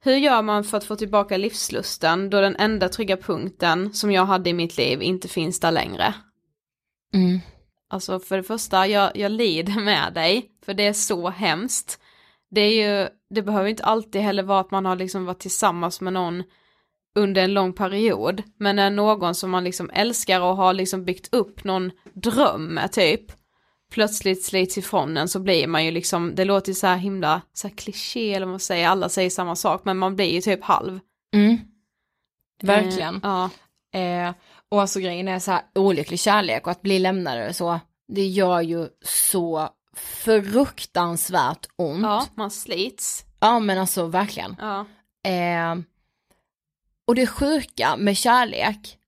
Hur 0.00 0.16
gör 0.16 0.42
man 0.42 0.64
för 0.64 0.76
att 0.76 0.84
få 0.84 0.96
tillbaka 0.96 1.36
livslusten 1.36 2.30
då 2.30 2.40
den 2.40 2.56
enda 2.56 2.88
trygga 2.88 3.16
punkten 3.16 3.92
som 3.92 4.12
jag 4.12 4.24
hade 4.24 4.50
i 4.50 4.54
mitt 4.54 4.76
liv 4.76 5.02
inte 5.02 5.28
finns 5.28 5.60
där 5.60 5.72
längre? 5.72 6.14
Mm. 7.14 7.40
Alltså 7.88 8.20
för 8.20 8.36
det 8.36 8.42
första, 8.42 8.86
jag, 8.86 9.16
jag 9.16 9.32
lider 9.32 9.80
med 9.80 10.14
dig, 10.14 10.50
för 10.64 10.74
det 10.74 10.86
är 10.86 10.92
så 10.92 11.28
hemskt. 11.28 12.00
Det 12.50 12.60
är 12.60 13.00
ju, 13.00 13.08
det 13.30 13.42
behöver 13.42 13.68
inte 13.68 13.84
alltid 13.84 14.22
heller 14.22 14.42
vara 14.42 14.60
att 14.60 14.70
man 14.70 14.86
har 14.86 14.96
liksom 14.96 15.24
varit 15.24 15.38
tillsammans 15.38 16.00
med 16.00 16.12
någon 16.12 16.42
under 17.16 17.42
en 17.42 17.54
lång 17.54 17.72
period, 17.72 18.42
men 18.58 18.76
när 18.76 18.90
någon 18.90 19.34
som 19.34 19.50
man 19.50 19.64
liksom 19.64 19.90
älskar 19.90 20.40
och 20.40 20.56
har 20.56 20.74
liksom 20.74 21.04
byggt 21.04 21.34
upp 21.34 21.64
någon 21.64 21.90
dröm 22.14 22.66
med 22.66 22.92
typ, 22.92 23.32
plötsligt 23.90 24.44
slits 24.44 24.78
ifrån 24.78 25.16
en 25.16 25.28
så 25.28 25.40
blir 25.40 25.66
man 25.66 25.84
ju 25.84 25.90
liksom, 25.90 26.34
det 26.34 26.44
låter 26.44 26.68
ju 26.68 26.74
så 26.74 26.86
här 26.86 26.96
himla 26.96 27.42
så 27.52 27.68
här 27.68 27.76
kliché 27.76 28.34
eller 28.34 28.46
vad 28.46 28.52
man 28.52 28.60
säger, 28.60 28.88
alla 28.88 29.08
säger 29.08 29.30
samma 29.30 29.56
sak, 29.56 29.84
men 29.84 29.98
man 29.98 30.16
blir 30.16 30.26
ju 30.26 30.40
typ 30.40 30.64
halv. 30.64 31.00
Mm. 31.34 31.58
Verkligen. 32.62 33.14
Eh, 33.14 33.20
ja. 33.22 33.50
Eh, 34.00 34.34
och 34.68 34.80
alltså 34.80 35.00
grejen 35.00 35.28
är 35.28 35.38
så 35.38 35.50
här 35.50 35.62
olycklig 35.74 36.20
kärlek 36.20 36.66
och 36.66 36.72
att 36.72 36.82
bli 36.82 36.98
lämnad 36.98 37.38
eller 37.38 37.52
så, 37.52 37.80
det 38.08 38.26
gör 38.26 38.60
ju 38.60 38.88
så 39.04 39.68
fruktansvärt 39.96 41.66
ont. 41.76 42.02
ja, 42.02 42.26
man 42.34 42.50
slits. 42.50 43.24
Ja 43.40 43.58
men 43.58 43.78
alltså 43.78 44.06
verkligen. 44.06 44.56
Ja. 44.60 44.80
Eh, 45.30 45.74
och 47.06 47.14
det 47.14 47.26
sjuka 47.26 47.96
med 47.96 48.16
kärlek, 48.16 48.98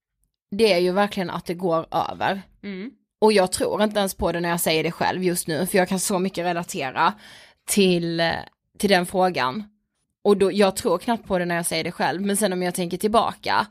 det 0.51 0.73
är 0.73 0.79
ju 0.79 0.93
verkligen 0.93 1.31
att 1.31 1.47
det 1.47 1.55
går 1.55 1.87
över. 1.91 2.43
Mm. 2.63 2.91
Och 3.21 3.33
jag 3.33 3.53
tror 3.53 3.83
inte 3.83 3.99
ens 3.99 4.15
på 4.15 4.33
det 4.33 4.41
när 4.41 4.49
jag 4.49 4.61
säger 4.61 4.85
det 4.85 4.93
själv 4.93 5.25
just 5.25 5.47
nu, 5.47 5.67
för 5.67 5.79
jag 5.79 5.89
kan 5.89 6.01
så 6.01 6.19
mycket 6.19 6.45
relatera 6.45 7.15
till, 7.65 8.33
till 8.79 8.91
den 8.91 9.07
frågan. 9.07 9.65
Och 10.25 10.37
då, 10.37 10.53
jag 10.53 10.77
tror 10.77 10.99
knappt 10.99 11.27
på 11.27 11.39
det 11.39 11.45
när 11.45 11.57
jag 11.57 11.67
säger 11.67 11.85
det 11.85 11.93
själv, 11.93 12.23
men 12.23 12.37
sen 12.37 12.53
om 12.53 12.63
jag 12.63 12.75
tänker 12.75 12.97
tillbaka, 12.97 13.67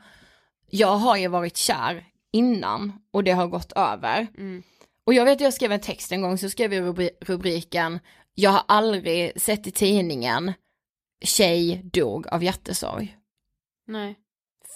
jag 0.69 0.95
har 0.97 1.17
ju 1.17 1.27
varit 1.27 1.57
kär 1.57 2.05
innan 2.31 2.93
och 3.11 3.23
det 3.23 3.31
har 3.31 3.47
gått 3.47 3.71
över. 3.71 4.27
Mm. 4.37 4.63
Och 5.05 5.13
jag 5.13 5.25
vet 5.25 5.35
att 5.35 5.41
jag 5.41 5.53
skrev 5.53 5.71
en 5.71 5.79
text 5.79 6.11
en 6.11 6.21
gång, 6.21 6.37
så 6.37 6.49
skrev 6.49 6.73
jag 6.73 6.83
rubri- 6.83 7.17
rubriken, 7.21 7.99
jag 8.33 8.51
har 8.51 8.63
aldrig 8.67 9.41
sett 9.41 9.67
i 9.67 9.71
tidningen, 9.71 10.53
tjej 11.23 11.81
dog 11.83 12.27
av 12.27 12.43
hjärtesorg. 12.43 13.17
Nej. 13.87 14.15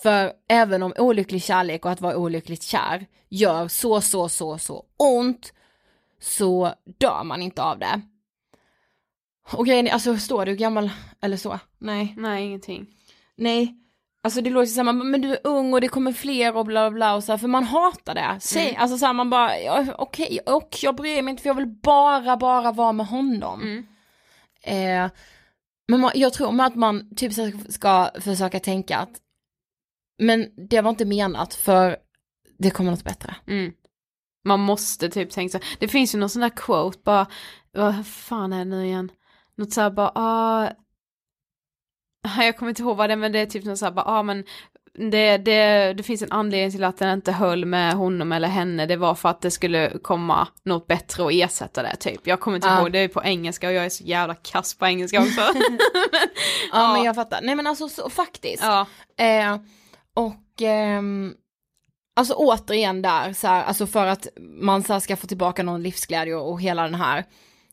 För 0.04 0.34
även 0.48 0.84
om 0.84 0.94
olycklig 0.98 1.44
kärlek 1.44 1.86
och 1.86 1.92
att 1.92 2.02
vara 2.02 2.18
olyckligt 2.18 2.64
kär 2.64 3.06
gör 3.30 3.68
så, 3.68 4.02
så, 4.02 4.30
så, 4.30 4.58
så 4.58 4.86
ont, 4.98 5.54
så 6.20 6.74
dör 7.00 7.24
man 7.24 7.42
inte 7.42 7.64
av 7.64 7.80
det. 7.80 8.02
Och 9.54 9.66
grejen 9.66 9.88
är, 9.88 9.92
alltså 9.92 10.18
står 10.18 10.46
du 10.46 10.56
gammal 10.56 10.90
eller 11.22 11.38
så? 11.38 11.60
Nej. 11.80 12.14
Nej, 12.18 12.46
ingenting. 12.46 12.88
Nej. 13.36 13.78
Alltså 14.24 14.42
det 14.42 14.50
låter 14.50 14.66
så 14.66 14.80
här, 14.80 14.84
man, 14.94 15.12
men 15.12 15.22
du 15.22 15.32
är 15.34 15.40
ung 15.44 15.74
och 15.74 15.82
det 15.82 15.88
kommer 15.88 16.14
fler 16.14 16.56
och 16.58 16.66
bla 16.66 16.90
bla 16.90 16.96
bla 16.96 17.16
och 17.16 17.24
så 17.24 17.32
här, 17.32 17.38
för 17.38 17.48
man 17.48 17.64
hatar 17.64 18.16
det. 18.16 18.38
Säg, 18.42 18.70
Mm. 18.70 18.82
alltså 18.82 18.98
så 18.98 19.06
här, 19.06 19.14
man 19.14 19.30
bara, 19.30 19.60
ja, 19.60 19.86
okej, 19.98 20.40
och 20.46 20.78
jag 20.82 20.96
bryr 20.96 21.22
mig 21.22 21.32
inte 21.32 21.42
för 21.44 21.50
jag 21.50 21.56
vill 21.56 21.68
bara, 21.68 22.38
bara 22.38 22.72
vara 22.72 22.92
med 22.92 23.06
honom. 23.08 23.62
Mm. 23.62 23.86
Eh, 25.06 25.12
men 25.88 26.00
man, 26.00 26.12
jag 26.16 26.34
tror 26.34 26.62
att 26.62 26.76
man 26.76 27.16
typ 27.16 27.34
ska 27.70 28.12
försöka 28.20 28.60
tänka 28.60 28.98
att, 28.98 29.12
men 30.18 30.68
det 30.70 30.82
var 30.82 30.90
inte 30.90 31.06
menat 31.06 31.54
för 31.54 31.98
det 32.58 32.70
kommer 32.72 32.92
något 32.92 33.04
bättre. 33.04 33.36
Mm. 33.48 33.74
Man 34.44 34.60
måste 34.60 35.10
typ 35.10 35.32
tänka 35.32 35.60
så. 35.60 35.66
Det 35.80 35.88
finns 35.88 36.16
ju 36.16 36.20
någon 36.20 36.30
sån 36.30 36.42
där 36.42 36.50
quote 36.50 37.00
bara, 37.04 37.28
vad 37.72 38.08
fan 38.08 38.54
är 38.54 38.60
det 38.60 38.66
nu 38.66 38.86
igen? 38.86 39.12
Något 39.56 39.74
såhär 39.74 39.92
bara, 39.92 40.12
ah, 40.16 40.72
jag 42.38 42.58
kommer 42.58 42.70
inte 42.70 42.82
ihåg 42.82 42.98
vad 42.98 43.10
det 43.10 43.14
är 43.14 43.18
men 43.18 43.32
det 43.32 43.40
är 43.40 43.46
typ 43.46 43.66
något 43.66 43.80
såhär 43.80 43.92
bara, 43.92 44.06
ah 44.06 44.24
men 44.24 44.46
det, 44.94 45.38
det, 45.38 45.94
det 45.94 46.04
finns 46.04 46.22
en 46.22 46.32
anledning 46.32 46.72
till 46.72 46.84
att 46.84 46.98
den 46.98 47.14
inte 47.14 47.32
höll 47.32 47.66
med 47.66 47.94
honom 47.94 48.32
eller 48.32 48.48
henne, 48.48 48.86
det 48.86 48.96
var 48.96 49.16
för 49.16 49.30
att 49.30 49.42
det 49.42 49.52
skulle 49.52 49.92
komma 50.02 50.48
något 50.64 50.88
bättre 50.88 51.24
och 51.24 51.34
ersätta 51.34 51.84
det 51.84 51.96
typ. 51.96 52.28
Jag 52.28 52.40
kommer 52.40 52.56
inte 52.58 52.68
Ja. 52.68 52.80
ihåg, 52.82 52.92
det 52.92 53.00
är 53.00 53.08
på 53.08 53.24
engelska 53.24 53.68
och 53.68 53.74
jag 53.74 53.86
är 53.86 53.90
så 53.90 54.04
jävla 54.04 54.36
kass 54.36 54.74
på 54.78 54.86
engelska 54.86 55.20
också. 55.22 55.42
Ja, 56.72 56.94
men 56.94 57.04
jag 57.04 57.16
fattar, 57.16 57.40
nej 57.44 57.56
men 57.56 57.68
alltså 57.68 57.90
så, 57.90 58.10
faktiskt. 58.10 58.64
ja. 58.64 58.86
Eh, 59.26 59.58
och 60.14 60.62
ehm, 60.62 61.34
alltså 62.16 62.34
återigen 62.34 63.02
där, 63.02 63.34
så 63.34 63.48
här, 63.48 63.64
alltså 63.64 63.88
för 63.88 64.06
att 64.06 64.28
man 64.40 64.84
så 64.84 64.94
här, 64.94 65.00
ska 65.00 65.16
få 65.16 65.28
tillbaka 65.28 65.64
någon 65.64 65.84
livsglädje 65.84 66.36
och, 66.36 66.52
och 66.52 66.62
hela 66.62 66.82
den 66.84 66.96
här, 66.96 67.26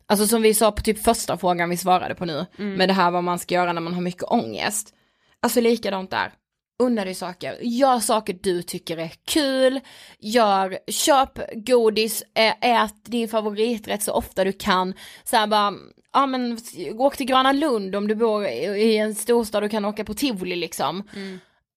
alltså 0.06 0.26
som 0.26 0.42
vi 0.42 0.54
sa 0.54 0.72
på 0.72 0.82
typ 0.82 1.04
första 1.04 1.36
frågan 1.38 1.70
vi 1.70 1.76
svarade 1.76 2.14
på 2.14 2.24
nu, 2.24 2.46
med 2.56 2.88
det 2.88 2.92
här 2.92 3.10
vad 3.10 3.24
man 3.24 3.38
ska 3.38 3.54
göra 3.54 3.72
när 3.72 3.80
man 3.80 3.94
har 3.94 4.00
mycket 4.02 4.22
ångest. 4.24 4.94
Alltså 5.42 5.60
likadant 5.60 6.10
där. 6.10 6.32
Unna 6.78 7.04
dig 7.04 7.14
saker, 7.14 7.58
gör 7.60 7.98
saker 7.98 8.38
du 8.42 8.62
tycker 8.62 8.96
är 8.96 9.12
kul, 9.24 9.80
gör, 10.18 10.78
köp 10.86 11.38
godis, 11.54 12.22
ät 12.60 13.04
din 13.04 13.28
favoriträtt 13.28 14.02
så 14.02 14.12
ofta 14.12 14.44
du 14.44 14.52
kan. 14.52 14.94
Så 15.24 15.36
här 15.36 15.46
bara, 15.46 15.74
ja 16.12 16.26
men 16.26 16.58
åk 16.98 17.16
till 17.16 17.26
Gröna 17.26 17.52
Lund 17.52 17.96
om 17.96 18.08
du 18.08 18.14
bor 18.14 18.46
i 18.46 18.96
en 18.96 19.14
storstad 19.14 19.64
och 19.64 19.70
kan 19.70 19.84
åka 19.84 20.04
på 20.04 20.14
tivoli 20.14 20.56
liksom. 20.56 21.08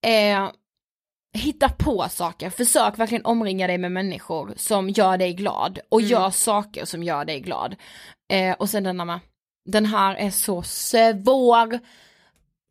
Eh, 0.06 0.50
hitta 1.34 1.70
på 1.70 2.06
saker, 2.10 2.50
försök 2.50 3.00
verkligen 3.00 3.26
omringa 3.26 3.68
dig 3.68 3.78
med 3.78 3.92
människor 3.92 4.54
som 4.56 4.90
gör 4.90 5.18
dig 5.18 5.34
glad 5.34 5.80
och 5.90 6.02
gör 6.02 6.30
saker 6.30 6.86
som 6.86 7.04
gör 7.04 7.26
dig 7.26 7.40
glad. 7.40 7.76
Eh, 8.34 8.56
och 8.60 8.70
sen 8.70 8.84
denna 8.84 9.06
med, 9.06 9.20
den 9.66 9.86
här 9.86 10.16
är 10.16 10.30
så 10.30 10.62
svår, 10.64 11.80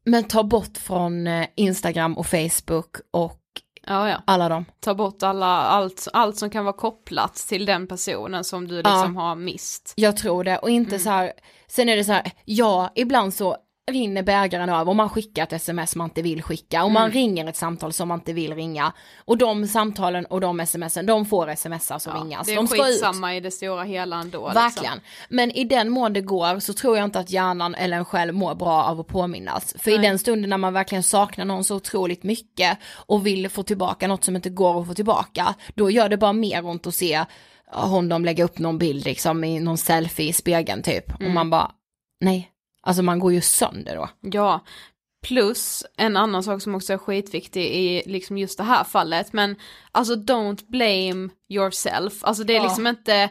men 0.05 0.25
ta 0.25 0.45
bort 0.45 0.79
från 0.79 1.27
eh, 1.27 1.47
Instagram 1.57 2.19
och 2.19 2.27
Facebook 2.27 2.97
och 3.11 3.41
ja, 3.87 4.09
ja. 4.09 4.23
alla 4.25 4.49
dem. 4.49 4.65
Ta 4.81 4.95
bort 4.95 5.23
alla, 5.23 5.47
allt, 5.47 6.09
allt 6.13 6.37
som 6.37 6.51
kan 6.51 6.65
vara 6.65 6.77
kopplat 6.77 7.35
till 7.35 7.67
den 7.67 7.87
personen 7.87 8.45
som 8.45 8.69
du 8.69 8.77
liksom 8.77 9.17
har 9.17 9.35
mist. 9.35 9.93
Jag 9.97 10.17
tror 10.17 10.45
det 10.45 10.59
och 10.59 10.71
inte 10.71 10.99
så 10.99 11.11
här, 11.11 11.33
sen 11.67 11.89
är 11.89 11.97
det 11.97 12.05
så 12.05 12.13
här, 12.13 12.33
ja 12.45 12.93
ibland 12.95 13.35
så 13.35 13.57
rinner 13.91 14.23
bägaren 14.23 14.69
över 14.69 14.89
och 14.89 14.97
man 14.97 15.11
skickar 15.11 15.43
ett 15.43 15.53
sms 15.53 15.97
man 15.97 16.05
inte 16.05 16.23
vill 16.23 16.43
skicka 16.43 16.85
och 16.85 16.91
man 16.91 17.11
ringer 17.11 17.47
ett 17.47 17.57
samtal 17.57 17.93
som 17.93 18.09
man 18.09 18.19
inte 18.19 18.33
vill 18.33 18.55
ringa. 18.55 18.93
Och 19.25 19.39
de 19.39 19.67
samtalen 19.67 20.25
och 20.25 20.41
de 20.41 20.67
smsen, 20.67 21.07
de 21.07 21.27
får 21.27 21.55
smsas 21.55 22.07
och 22.07 22.15
ringas. 22.15 22.47
Det 22.47 22.53
är 22.53 22.57
de 22.57 22.69
skitsamma 22.69 23.37
i 23.37 23.41
det 23.41 23.51
stora 23.51 23.83
hela 23.83 24.21
ändå. 24.21 24.51
Verkligen. 24.55 24.95
Liksom. 24.95 25.27
Men 25.29 25.51
i 25.51 25.65
den 25.65 25.91
mån 25.91 26.13
det 26.13 26.21
går 26.21 26.61
så 26.61 26.73
tror 26.73 26.97
jag 26.97 27.05
inte 27.05 27.19
att 27.19 27.31
hjärnan 27.31 27.75
eller 27.75 27.97
en 27.97 28.05
själv 28.05 28.35
mår 28.35 28.55
bra 28.55 28.85
av 28.85 29.01
att 29.01 29.07
påminnas. 29.07 29.75
För 29.79 29.91
i 29.91 29.99
Nej. 29.99 30.09
den 30.09 30.19
stunden 30.19 30.51
när 30.51 30.59
man 30.59 30.73
verkligen 30.73 31.03
saknar 31.03 31.45
någon 31.45 31.65
så 31.65 31.77
otroligt 31.77 32.23
mycket 32.23 32.79
och 33.07 33.27
vill 33.27 33.49
få 33.49 33.63
tillbaka 33.63 34.09
något 34.09 34.25
som 34.25 34.37
inte 34.37 34.51
går 34.51 34.81
att 34.81 34.87
få 34.87 34.95
tillbaka, 34.95 35.55
då 35.75 35.91
gör 35.91 36.09
det 36.09 36.17
bara 36.17 36.33
mer 36.33 36.67
ont 36.67 36.87
att 36.87 36.95
se 36.95 37.25
honom 37.73 38.25
lägga 38.25 38.45
upp 38.45 38.59
någon 38.59 38.79
bild 38.79 39.05
liksom 39.05 39.45
i 39.45 39.61
någon 39.61 39.79
selfie 39.79 40.29
i 40.29 40.33
spegeln 40.33 40.83
typ. 40.83 41.15
Och 41.15 41.31
man 41.31 41.51
bara, 41.51 41.71
nej, 42.21 42.51
alltså 42.83 43.03
man 43.03 43.19
går 43.19 43.33
ju 43.33 43.41
sönder 43.41 43.97
då. 43.97 44.09
Ja, 44.21 44.61
plus 45.27 45.85
en 45.97 46.17
annan 46.17 46.43
sak 46.43 46.63
som 46.63 46.75
också 46.75 46.93
är 46.93 46.99
skitviktig 46.99 47.65
i 47.65 48.03
liksom 48.07 48.39
just 48.39 48.59
det 48.59 48.65
här 48.65 48.85
fallet, 48.85 49.33
men 49.33 49.57
alltså 49.93 50.15
don't 50.15 50.65
blame 50.69 51.29
yourself, 51.49 52.25
alltså 52.25 52.45
det 52.45 52.53
är 52.53 52.57
Ja. 52.57 52.63
liksom 52.63 52.87
inte 52.87 53.29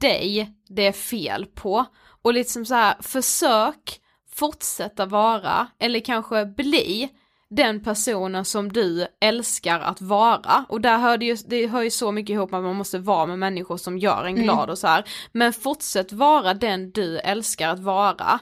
dig 0.00 0.52
det 0.68 0.86
är 0.86 0.92
fel 0.92 1.46
på. 1.46 1.84
Och 2.22 2.34
liksom 2.34 2.64
så 2.66 2.74
här, 2.74 2.94
försök 3.00 4.00
fortsätta 4.34 5.06
vara, 5.06 5.66
eller 5.78 6.00
kanske 6.00 6.46
bli, 6.46 7.08
den 7.50 7.84
personen 7.84 8.44
som 8.44 8.72
du 8.72 9.06
älskar 9.20 9.80
att 9.80 10.00
vara. 10.00 10.64
Och 10.68 10.80
där 10.80 10.98
hör 10.98 11.18
det 11.18 11.24
ju, 11.26 11.36
det 11.46 11.66
hör 11.66 11.82
ju 11.82 11.90
så 11.90 12.12
mycket 12.12 12.34
ihop 12.34 12.54
att 12.54 12.62
man 12.62 12.76
måste 12.76 12.98
vara 12.98 13.26
med 13.26 13.38
människor 13.38 13.76
som 13.76 13.98
gör 13.98 14.24
en 14.24 14.34
glad 14.34 14.70
och 14.70 14.78
så 14.78 14.86
här. 14.86 15.04
Men 15.32 15.52
fortsätt 15.52 16.12
vara 16.12 16.54
den 16.54 16.90
du 16.90 17.18
älskar 17.18 17.68
att 17.68 17.80
vara. 17.80 18.38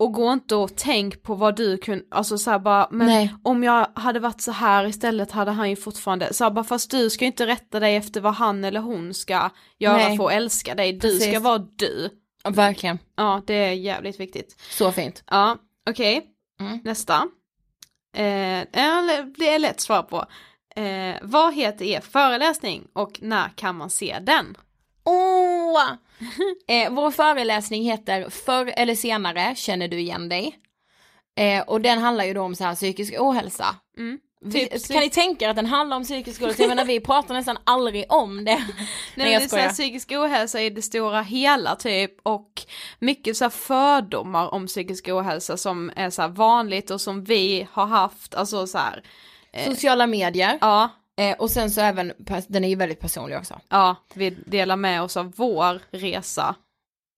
Och 0.00 0.12
gå 0.12 0.32
inte 0.32 0.56
och 0.56 0.76
tänk 0.76 1.22
på 1.22 1.34
vad 1.34 1.56
du 1.56 1.78
kunde, 1.78 2.04
alltså 2.10 2.38
så 2.38 2.50
här 2.50 2.58
bara, 2.58 2.88
men 2.90 3.06
Nej. 3.06 3.34
om 3.42 3.64
jag 3.64 3.86
hade 3.94 4.20
varit 4.20 4.40
så 4.40 4.52
här 4.52 4.86
istället 4.86 5.30
hade 5.30 5.50
han 5.50 5.70
ju 5.70 5.76
fortfarande, 5.76 6.34
så 6.34 6.44
här 6.44 6.50
bara 6.50 6.64
fast 6.64 6.90
du 6.90 7.10
ska 7.10 7.24
ju 7.24 7.26
inte 7.26 7.46
rätta 7.46 7.80
dig 7.80 7.96
efter 7.96 8.20
vad 8.20 8.34
han 8.34 8.64
eller 8.64 8.80
hon 8.80 9.14
ska 9.14 9.50
göra 9.78 9.96
Nej. 9.96 10.16
för 10.16 10.26
att 10.26 10.32
älska 10.32 10.74
dig, 10.74 10.92
du 10.92 11.00
Precis. 11.00 11.28
ska 11.28 11.40
vara 11.40 11.58
du. 11.58 12.10
Ja, 12.44 12.50
verkligen. 12.50 12.98
Ja, 13.16 13.42
det 13.46 13.54
är 13.54 13.72
jävligt 13.72 14.20
viktigt. 14.20 14.60
Så 14.70 14.92
fint. 14.92 15.22
Ja, 15.26 15.56
okej. 15.90 16.26
Mm. 16.60 16.80
Nästa. 16.84 17.14
Eh, 18.16 18.64
det 18.72 19.48
är 19.48 19.58
lätt 19.58 19.70
att 19.70 19.80
svara 19.80 20.02
på. 20.02 20.24
Eh, 20.76 21.16
vad 21.22 21.54
heter 21.54 21.84
er 21.84 22.00
föreläsning 22.00 22.86
och 22.92 23.18
när 23.22 23.48
kan 23.48 23.76
man 23.76 23.90
se 23.90 24.18
den? 24.22 24.56
Åh! 25.70 25.92
Eh, 26.68 26.92
vår 26.92 27.10
föreläsning 27.10 27.82
heter 27.82 28.30
Förr 28.30 28.72
eller 28.76 28.94
senare 28.94 29.54
känner 29.56 29.88
du 29.88 30.00
igen 30.00 30.28
dig. 30.28 30.58
Eh, 31.36 31.62
och 31.62 31.80
den 31.80 31.98
handlar 31.98 32.24
ju 32.24 32.34
då 32.34 32.42
om 32.42 32.54
så 32.54 32.64
här 32.64 32.74
psykisk 32.74 33.14
ohälsa. 33.18 33.76
Mm. 33.98 34.18
Vi, 34.44 34.66
Typ 34.68 34.88
kan 34.88 35.00
ni 35.00 35.10
tänka 35.10 35.44
er 35.44 35.48
att 35.48 35.56
den 35.56 35.66
handlar 35.66 35.96
om 35.96 36.04
psykisk 36.04 36.42
ohälsa? 36.42 36.62
Jag 36.62 36.68
menar 36.68 36.84
vi 36.84 37.00
pratar 37.00 37.34
nästan 37.34 37.58
aldrig 37.64 38.04
om 38.08 38.44
det. 38.44 38.66
Nej, 39.14 39.32
jag 39.32 39.42
det 39.50 39.56
är 39.56 39.68
psykisk 39.68 40.12
ohälsa 40.12 40.62
i 40.62 40.70
det 40.70 40.82
stora 40.82 41.22
hela 41.22 41.76
typ 41.76 42.12
och 42.22 42.62
mycket 42.98 43.36
så 43.36 43.44
här 43.44 43.50
fördomar 43.50 44.54
om 44.54 44.66
psykisk 44.66 45.08
ohälsa 45.08 45.56
som 45.56 45.92
är 45.96 46.10
så 46.10 46.22
här 46.22 46.28
vanligt 46.28 46.90
och 46.90 47.00
som 47.00 47.24
vi 47.24 47.68
har 47.72 47.86
haft, 47.86 48.34
alltså 48.34 48.66
så 48.66 48.78
här, 48.78 49.02
Sociala 49.66 50.06
medier. 50.06 50.58
ja, 50.60 50.90
Eh, 51.20 51.36
och 51.38 51.50
sen 51.50 51.70
så 51.70 51.80
även, 51.80 52.12
den 52.46 52.64
är 52.64 52.68
ju 52.68 52.74
väldigt 52.74 53.00
personlig 53.00 53.38
också. 53.38 53.60
ja, 53.68 53.96
vi 54.14 54.30
delar 54.30 54.76
med 54.76 55.02
oss 55.02 55.16
av 55.16 55.32
vår 55.36 55.80
resa 55.90 56.54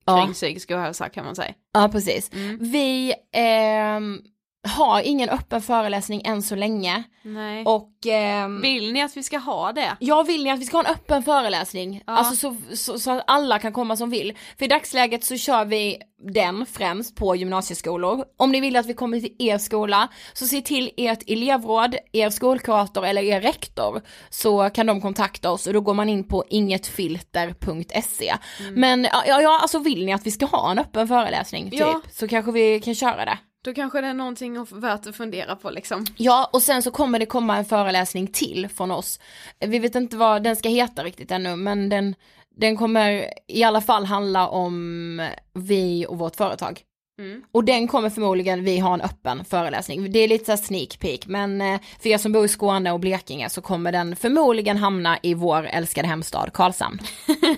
Ja. 0.05 0.23
kring 0.25 0.33
psykisk 0.35 0.71
ohälsa 0.71 1.09
kan 1.09 1.25
man 1.25 1.37
säga. 1.37 1.55
Ja 1.73 1.89
precis. 1.93 2.33
Mm. 2.33 2.59
Vi 2.61 3.15
ehm, 3.33 4.21
har 4.69 5.01
ingen 5.01 5.29
öppen 5.29 5.63
föreläsning 5.63 6.23
än 6.25 6.43
så 6.43 6.55
länge. 6.55 7.03
Nej. 7.23 7.65
Och 7.67 8.07
ehm, 8.07 8.61
Vill 8.61 8.93
ni 8.93 9.03
att 9.03 9.17
vi 9.17 9.23
ska 9.23 9.39
ha 9.39 9.73
det? 9.73 9.97
Jag 10.01 10.27
vill 10.27 10.45
ni 10.45 10.51
att 10.51 10.59
vi 10.61 10.65
ska 10.65 10.77
ha 10.77 10.85
en 10.85 10.93
öppen 10.95 11.23
föreläsning, 11.23 12.03
Ja. 12.07 12.13
alltså 12.13 12.37
så, 12.37 12.57
så, 12.77 12.99
så 12.99 13.11
att 13.11 13.25
alla 13.27 13.59
kan 13.59 13.73
komma 13.73 13.97
som 13.97 14.11
vill. 14.11 14.33
För 14.59 14.65
i 14.65 14.69
dagsläget 14.69 15.25
så 15.25 15.37
kör 15.37 15.65
vi 15.65 15.99
den 16.33 16.67
främst 16.67 17.17
på 17.17 17.37
gymnasieskolor. 17.37 18.25
Om 18.37 18.53
ni 18.53 18.61
vill 18.61 18.77
att 18.77 18.87
vi 18.87 18.95
kommer 18.95 19.21
till 19.21 19.37
er 19.39 19.59
skola, 19.59 20.09
så 20.33 20.47
se 20.47 20.61
till 20.61 20.91
ert 20.97 21.31
elevråd, 21.31 21.97
er 22.13 22.31
skolkurator 22.31 23.07
eller 23.07 23.23
er 23.23 23.41
rektor, 23.41 24.01
så 24.31 24.71
kan 24.71 24.87
de 24.87 25.01
kontakta 25.01 25.51
oss 25.51 25.67
och 25.67 25.73
då 25.73 25.81
går 25.81 25.95
man 25.95 26.09
in 26.09 26.29
på 26.29 26.45
ingetfilter.se. 26.49 28.35
Men 28.73 29.05
ja, 29.05 29.41
ja, 29.41 29.59
alltså 29.63 29.79
vill 29.79 30.05
ni 30.07 30.13
att 30.13 30.27
vi 30.27 30.31
ska 30.31 30.47
ha 30.47 30.71
en 30.71 30.79
öppen 30.79 31.09
föreläsning 31.09 31.71
typ, 31.71 31.81
Ja. 31.81 32.01
så 32.13 32.29
kanske 32.29 32.53
vi 32.53 32.81
kan 32.81 32.95
köra 32.95 33.25
det. 33.25 33.39
Då 33.65 33.75
kanske 33.75 34.01
det 34.01 34.07
är 34.07 34.15
någonting 34.15 34.67
värt 34.71 35.07
att 35.07 35.17
fundera 35.17 35.57
på 35.57 35.71
liksom. 35.71 36.07
Ja, 36.17 36.51
och 36.53 36.63
sen 36.63 36.83
så 36.83 36.91
kommer 36.91 37.19
det 37.19 37.27
komma 37.27 37.57
en 37.57 37.65
föreläsning 37.65 38.27
till 38.27 38.69
från 38.69 38.91
oss. 38.91 39.21
Vi 39.61 39.79
vet 39.79 39.95
inte 39.95 40.17
vad 40.17 40.43
den 40.43 40.57
ska 40.57 40.69
heta 40.69 41.05
riktigt 41.05 41.31
ännu, 41.31 41.57
men 41.57 41.89
den, 41.89 42.15
den 42.57 42.77
kommer 42.77 43.27
i 43.49 43.63
alla 43.63 43.81
fall 43.81 44.05
handla 44.05 44.49
om 44.49 45.31
vi 45.53 46.07
och 46.09 46.19
vårt 46.19 46.37
företag. 46.37 46.83
Mm. 47.19 47.43
Och 47.53 47.65
den 47.65 47.89
kommer 47.89 48.11
förmodligen 48.11 48.65
vi 48.65 48.79
ha 48.79 48.95
en 48.95 49.01
öppen 49.01 49.45
föreläsning. 49.45 50.13
Det 50.13 50.19
är 50.19 50.29
lite 50.29 50.57
så 50.57 50.65
sneak 50.65 50.99
peek, 51.01 51.27
men 51.27 51.61
eh, 51.61 51.81
för 52.01 52.09
er 52.09 52.19
som 52.19 52.33
bor 52.33 52.45
i 52.45 52.49
Skåne 52.49 52.93
och 52.93 53.01
Blekinge 53.01 53.51
så 53.51 53.61
kommer 53.61 53.93
den 53.93 54.17
förmodligen 54.17 54.77
hamna 54.77 55.19
i 55.23 55.35
vår 55.35 55.67
älskade 55.67 56.09
hemstad 56.09 56.51
Karlshamn. 56.53 56.99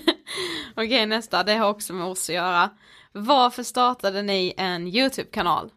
Okej 0.75 1.05
nästa, 1.05 1.43
det 1.43 1.53
har 1.53 1.69
också 1.69 1.93
med 1.93 2.07
oss 2.07 2.29
att 2.29 2.35
göra. 2.35 2.69
Varför 3.11 3.63
startade 3.63 4.21
ni 4.21 4.53
en 4.57 4.87
YouTube-kanal? 4.87 5.71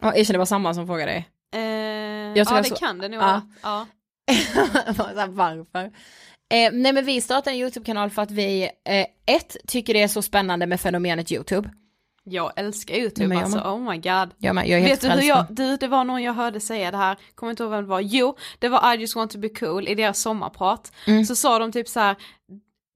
Ja, 0.00 0.16
jag 0.16 0.26
känner 0.26 0.34
det 0.34 0.38
var 0.38 0.46
samma 0.46 0.74
som 0.74 0.86
frågade 0.86 1.12
dig. 1.12 1.28
Eh, 1.54 1.60
ja 2.38 2.44
det 2.44 2.64
så- 2.64 2.76
kan 2.76 2.98
det 2.98 3.08
nog 3.08 3.22
Ja. 3.22 3.42
Ja. 3.62 3.86
Varför? 5.28 5.84
Eh, 6.54 6.72
nej 6.72 6.92
men 6.92 7.04
vi 7.04 7.20
startade 7.20 7.56
en 7.56 7.62
YouTube-kanal 7.62 8.10
för 8.10 8.22
att 8.22 8.30
vi, 8.30 8.62
eh, 8.64 9.06
ett, 9.36 9.56
tycker 9.66 9.94
det 9.94 10.02
är 10.02 10.08
så 10.08 10.22
spännande 10.22 10.66
med 10.66 10.80
fenomenet 10.80 11.32
YouTube. 11.32 11.70
Jag 12.24 12.52
älskar 12.56 12.94
YouTube 12.94 13.28
Men 13.28 13.36
jag 13.36 13.44
alltså, 13.44 13.60
oh 13.60 13.90
my 13.90 13.96
god. 13.96 14.30
Jag, 14.38 14.54
med, 14.54 14.68
jag 14.68 14.80
Vet 14.80 15.00
du 15.00 15.08
hur 15.08 15.22
jag, 15.22 15.46
du 15.50 15.76
det 15.76 15.88
var 15.88 16.04
någon 16.04 16.22
jag 16.22 16.32
hörde 16.32 16.60
säga 16.60 16.90
det 16.90 16.96
här, 16.96 17.16
kommer 17.34 17.50
inte 17.50 17.62
ihåg 17.62 17.72
vem 17.72 17.82
det 17.82 17.90
var, 17.90 18.00
jo 18.00 18.36
det 18.58 18.68
var 18.68 18.94
I 18.94 19.00
just 19.00 19.16
want 19.16 19.30
to 19.30 19.38
be 19.38 19.48
cool 19.48 19.88
i 19.88 19.94
deras 19.94 20.20
sommarprat. 20.20 20.92
Mm. 21.06 21.24
Så 21.24 21.36
sa 21.36 21.58
de 21.58 21.72
typ 21.72 21.88
så 21.88 22.00
här, 22.00 22.16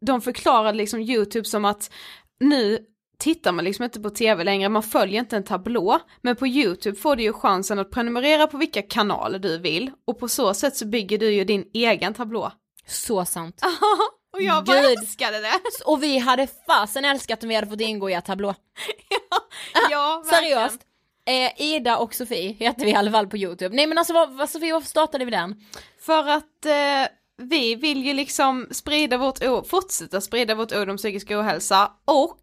de 0.06 0.20
förklarade 0.20 0.78
liksom 0.78 1.00
YouTube 1.00 1.44
som 1.44 1.64
att 1.64 1.90
nu 2.40 2.78
tittar 3.18 3.52
man 3.52 3.64
liksom 3.64 3.84
inte 3.84 4.00
på 4.00 4.10
tv 4.10 4.44
längre, 4.44 4.68
man 4.68 4.82
följer 4.82 5.20
inte 5.20 5.36
en 5.36 5.44
tablå, 5.44 6.00
men 6.22 6.36
på 6.36 6.46
YouTube 6.46 6.98
får 6.98 7.16
du 7.16 7.22
ju 7.22 7.32
chansen 7.32 7.78
att 7.78 7.90
prenumerera 7.90 8.46
på 8.46 8.56
vilka 8.56 8.82
kanaler 8.82 9.38
du 9.38 9.58
vill 9.58 9.90
och 10.06 10.18
på 10.18 10.28
så 10.28 10.54
sätt 10.54 10.76
så 10.76 10.86
bygger 10.86 11.18
du 11.18 11.32
ju 11.32 11.44
din 11.44 11.64
egen 11.74 12.14
tablå. 12.14 12.52
Så 12.86 13.24
sant. 13.24 13.62
och 14.32 14.42
jag 14.42 14.64
bara 14.64 14.80
Gud. 14.80 14.98
älskade 14.98 15.40
det! 15.40 15.60
Och 15.84 16.02
vi 16.02 16.18
hade 16.18 16.46
fasen 16.66 17.04
älskat 17.04 17.42
om 17.42 17.48
vi 17.48 17.54
hade 17.54 17.66
fått 17.66 17.80
ingå 17.80 18.10
i 18.10 18.12
er 18.12 18.20
tablå. 18.20 18.54
ja, 19.90 20.22
verkligen. 20.30 20.58
Seriöst. 20.58 20.80
Eh, 21.26 21.62
Ida 21.62 21.96
och 21.96 22.14
Sofie 22.14 22.52
heter 22.52 22.84
vi 22.84 22.90
i 22.90 22.94
alla 22.94 23.10
fall 23.10 23.26
på 23.26 23.36
YouTube. 23.36 23.76
Nej 23.76 23.86
men 23.86 23.98
alltså 23.98 24.12
vad, 24.12 24.32
vad 24.32 24.50
Sofie, 24.50 24.72
varför 24.72 24.88
startade 24.88 25.24
vi 25.24 25.30
den? 25.30 25.56
För 26.00 26.28
att 26.28 26.66
eh, 26.66 27.12
vi 27.42 27.74
vill 27.74 28.06
ju 28.06 28.14
liksom 28.14 28.66
sprida 28.70 29.16
vårt 29.16 29.44
ord, 29.44 29.66
fortsätta 29.66 30.20
sprida 30.20 30.54
vårt 30.54 30.72
ord 30.72 30.88
om 30.88 30.96
psykisk 30.96 31.30
ohälsa 31.30 31.92
och 32.04 32.40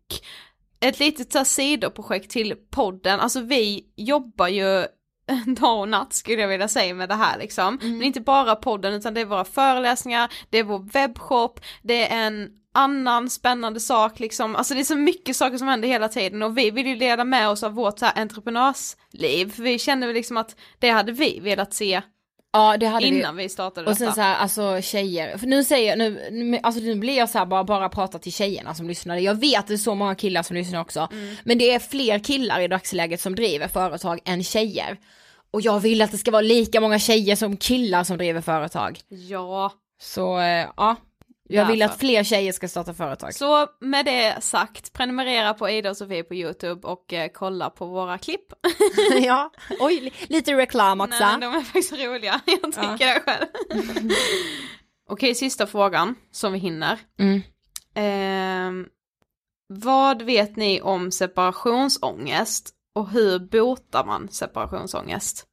ett 0.79 0.99
litet 0.99 1.33
så 1.33 1.45
sidoprojekt 1.45 2.31
till 2.31 2.55
podden, 2.71 3.19
alltså 3.19 3.41
vi 3.41 3.85
jobbar 3.95 4.47
ju 4.47 4.85
dag 5.59 5.79
och 5.79 5.89
natt 5.89 6.13
skulle 6.13 6.41
jag 6.41 6.47
vilja 6.47 6.67
säga 6.67 6.93
med 6.93 7.09
det 7.09 7.15
här 7.15 7.37
liksom. 7.37 7.79
Men 7.81 8.03
inte 8.03 8.21
bara 8.21 8.55
podden 8.55 8.93
utan 8.93 9.13
det 9.13 9.21
är 9.21 9.25
våra 9.25 9.45
föreläsningar, 9.45 10.31
det 10.49 10.57
är 10.57 10.63
vår 10.63 10.79
webbshop, 10.93 11.59
det 11.83 12.11
är 12.11 12.27
en 12.27 12.49
annan 12.73 13.29
spännande 13.29 13.79
sak 13.79 14.19
liksom, 14.19 14.55
alltså 14.55 14.73
det 14.73 14.79
är 14.79 14.83
så 14.83 14.95
mycket 14.95 15.35
saker 15.35 15.57
som 15.57 15.67
händer 15.67 15.87
hela 15.87 16.07
tiden 16.07 16.43
och 16.43 16.57
vi 16.57 16.71
vill 16.71 16.87
ju 16.87 16.95
leda 16.95 17.23
med 17.23 17.49
oss 17.49 17.63
av 17.63 17.73
vårt 17.73 17.99
så 17.99 18.05
här 18.05 18.21
entreprenörsliv, 18.21 19.51
för 19.51 19.63
vi 19.63 19.79
känner 19.79 20.07
väl 20.07 20.15
liksom 20.15 20.37
att 20.37 20.55
det 20.79 20.89
hade 20.89 21.11
vi 21.11 21.39
velat 21.39 21.73
se 21.73 22.01
Ja 22.57 22.77
det 22.77 22.85
hade 22.87 23.05
vi. 23.09 23.19
innan 23.19 23.35
vi 23.35 23.49
startade 23.49 23.89
Och 23.89 23.97
sen 23.97 24.05
detta. 24.05 24.15
så 24.15 24.21
här, 24.21 24.35
alltså 24.35 24.81
tjejer, 24.81 25.37
för 25.37 25.47
nu 25.47 25.63
säger 25.63 25.89
jag, 25.89 25.97
nu, 25.97 26.29
nu- 26.31 26.59
alltså 26.63 26.81
nu 26.81 26.95
blir 26.95 27.17
jag 27.17 27.29
så 27.29 27.37
här 27.37 27.45
bara, 27.45 27.63
bara 27.63 27.89
prata 27.89 28.19
till 28.19 28.31
tjejerna 28.33 28.73
som 28.75 28.87
lyssnar. 28.87 29.17
Jag 29.17 29.35
vet 29.39 29.59
att 29.59 29.67
det 29.67 29.73
är 29.73 29.77
så 29.77 29.95
många 29.95 30.15
killar 30.15 30.43
som 30.43 30.55
lyssnar 30.55 30.81
också. 30.81 31.07
Men 31.43 31.57
det 31.57 31.71
är 31.73 31.79
fler 31.79 32.19
killar 32.19 32.59
i 32.59 32.67
dagsläget 32.67 33.21
som 33.21 33.35
driver 33.35 33.67
företag 33.67 34.19
än 34.25 34.43
tjejer. 34.43 34.97
Och 35.51 35.61
jag 35.61 35.79
vill 35.79 36.01
att 36.01 36.11
det 36.11 36.17
ska 36.17 36.31
vara 36.31 36.41
lika 36.41 36.81
många 36.81 36.99
tjejer 36.99 37.35
som 37.35 37.57
killar 37.57 38.03
som 38.03 38.17
driver 38.17 38.41
företag. 38.41 38.99
Ja, 39.07 39.71
Så 40.01 40.39
eh, 40.39 40.67
ja, 40.77 40.95
jag 41.49 41.65
vill 41.65 41.81
att 41.81 41.99
fler 41.99 42.23
tjejer 42.23 42.51
ska 42.51 42.67
starta 42.67 42.93
företag. 42.93 43.33
så 43.33 43.67
med 43.79 44.05
det 44.05 44.43
sagt, 44.43 44.93
prenumerera 44.93 45.53
på 45.53 45.69
Ida 45.69 45.89
och 45.89 45.97
Sofie 45.97 46.23
på 46.23 46.35
YouTube 46.35 46.87
och 46.87 47.13
eh, 47.13 47.29
kolla 47.33 47.69
på 47.69 47.85
våra 47.85 48.17
klipp. 48.17 48.53
ja, 49.21 49.51
oj, 49.79 49.99
li- 49.99 50.13
lite 50.29 50.53
reklam 50.57 51.01
också. 51.01 51.19
Nej, 51.25 51.39
de 51.41 51.53
är 51.55 51.61
faktiskt 51.61 51.93
roliga, 51.93 52.41
jag 52.45 52.61
tycker 52.73 53.13
det 53.13 53.21
själv. 53.25 53.45
Okej, 55.09 55.35
sista 55.35 55.67
frågan 55.67 56.15
som 56.31 56.53
vi 56.53 56.59
hinner. 56.59 56.99
Mm. 57.19 57.41
Ehm, 57.95 58.87
vad 59.67 60.21
vet 60.21 60.55
ni 60.55 60.81
om 60.81 61.11
separationsångest 61.11 62.71
och 62.95 63.09
hur 63.09 63.39
botar 63.39 64.05
man 64.05 64.29
separationsångest? 64.29 65.45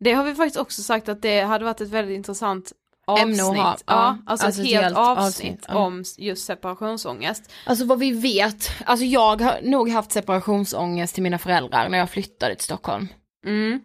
Det 0.00 0.12
har 0.12 0.24
vi 0.24 0.34
faktiskt 0.34 0.56
också 0.60 0.82
sagt 0.82 1.08
att 1.08 1.22
det 1.22 1.40
hade 1.40 1.64
varit 1.64 1.80
ett 1.80 1.88
väldigt 1.90 2.16
intressant 2.16 2.72
avsnitt. 3.06 3.38
ja, 3.38 3.76
ja. 3.86 4.18
alltså, 4.26 4.46
Alltså 4.46 4.60
ett 4.60 4.66
ett 4.66 4.72
helt 4.72 4.84
helt 4.84 4.96
avsnitt, 4.96 5.26
avsnitt, 5.26 5.64
ja. 5.68 5.74
om 5.74 6.04
just 6.18 6.44
separationsångest. 6.46 7.52
Alltså 7.66 7.84
vad 7.84 7.98
vi 7.98 8.10
vet, 8.12 8.70
alltså 8.84 9.04
jag 9.04 9.40
har 9.40 9.58
nog 9.62 9.88
haft 9.88 10.12
separationsångest 10.12 11.14
till 11.14 11.22
mina 11.22 11.38
föräldrar 11.38 11.88
när 11.88 11.98
jag 11.98 12.10
flyttade 12.10 12.54
till 12.54 12.64
Stockholm. 12.64 13.08
Mm. 13.46 13.80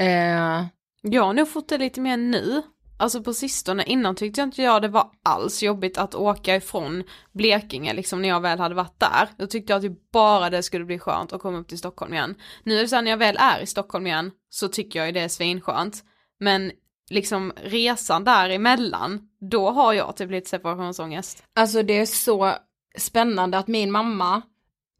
Eh, 0.00 0.66
Jag 1.02 1.22
har 1.24 1.32
nog 1.32 1.48
fått 1.48 1.68
det 1.68 1.78
lite 1.78 2.00
mer 2.00 2.16
nu. 2.16 2.62
Alltså 2.98 3.22
på 3.22 3.34
sistone, 3.34 3.84
innan 3.84 4.14
tyckte 4.16 4.40
jag 4.40 4.46
inte 4.46 4.62
jag 4.62 4.82
det 4.82 4.88
var 4.88 5.10
alls 5.24 5.62
jobbigt 5.62 5.98
att 5.98 6.14
åka 6.14 6.56
ifrån 6.56 7.04
Blekinge 7.32 7.92
liksom 7.94 8.22
när 8.22 8.28
jag 8.28 8.40
väl 8.40 8.58
hade 8.58 8.74
varit 8.74 9.00
där. 9.00 9.28
Då 9.38 9.46
tyckte 9.46 9.72
jag 9.72 9.76
att 9.78 9.82
typ 9.82 10.12
bara 10.12 10.50
det 10.50 10.62
skulle 10.62 10.84
bli 10.84 10.98
skönt 10.98 11.32
att 11.32 11.42
komma 11.42 11.58
upp 11.58 11.68
till 11.68 11.78
Stockholm 11.78 12.12
igen. 12.14 12.34
Nu 12.64 12.76
är 12.78 12.82
det 12.82 12.88
så 12.88 12.94
här, 12.96 13.02
när 13.02 13.10
jag 13.10 13.18
väl 13.18 13.36
är 13.38 13.60
i 13.60 13.66
Stockholm 13.66 14.06
igen 14.06 14.30
så 14.50 14.68
tycker 14.68 14.98
jag 14.98 15.06
ju 15.06 15.12
det 15.12 15.20
är 15.20 15.28
svinskönt. 15.28 16.02
Men 16.40 16.72
liksom 17.12 17.52
resan 17.56 18.24
däremellan, 18.24 19.28
då 19.40 19.70
har 19.70 19.92
jag 19.92 20.16
typ 20.16 20.30
lite 20.30 20.48
separationsångest. 20.48 21.42
Alltså 21.54 21.82
det 21.82 21.98
är 21.98 22.06
så 22.06 22.54
spännande 22.98 23.58
att 23.58 23.68
min 23.68 23.90
mamma 23.90 24.42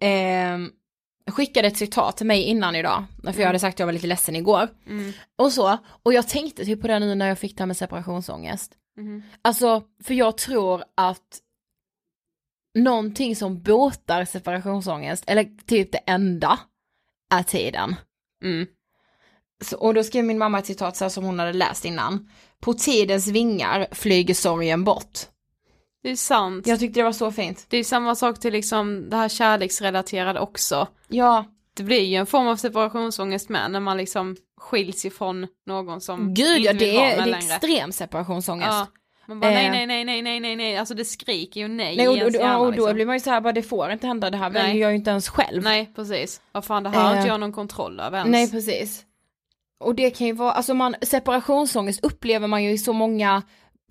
eh, 0.03 0.59
skickade 1.33 1.69
ett 1.69 1.77
citat 1.77 2.17
till 2.17 2.27
mig 2.27 2.43
innan 2.43 2.77
idag, 2.77 3.05
för 3.25 3.41
jag 3.41 3.47
hade 3.47 3.59
sagt 3.59 3.75
att 3.75 3.79
jag 3.79 3.87
var 3.87 3.93
lite 3.93 4.07
ledsen 4.07 4.37
igår. 4.37 4.69
Och 5.39 5.53
så, 5.53 5.79
och 6.03 6.13
jag 6.13 6.29
tänkte 6.29 6.65
typ 6.65 6.81
på 6.81 6.89
det 6.89 6.99
nu 6.99 7.15
när 7.15 7.29
jag 7.29 7.39
fick 7.39 7.57
det 7.57 7.63
här 7.63 7.67
med 7.67 7.77
separationsångest. 7.77 8.73
Alltså, 9.43 9.83
för 10.05 10.15
jag 10.15 10.37
tror 10.39 10.85
att 10.97 11.41
någonting 12.79 13.37
som 13.37 13.63
botar 13.63 14.25
separationsångest, 14.25 15.25
eller 15.27 15.65
typ 15.67 15.93
det 15.93 15.99
enda, 15.99 16.59
är 17.35 17.43
tiden. 17.43 17.95
Mm. 18.45 18.67
Och 19.79 19.95
då 19.95 20.05
skrev 20.05 20.25
min 20.25 20.39
mamma 20.39 20.59
ett 20.59 20.67
citat 20.67 20.97
så 20.97 21.05
här 21.05 21.09
som 21.09 21.25
hon 21.25 21.39
hade 21.39 21.53
läst 21.53 21.85
innan. 21.85 22.29
På 22.61 22.75
tidens 22.75 23.27
vingar 23.29 23.87
flyger 23.93 24.35
sorgen 24.35 24.85
bort. 24.85 25.19
Det 26.03 26.11
är 26.11 26.17
sant. 26.17 26.67
Jag 26.67 26.79
tyckte 26.81 27.01
det 27.01 27.05
var 27.05 27.13
så 27.13 27.33
fint. 27.33 27.67
Det 27.69 27.77
är 27.77 27.85
samma 27.85 28.15
sak 28.15 28.41
till 28.41 28.53
liksom 28.53 29.11
det 29.11 29.17
här 29.17 29.29
kärleksrelaterade 29.29 30.41
också. 30.41 30.89
Ja, 31.09 31.45
Det 31.77 31.83
blir 31.83 32.03
ju 32.03 32.17
en 32.17 32.27
form 32.27 32.47
av 32.49 32.57
separationsångest 32.57 33.49
med 33.49 33.71
när 33.71 33.81
man 33.81 33.97
liksom 33.97 34.37
skiljs 34.61 35.05
ifrån 35.05 35.47
någon 35.67 36.01
som 36.01 36.35
gud 36.35 36.57
inte 36.67 36.85
ja 36.85 36.91
vill 36.91 36.97
vara 36.97 37.07
med 37.09 37.19
det 37.19 37.23
är 37.23 37.27
längre. 37.27 37.55
extrem 37.55 37.93
separationsångest. 37.93 38.69
Ja. 38.71 38.87
Man 39.27 39.41
bara 39.41 39.51
nej 39.51 39.67
Eh. 39.67 39.73
nej 39.73 39.87
nej 39.87 40.05
nej 40.05 40.23
nej 40.23 40.41
nej 40.41 40.57
nej, 40.57 40.77
alltså 40.77 40.95
det 40.95 41.05
skriker 41.05 41.61
ju 41.61 41.69
nej, 41.69 41.97
Nej, 41.97 42.09
och, 42.09 42.17
ens 42.17 42.35
och, 42.35 42.41
hjärna, 42.41 42.59
och, 42.59 42.67
och 42.67 42.73
då 42.73 42.77
liksom. 42.77 42.95
blir 42.95 43.07
man 43.07 43.17
ju 43.17 43.21
så 43.21 43.31
här, 43.31 43.41
bara 43.41 43.53
det 43.53 43.63
får 43.63 43.91
inte 43.93 44.07
hända, 44.07 44.31
det 44.31 44.37
här 44.37 44.51
Nej. 44.51 44.63
väljer 44.63 44.83
jag 44.83 44.91
ju 44.91 44.97
inte 44.97 45.11
ens 45.11 45.29
själv. 45.29 45.63
Nej 45.63 45.93
precis, 45.97 46.41
vad 46.53 46.65
fan 46.65 46.83
det 46.83 46.91
här 46.91 47.01
har 47.03 47.13
Eh. 47.13 47.17
inte 47.19 47.29
jag 47.29 47.41
någon 47.41 47.53
kontroll 47.53 48.01
över 48.01 48.19
ens. 48.19 48.31
Nej 48.31 48.51
precis. 48.51 49.05
Och 49.83 49.95
det 49.95 50.11
kan 50.11 50.27
ju 50.27 50.33
vara, 50.33 50.53
alltså 50.53 50.75
man, 50.75 50.95
separationsångest 51.03 52.05
upplever 52.05 52.47
man 52.47 52.65
ju 52.65 52.71
i 52.71 52.79
så 52.79 52.93
många 52.93 53.43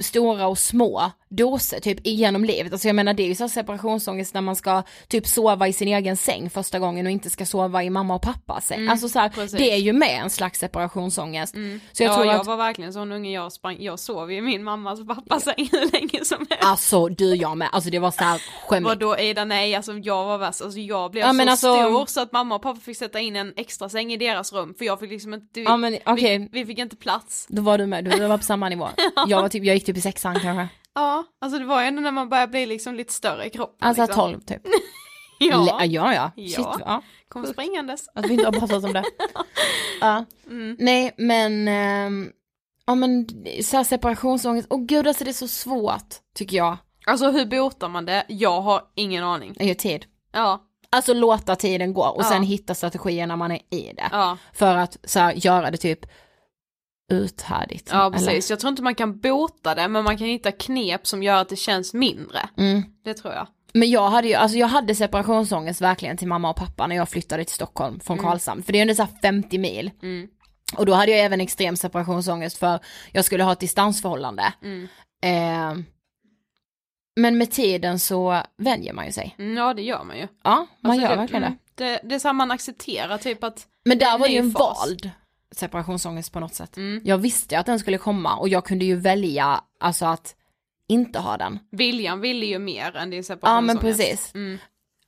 stora 0.01 0.47
och 0.47 0.57
små 0.57 1.11
doser 1.29 1.79
typ 1.79 2.07
genom 2.07 2.45
livet. 2.45 2.71
Alltså 2.73 2.87
jag 2.87 2.95
menar 2.95 3.13
det 3.13 3.23
är 3.23 3.27
ju 3.27 3.35
så 3.35 3.49
separationsångest 3.49 4.33
när 4.33 4.41
man 4.41 4.55
ska 4.55 4.83
typ 5.07 5.27
sova 5.27 5.67
i 5.67 5.73
sin 5.73 5.87
egen 5.87 6.17
säng 6.17 6.49
första 6.49 6.79
gången 6.79 7.05
och 7.05 7.11
inte 7.11 7.29
ska 7.29 7.45
sova 7.45 7.83
i 7.83 7.89
mamma 7.89 8.15
och 8.15 8.21
pappas 8.21 8.65
säng. 8.67 8.87
alltså 8.87 9.09
så 9.09 9.19
här, 9.19 9.31
Mm, 9.37 9.47
det 9.51 9.71
är 9.71 9.77
ju 9.77 9.93
med 9.93 10.21
en 10.23 10.29
slags 10.29 10.59
separationsångest. 10.59 11.55
Så 11.91 12.03
jag 12.03 12.09
ja, 12.11 12.15
tror 12.15 12.25
jag 12.25 12.35
att, 12.35 12.47
var 12.47 12.57
verkligen 12.57 12.93
sån 12.93 13.11
unge, 13.11 13.31
jag 13.31 13.51
sprang, 13.51 13.77
jag 13.79 13.99
sov 13.99 14.31
i 14.31 14.41
min 14.41 14.63
mammas 14.63 14.99
och 14.99 15.07
pappas 15.07 15.43
säng 15.43 15.69
hur 15.71 15.91
länge 15.91 16.25
som 16.25 16.37
helst. 16.49 16.65
alltså 16.65 17.07
du 17.07 17.35
jag 17.35 17.57
med, 17.57 17.69
alltså 17.71 17.89
det 17.89 17.99
var 17.99 18.11
så 18.11 18.23
här 18.23 18.41
skämmigt. 18.67 18.89
Vadå 18.89 19.17
Ida, 19.19 19.45
nej 19.45 19.75
alltså 19.75 19.93
jag 19.93 20.25
var 20.25 20.37
värst, 20.37 20.61
alltså 20.61 20.79
jag 20.79 21.11
blev 21.11 21.25
Ja, 21.25 21.33
så 21.33 21.41
alltså- 21.49 21.73
stor 21.75 22.05
så 22.05 22.21
att 22.21 22.31
mamma 22.31 22.55
och 22.55 22.61
pappa 22.61 22.79
fick 22.79 22.97
sätta 22.97 23.19
in 23.19 23.35
en 23.35 23.53
extra 23.57 23.89
säng 23.89 24.13
i 24.13 24.17
deras 24.17 24.53
rum 24.53 24.73
för 24.77 24.85
jag 24.85 24.99
fick 24.99 25.11
liksom 25.11 25.33
inte, 25.33 25.59
Ja, 25.61 25.77
men 25.77 25.97
okej. 26.05 26.37
vi, 26.37 26.49
vi 26.51 26.65
fick 26.65 26.77
inte 26.79 26.95
plats. 26.95 27.45
Då 27.49 27.61
var 27.61 27.77
du 27.77 27.85
med, 27.85 28.05
du 28.05 28.27
var 28.27 28.37
på 28.37 28.43
samma 28.43 28.69
nivå. 28.69 28.87
Jag, 29.27 29.41
var 29.41 29.49
typ, 29.49 29.63
jag 29.63 29.75
gick 29.75 29.85
typ 29.93 29.97
i 29.97 30.01
sexan 30.01 30.39
kanske. 30.39 30.67
Ja, 30.93 31.23
alltså 31.41 31.59
det 31.59 31.65
var 31.65 31.81
ju 31.81 31.87
ändå 31.87 32.01
när 32.01 32.11
man 32.11 32.29
börjar 32.29 32.47
bli 32.47 32.65
liksom 32.65 32.95
lite 32.95 33.13
större 33.13 33.45
i 33.45 33.49
kroppen. 33.49 33.87
Alltså 33.87 34.01
liksom. 34.03 34.31
12 34.31 34.39
typ. 34.41 34.61
Ja, 35.39 35.79
Le- 35.79 35.85
ja, 35.85 36.13
ja. 36.13 36.31
Shit, 36.35 36.57
ja. 36.79 37.01
kom 37.27 37.45
springandes. 37.45 38.05
Att 38.15 38.25
vi 38.25 38.33
inte 38.33 38.45
har 38.45 38.51
pratat 38.51 38.83
om 38.83 38.93
det. 38.93 39.03
ja. 40.01 40.25
Mm. 40.49 40.75
Nej 40.79 41.13
men, 41.17 41.67
ehm, 41.67 42.31
ja 42.85 42.95
men 42.95 43.27
så 43.63 43.77
här 43.77 43.83
separationsångest, 43.83 44.67
åh 44.69 44.81
gud 44.85 45.07
alltså 45.07 45.23
det 45.23 45.31
är 45.31 45.33
så 45.33 45.47
svårt 45.47 46.15
tycker 46.35 46.57
jag. 46.57 46.77
Alltså 47.05 47.31
hur 47.31 47.45
botar 47.45 47.89
man 47.89 48.05
det? 48.05 48.25
Jag 48.27 48.61
har 48.61 48.81
ingen 48.95 49.23
aning. 49.23 49.53
Det 49.57 49.63
är 49.63 49.67
ju 49.67 49.73
tid. 49.73 50.05
Ja, 50.33 50.61
Alltså 50.89 51.13
låta 51.13 51.55
tiden 51.55 51.93
gå 51.93 52.03
och 52.03 52.23
Ja. 52.23 52.29
sen 52.29 52.43
hitta 52.43 52.75
strategier 52.75 53.27
när 53.27 53.35
man 53.35 53.51
är 53.51 53.59
i 53.69 53.93
det. 53.95 54.09
ja, 54.11 54.37
För 54.53 54.75
att 54.77 54.97
så 55.03 55.19
här, 55.19 55.33
göra 55.33 55.71
det 55.71 55.77
typ 55.77 55.99
uthärdigt. 57.11 57.89
ja 57.91 58.11
precis. 58.13 58.49
Jag 58.49 58.59
tror 58.59 58.69
inte 58.69 58.81
man 58.83 58.95
kan 58.95 59.19
bota 59.19 59.75
det 59.75 59.87
men 59.87 60.03
man 60.03 60.17
kan 60.17 60.27
hitta 60.27 60.51
knep 60.51 61.07
som 61.07 61.23
gör 61.23 61.35
att 61.41 61.49
det 61.49 61.55
känns 61.55 61.93
mindre. 61.93 62.49
Eller? 62.57 62.71
Mm. 62.71 62.83
Det 63.03 63.13
tror 63.13 63.33
jag. 63.33 63.47
Men 63.73 63.89
jag 63.89 64.09
hade 64.09 64.27
ju, 64.27 64.33
alltså 64.33 64.57
jag 64.57 64.67
hade 64.67 64.95
separationsångest 64.95 65.81
verkligen 65.81 66.17
till 66.17 66.27
mamma 66.27 66.49
och 66.49 66.55
pappa 66.55 66.87
när 66.87 66.95
jag 66.95 67.09
flyttade 67.09 67.43
till 67.45 67.55
Stockholm 67.55 67.99
från 67.99 68.17
Karlshamn. 68.17 68.63
För 68.63 68.73
det 68.73 68.79
är 68.79 68.81
ändå 68.81 68.93
så 68.95 69.03
här 69.03 69.11
50 69.21 69.57
mil. 69.57 69.91
Mm. 70.03 70.27
Och 70.77 70.85
då 70.85 70.93
hade 70.93 71.11
jag 71.11 71.19
även 71.19 71.41
extrem 71.41 71.75
separationsångest 71.75 72.57
för 72.57 72.79
jag 73.11 73.25
skulle 73.25 73.43
ha 73.43 73.51
ett 73.51 73.59
distansförhållande. 73.59 74.53
Mm. 74.63 74.87
Eh, 75.23 75.83
men 77.19 77.37
med 77.37 77.51
tiden 77.51 77.99
så 77.99 78.41
vänjer 78.57 78.93
man 78.93 79.05
ju 79.05 79.11
sig. 79.11 79.35
Mm, 79.39 79.57
Ja 79.57 79.73
det 79.73 79.81
gör 79.81 80.03
man 80.03 80.17
ju. 80.17 80.27
Ja, 80.43 80.67
man 80.81 80.91
Alltså, 80.91 81.01
gör 81.03 81.09
det, 81.09 81.15
verkligen 81.21 81.43
mm, 81.43 81.57
det. 81.75 81.83
det. 81.83 81.99
Det 82.03 82.15
är 82.15 82.19
så 82.19 82.27
här 82.27 82.33
man 82.33 82.51
accepterar 82.51 83.17
typ 83.17 83.43
att 83.43 83.67
Men 83.85 83.97
det 83.97 84.05
är 84.05 84.11
där 84.11 84.17
var 84.17 84.27
det 84.27 84.33
ju 84.33 84.39
en 84.39 84.51
fas. 84.51 84.79
vald 84.79 85.09
separationsångest 85.51 86.33
på 86.33 86.39
något 86.39 86.53
sätt. 86.53 86.77
Mm. 86.77 87.01
Jag 87.03 87.17
visste 87.17 87.59
att 87.59 87.65
den 87.65 87.79
skulle 87.79 87.97
komma 87.97 88.35
och 88.35 88.49
jag 88.49 88.65
kunde 88.65 88.85
ju 88.85 88.95
välja 88.95 89.63
alltså 89.79 90.05
att 90.05 90.35
inte 90.87 91.19
ha 91.19 91.37
den. 91.37 91.59
viljan 91.71 92.21
ville 92.21 92.45
ju 92.45 92.59
mer 92.59 92.95
än 92.95 93.09
din 93.09 93.17
Ja 93.19 93.23
separationsångest. 93.23 93.73
men 93.83 93.91
precis. 93.93 94.31
Mm. 94.35 94.57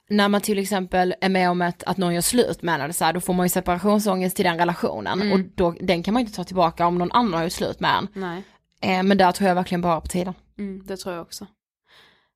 När 0.10 0.30
man 0.30 0.42
till 0.42 0.60
exempel 0.60 1.16
är 1.22 1.30
med 1.30 1.50
om 1.50 1.62
ett, 1.62 1.84
att 1.84 1.98
någon 1.98 2.14
gör 2.14 2.22
slut 2.22 2.62
med 2.62 2.76
en 2.76 2.82
eller 2.82 2.94
så 2.94 3.06
här, 3.06 3.14
då 3.14 3.20
får 3.20 3.34
man 3.34 3.46
ju 3.46 3.50
separationsångest 3.50 4.36
till 4.36 4.46
den 4.46 4.58
relationen 4.58 5.22
Mm. 5.22 5.34
och 5.34 5.40
då, 5.56 5.76
den 5.82 6.04
kan 6.04 6.14
man 6.14 6.22
inte 6.22 6.34
ta 6.34 6.44
tillbaka 6.44 6.88
om 6.88 6.98
någon 6.98 7.12
annan 7.12 7.34
har 7.34 7.44
gjort 7.44 7.52
slut 7.54 7.80
med 7.80 7.96
en. 7.98 8.08
Nej, 8.14 8.44
Eh, 8.82 9.04
men 9.04 9.18
där 9.18 9.32
tror 9.32 9.48
jag 9.48 9.56
verkligen 9.56 9.82
bara 9.82 10.02
på 10.02 10.08
tiden. 10.08 10.34
mm, 10.58 10.86
det 10.86 10.98
tror 10.98 11.16
jag 11.16 11.22
också. 11.22 11.48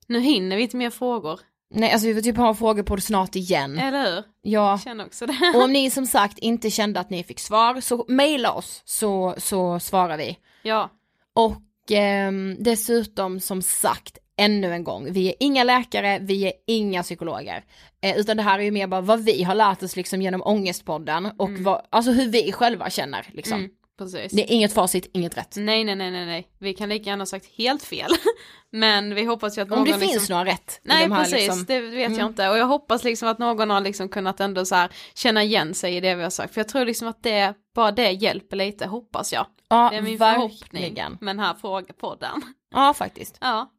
Nu 0.08 0.20
hinner 0.20 0.56
vi 0.58 0.64
inte 0.64 0.78
mer 0.78 0.90
frågor, 0.90 1.40
Nej 1.70 1.92
alltså 1.92 2.08
vi 2.08 2.14
får 2.14 2.22
typ 2.22 2.38
ha 2.38 2.54
frågor 2.54 2.84
på 2.84 2.96
det 2.96 3.02
snart 3.02 3.36
igen. 3.36 3.80
eller 3.80 4.06
hur? 4.06 4.24
Ja. 4.42 4.70
Jag 4.72 4.82
känner 4.82 5.06
också 5.06 5.26
det. 5.26 5.54
Och 5.56 5.64
om 5.64 5.72
ni 5.74 5.90
som 5.90 6.06
sagt 6.06 6.38
inte 6.38 6.70
kände 6.70 7.00
att 7.00 7.10
ni 7.10 7.24
fick 7.24 7.40
svar 7.40 7.82
så 7.82 8.06
mejla 8.08 8.52
oss 8.52 8.82
så, 8.86 9.36
så 9.38 9.80
svarar 9.80 10.18
vi. 10.18 10.38
ja, 10.64 10.90
Och 11.34 11.92
ehm, 11.92 12.56
dessutom 12.60 13.40
som 13.40 13.62
sagt 13.62 14.18
ännu 14.40 14.74
en 14.74 14.84
gång, 14.84 15.14
vi 15.14 15.28
är 15.28 15.34
inga 15.40 15.64
läkare, 15.64 16.20
vi 16.22 16.46
är 16.46 16.54
inga 16.68 17.04
psykologer. 17.04 17.64
Eh, 18.02 18.18
utan 18.18 18.38
det 18.38 18.44
här 18.44 18.60
är 18.60 18.64
ju 18.64 18.72
mer 18.72 18.88
bara 18.88 19.02
vad 19.02 19.24
vi 19.24 19.44
har 19.44 19.56
lärt 19.56 19.84
oss 19.84 19.96
liksom 19.96 20.22
genom 20.22 20.42
ångestpodden 20.44 21.26
och 21.38 21.50
vad, 21.50 21.82
alltså 21.90 22.12
hur 22.12 22.28
vi 22.30 22.52
själva 22.52 22.90
känner 22.90 23.26
liksom. 23.32 23.58
mm, 23.58 23.72
precis. 23.98 24.32
Det 24.32 24.42
är 24.44 24.52
inget 24.56 24.74
facit, 24.74 25.10
inget 25.14 25.38
rätt. 25.38 25.56
Nej, 25.58 25.84
nej, 25.84 25.96
nej, 25.96 26.12
nej, 26.12 26.26
nej. 26.26 26.48
Vi 26.60 26.74
kan 26.74 26.90
lika 26.90 27.10
gärna 27.10 27.22
ha 27.22 27.26
sagt 27.26 27.46
helt 27.58 27.84
fel. 27.84 28.12
Men 28.72 29.16
vi 29.16 29.24
hoppas 29.26 29.58
ju 29.58 29.62
att 29.62 29.72
Om 29.72 29.78
någon 29.78 29.86
det 29.88 30.00
finns 30.00 30.14
liksom... 30.14 30.34
några 30.38 30.46
rätt. 30.52 30.80
Nej 30.84 31.08
de 31.08 31.16
precis, 31.18 31.34
liksom- 31.34 31.66
det 31.66 31.80
vet 31.80 32.06
Mm. 32.08 32.20
jag 32.20 32.28
inte. 32.30 32.50
Och 32.50 32.58
jag 32.58 32.66
hoppas 32.66 33.04
liksom 33.04 33.28
att 33.30 33.40
någon 33.40 33.70
har 33.70 33.82
liksom 33.82 34.10
kunnat 34.10 34.40
ändå 34.40 34.66
så 34.66 34.76
här 34.76 34.90
känna 35.16 35.44
igen 35.44 35.74
sig 35.74 35.96
i 35.96 36.00
det 36.00 36.16
vi 36.16 36.24
har 36.24 36.30
sagt. 36.30 36.54
För 36.54 36.62
jag 36.62 36.68
tror 36.68 36.86
liksom 36.86 37.08
att 37.08 37.24
det, 37.24 37.54
bara 37.76 37.92
det 37.92 38.12
hjälper 38.12 38.58
lite, 38.58 38.88
hoppas 38.88 39.34
jag. 39.34 39.46
Ja, 39.70 39.90
Det 39.92 39.98
är 39.98 40.02
min 40.02 40.18
verkligen. 40.18 40.50
förhoppning 40.50 41.18
med 41.22 41.36
den 41.36 41.40
här 41.46 41.54
frågepodden. 41.54 42.42
Ja, 42.74 42.94
faktiskt. 42.94 43.38
Ja, 43.42 43.72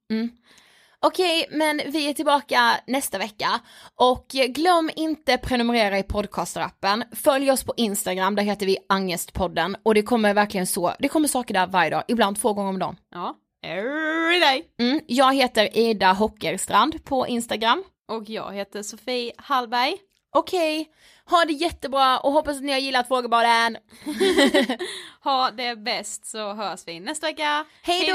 Okej, 1.06 1.46
men 1.50 1.80
vi 1.86 2.08
är 2.10 2.14
tillbaka 2.14 2.80
nästa 2.86 3.18
vecka 3.18 3.60
och 3.94 4.26
glöm 4.28 4.90
inte 4.96 5.38
prenumerera 5.38 5.98
i 5.98 6.02
podcasterappen. 6.02 7.04
Följ 7.12 7.50
oss 7.50 7.64
på 7.64 7.74
Instagram, 7.76 8.34
där 8.34 8.42
heter 8.42 8.66
vi 8.66 8.78
Angestpodden 8.88 9.76
och 9.82 9.94
det 9.94 10.02
kommer 10.02 10.34
verkligen 10.34 10.66
så, 10.66 10.94
det 10.98 11.08
kommer 11.08 11.28
saker 11.28 11.54
där 11.54 11.66
varje 11.66 11.90
dag, 11.90 12.02
ibland 12.08 12.40
två 12.40 12.52
gånger 12.52 12.68
om 12.68 12.78
dagen. 12.78 12.96
ja, 13.14 13.34
every 13.66 14.40
day. 14.40 14.64
Mm, 14.80 15.00
jag 15.06 15.34
heter 15.34 15.78
Ida 15.78 16.12
Hockerstrand 16.12 17.04
på 17.04 17.26
Instagram. 17.26 17.84
Och 18.08 18.28
jag 18.28 18.54
heter 18.54 18.82
Sofie 18.82 19.32
Hallberg. 19.38 19.96
Okej, 20.36 20.88
ha 21.30 21.44
det 21.44 21.52
jättebra 21.52 22.18
och 22.18 22.32
hoppas 22.32 22.56
att 22.56 22.62
ni 22.62 22.72
har 22.72 22.78
gillat 22.78 23.08
frågebaden. 23.08 23.76
Ha 25.24 25.50
det 25.50 25.76
bäst 25.76 26.26
så 26.26 26.52
hörs 26.54 26.80
vi 26.86 27.00
nästa 27.00 27.26
vecka. 27.26 27.64
Hej 27.82 28.06
då! 28.06 28.14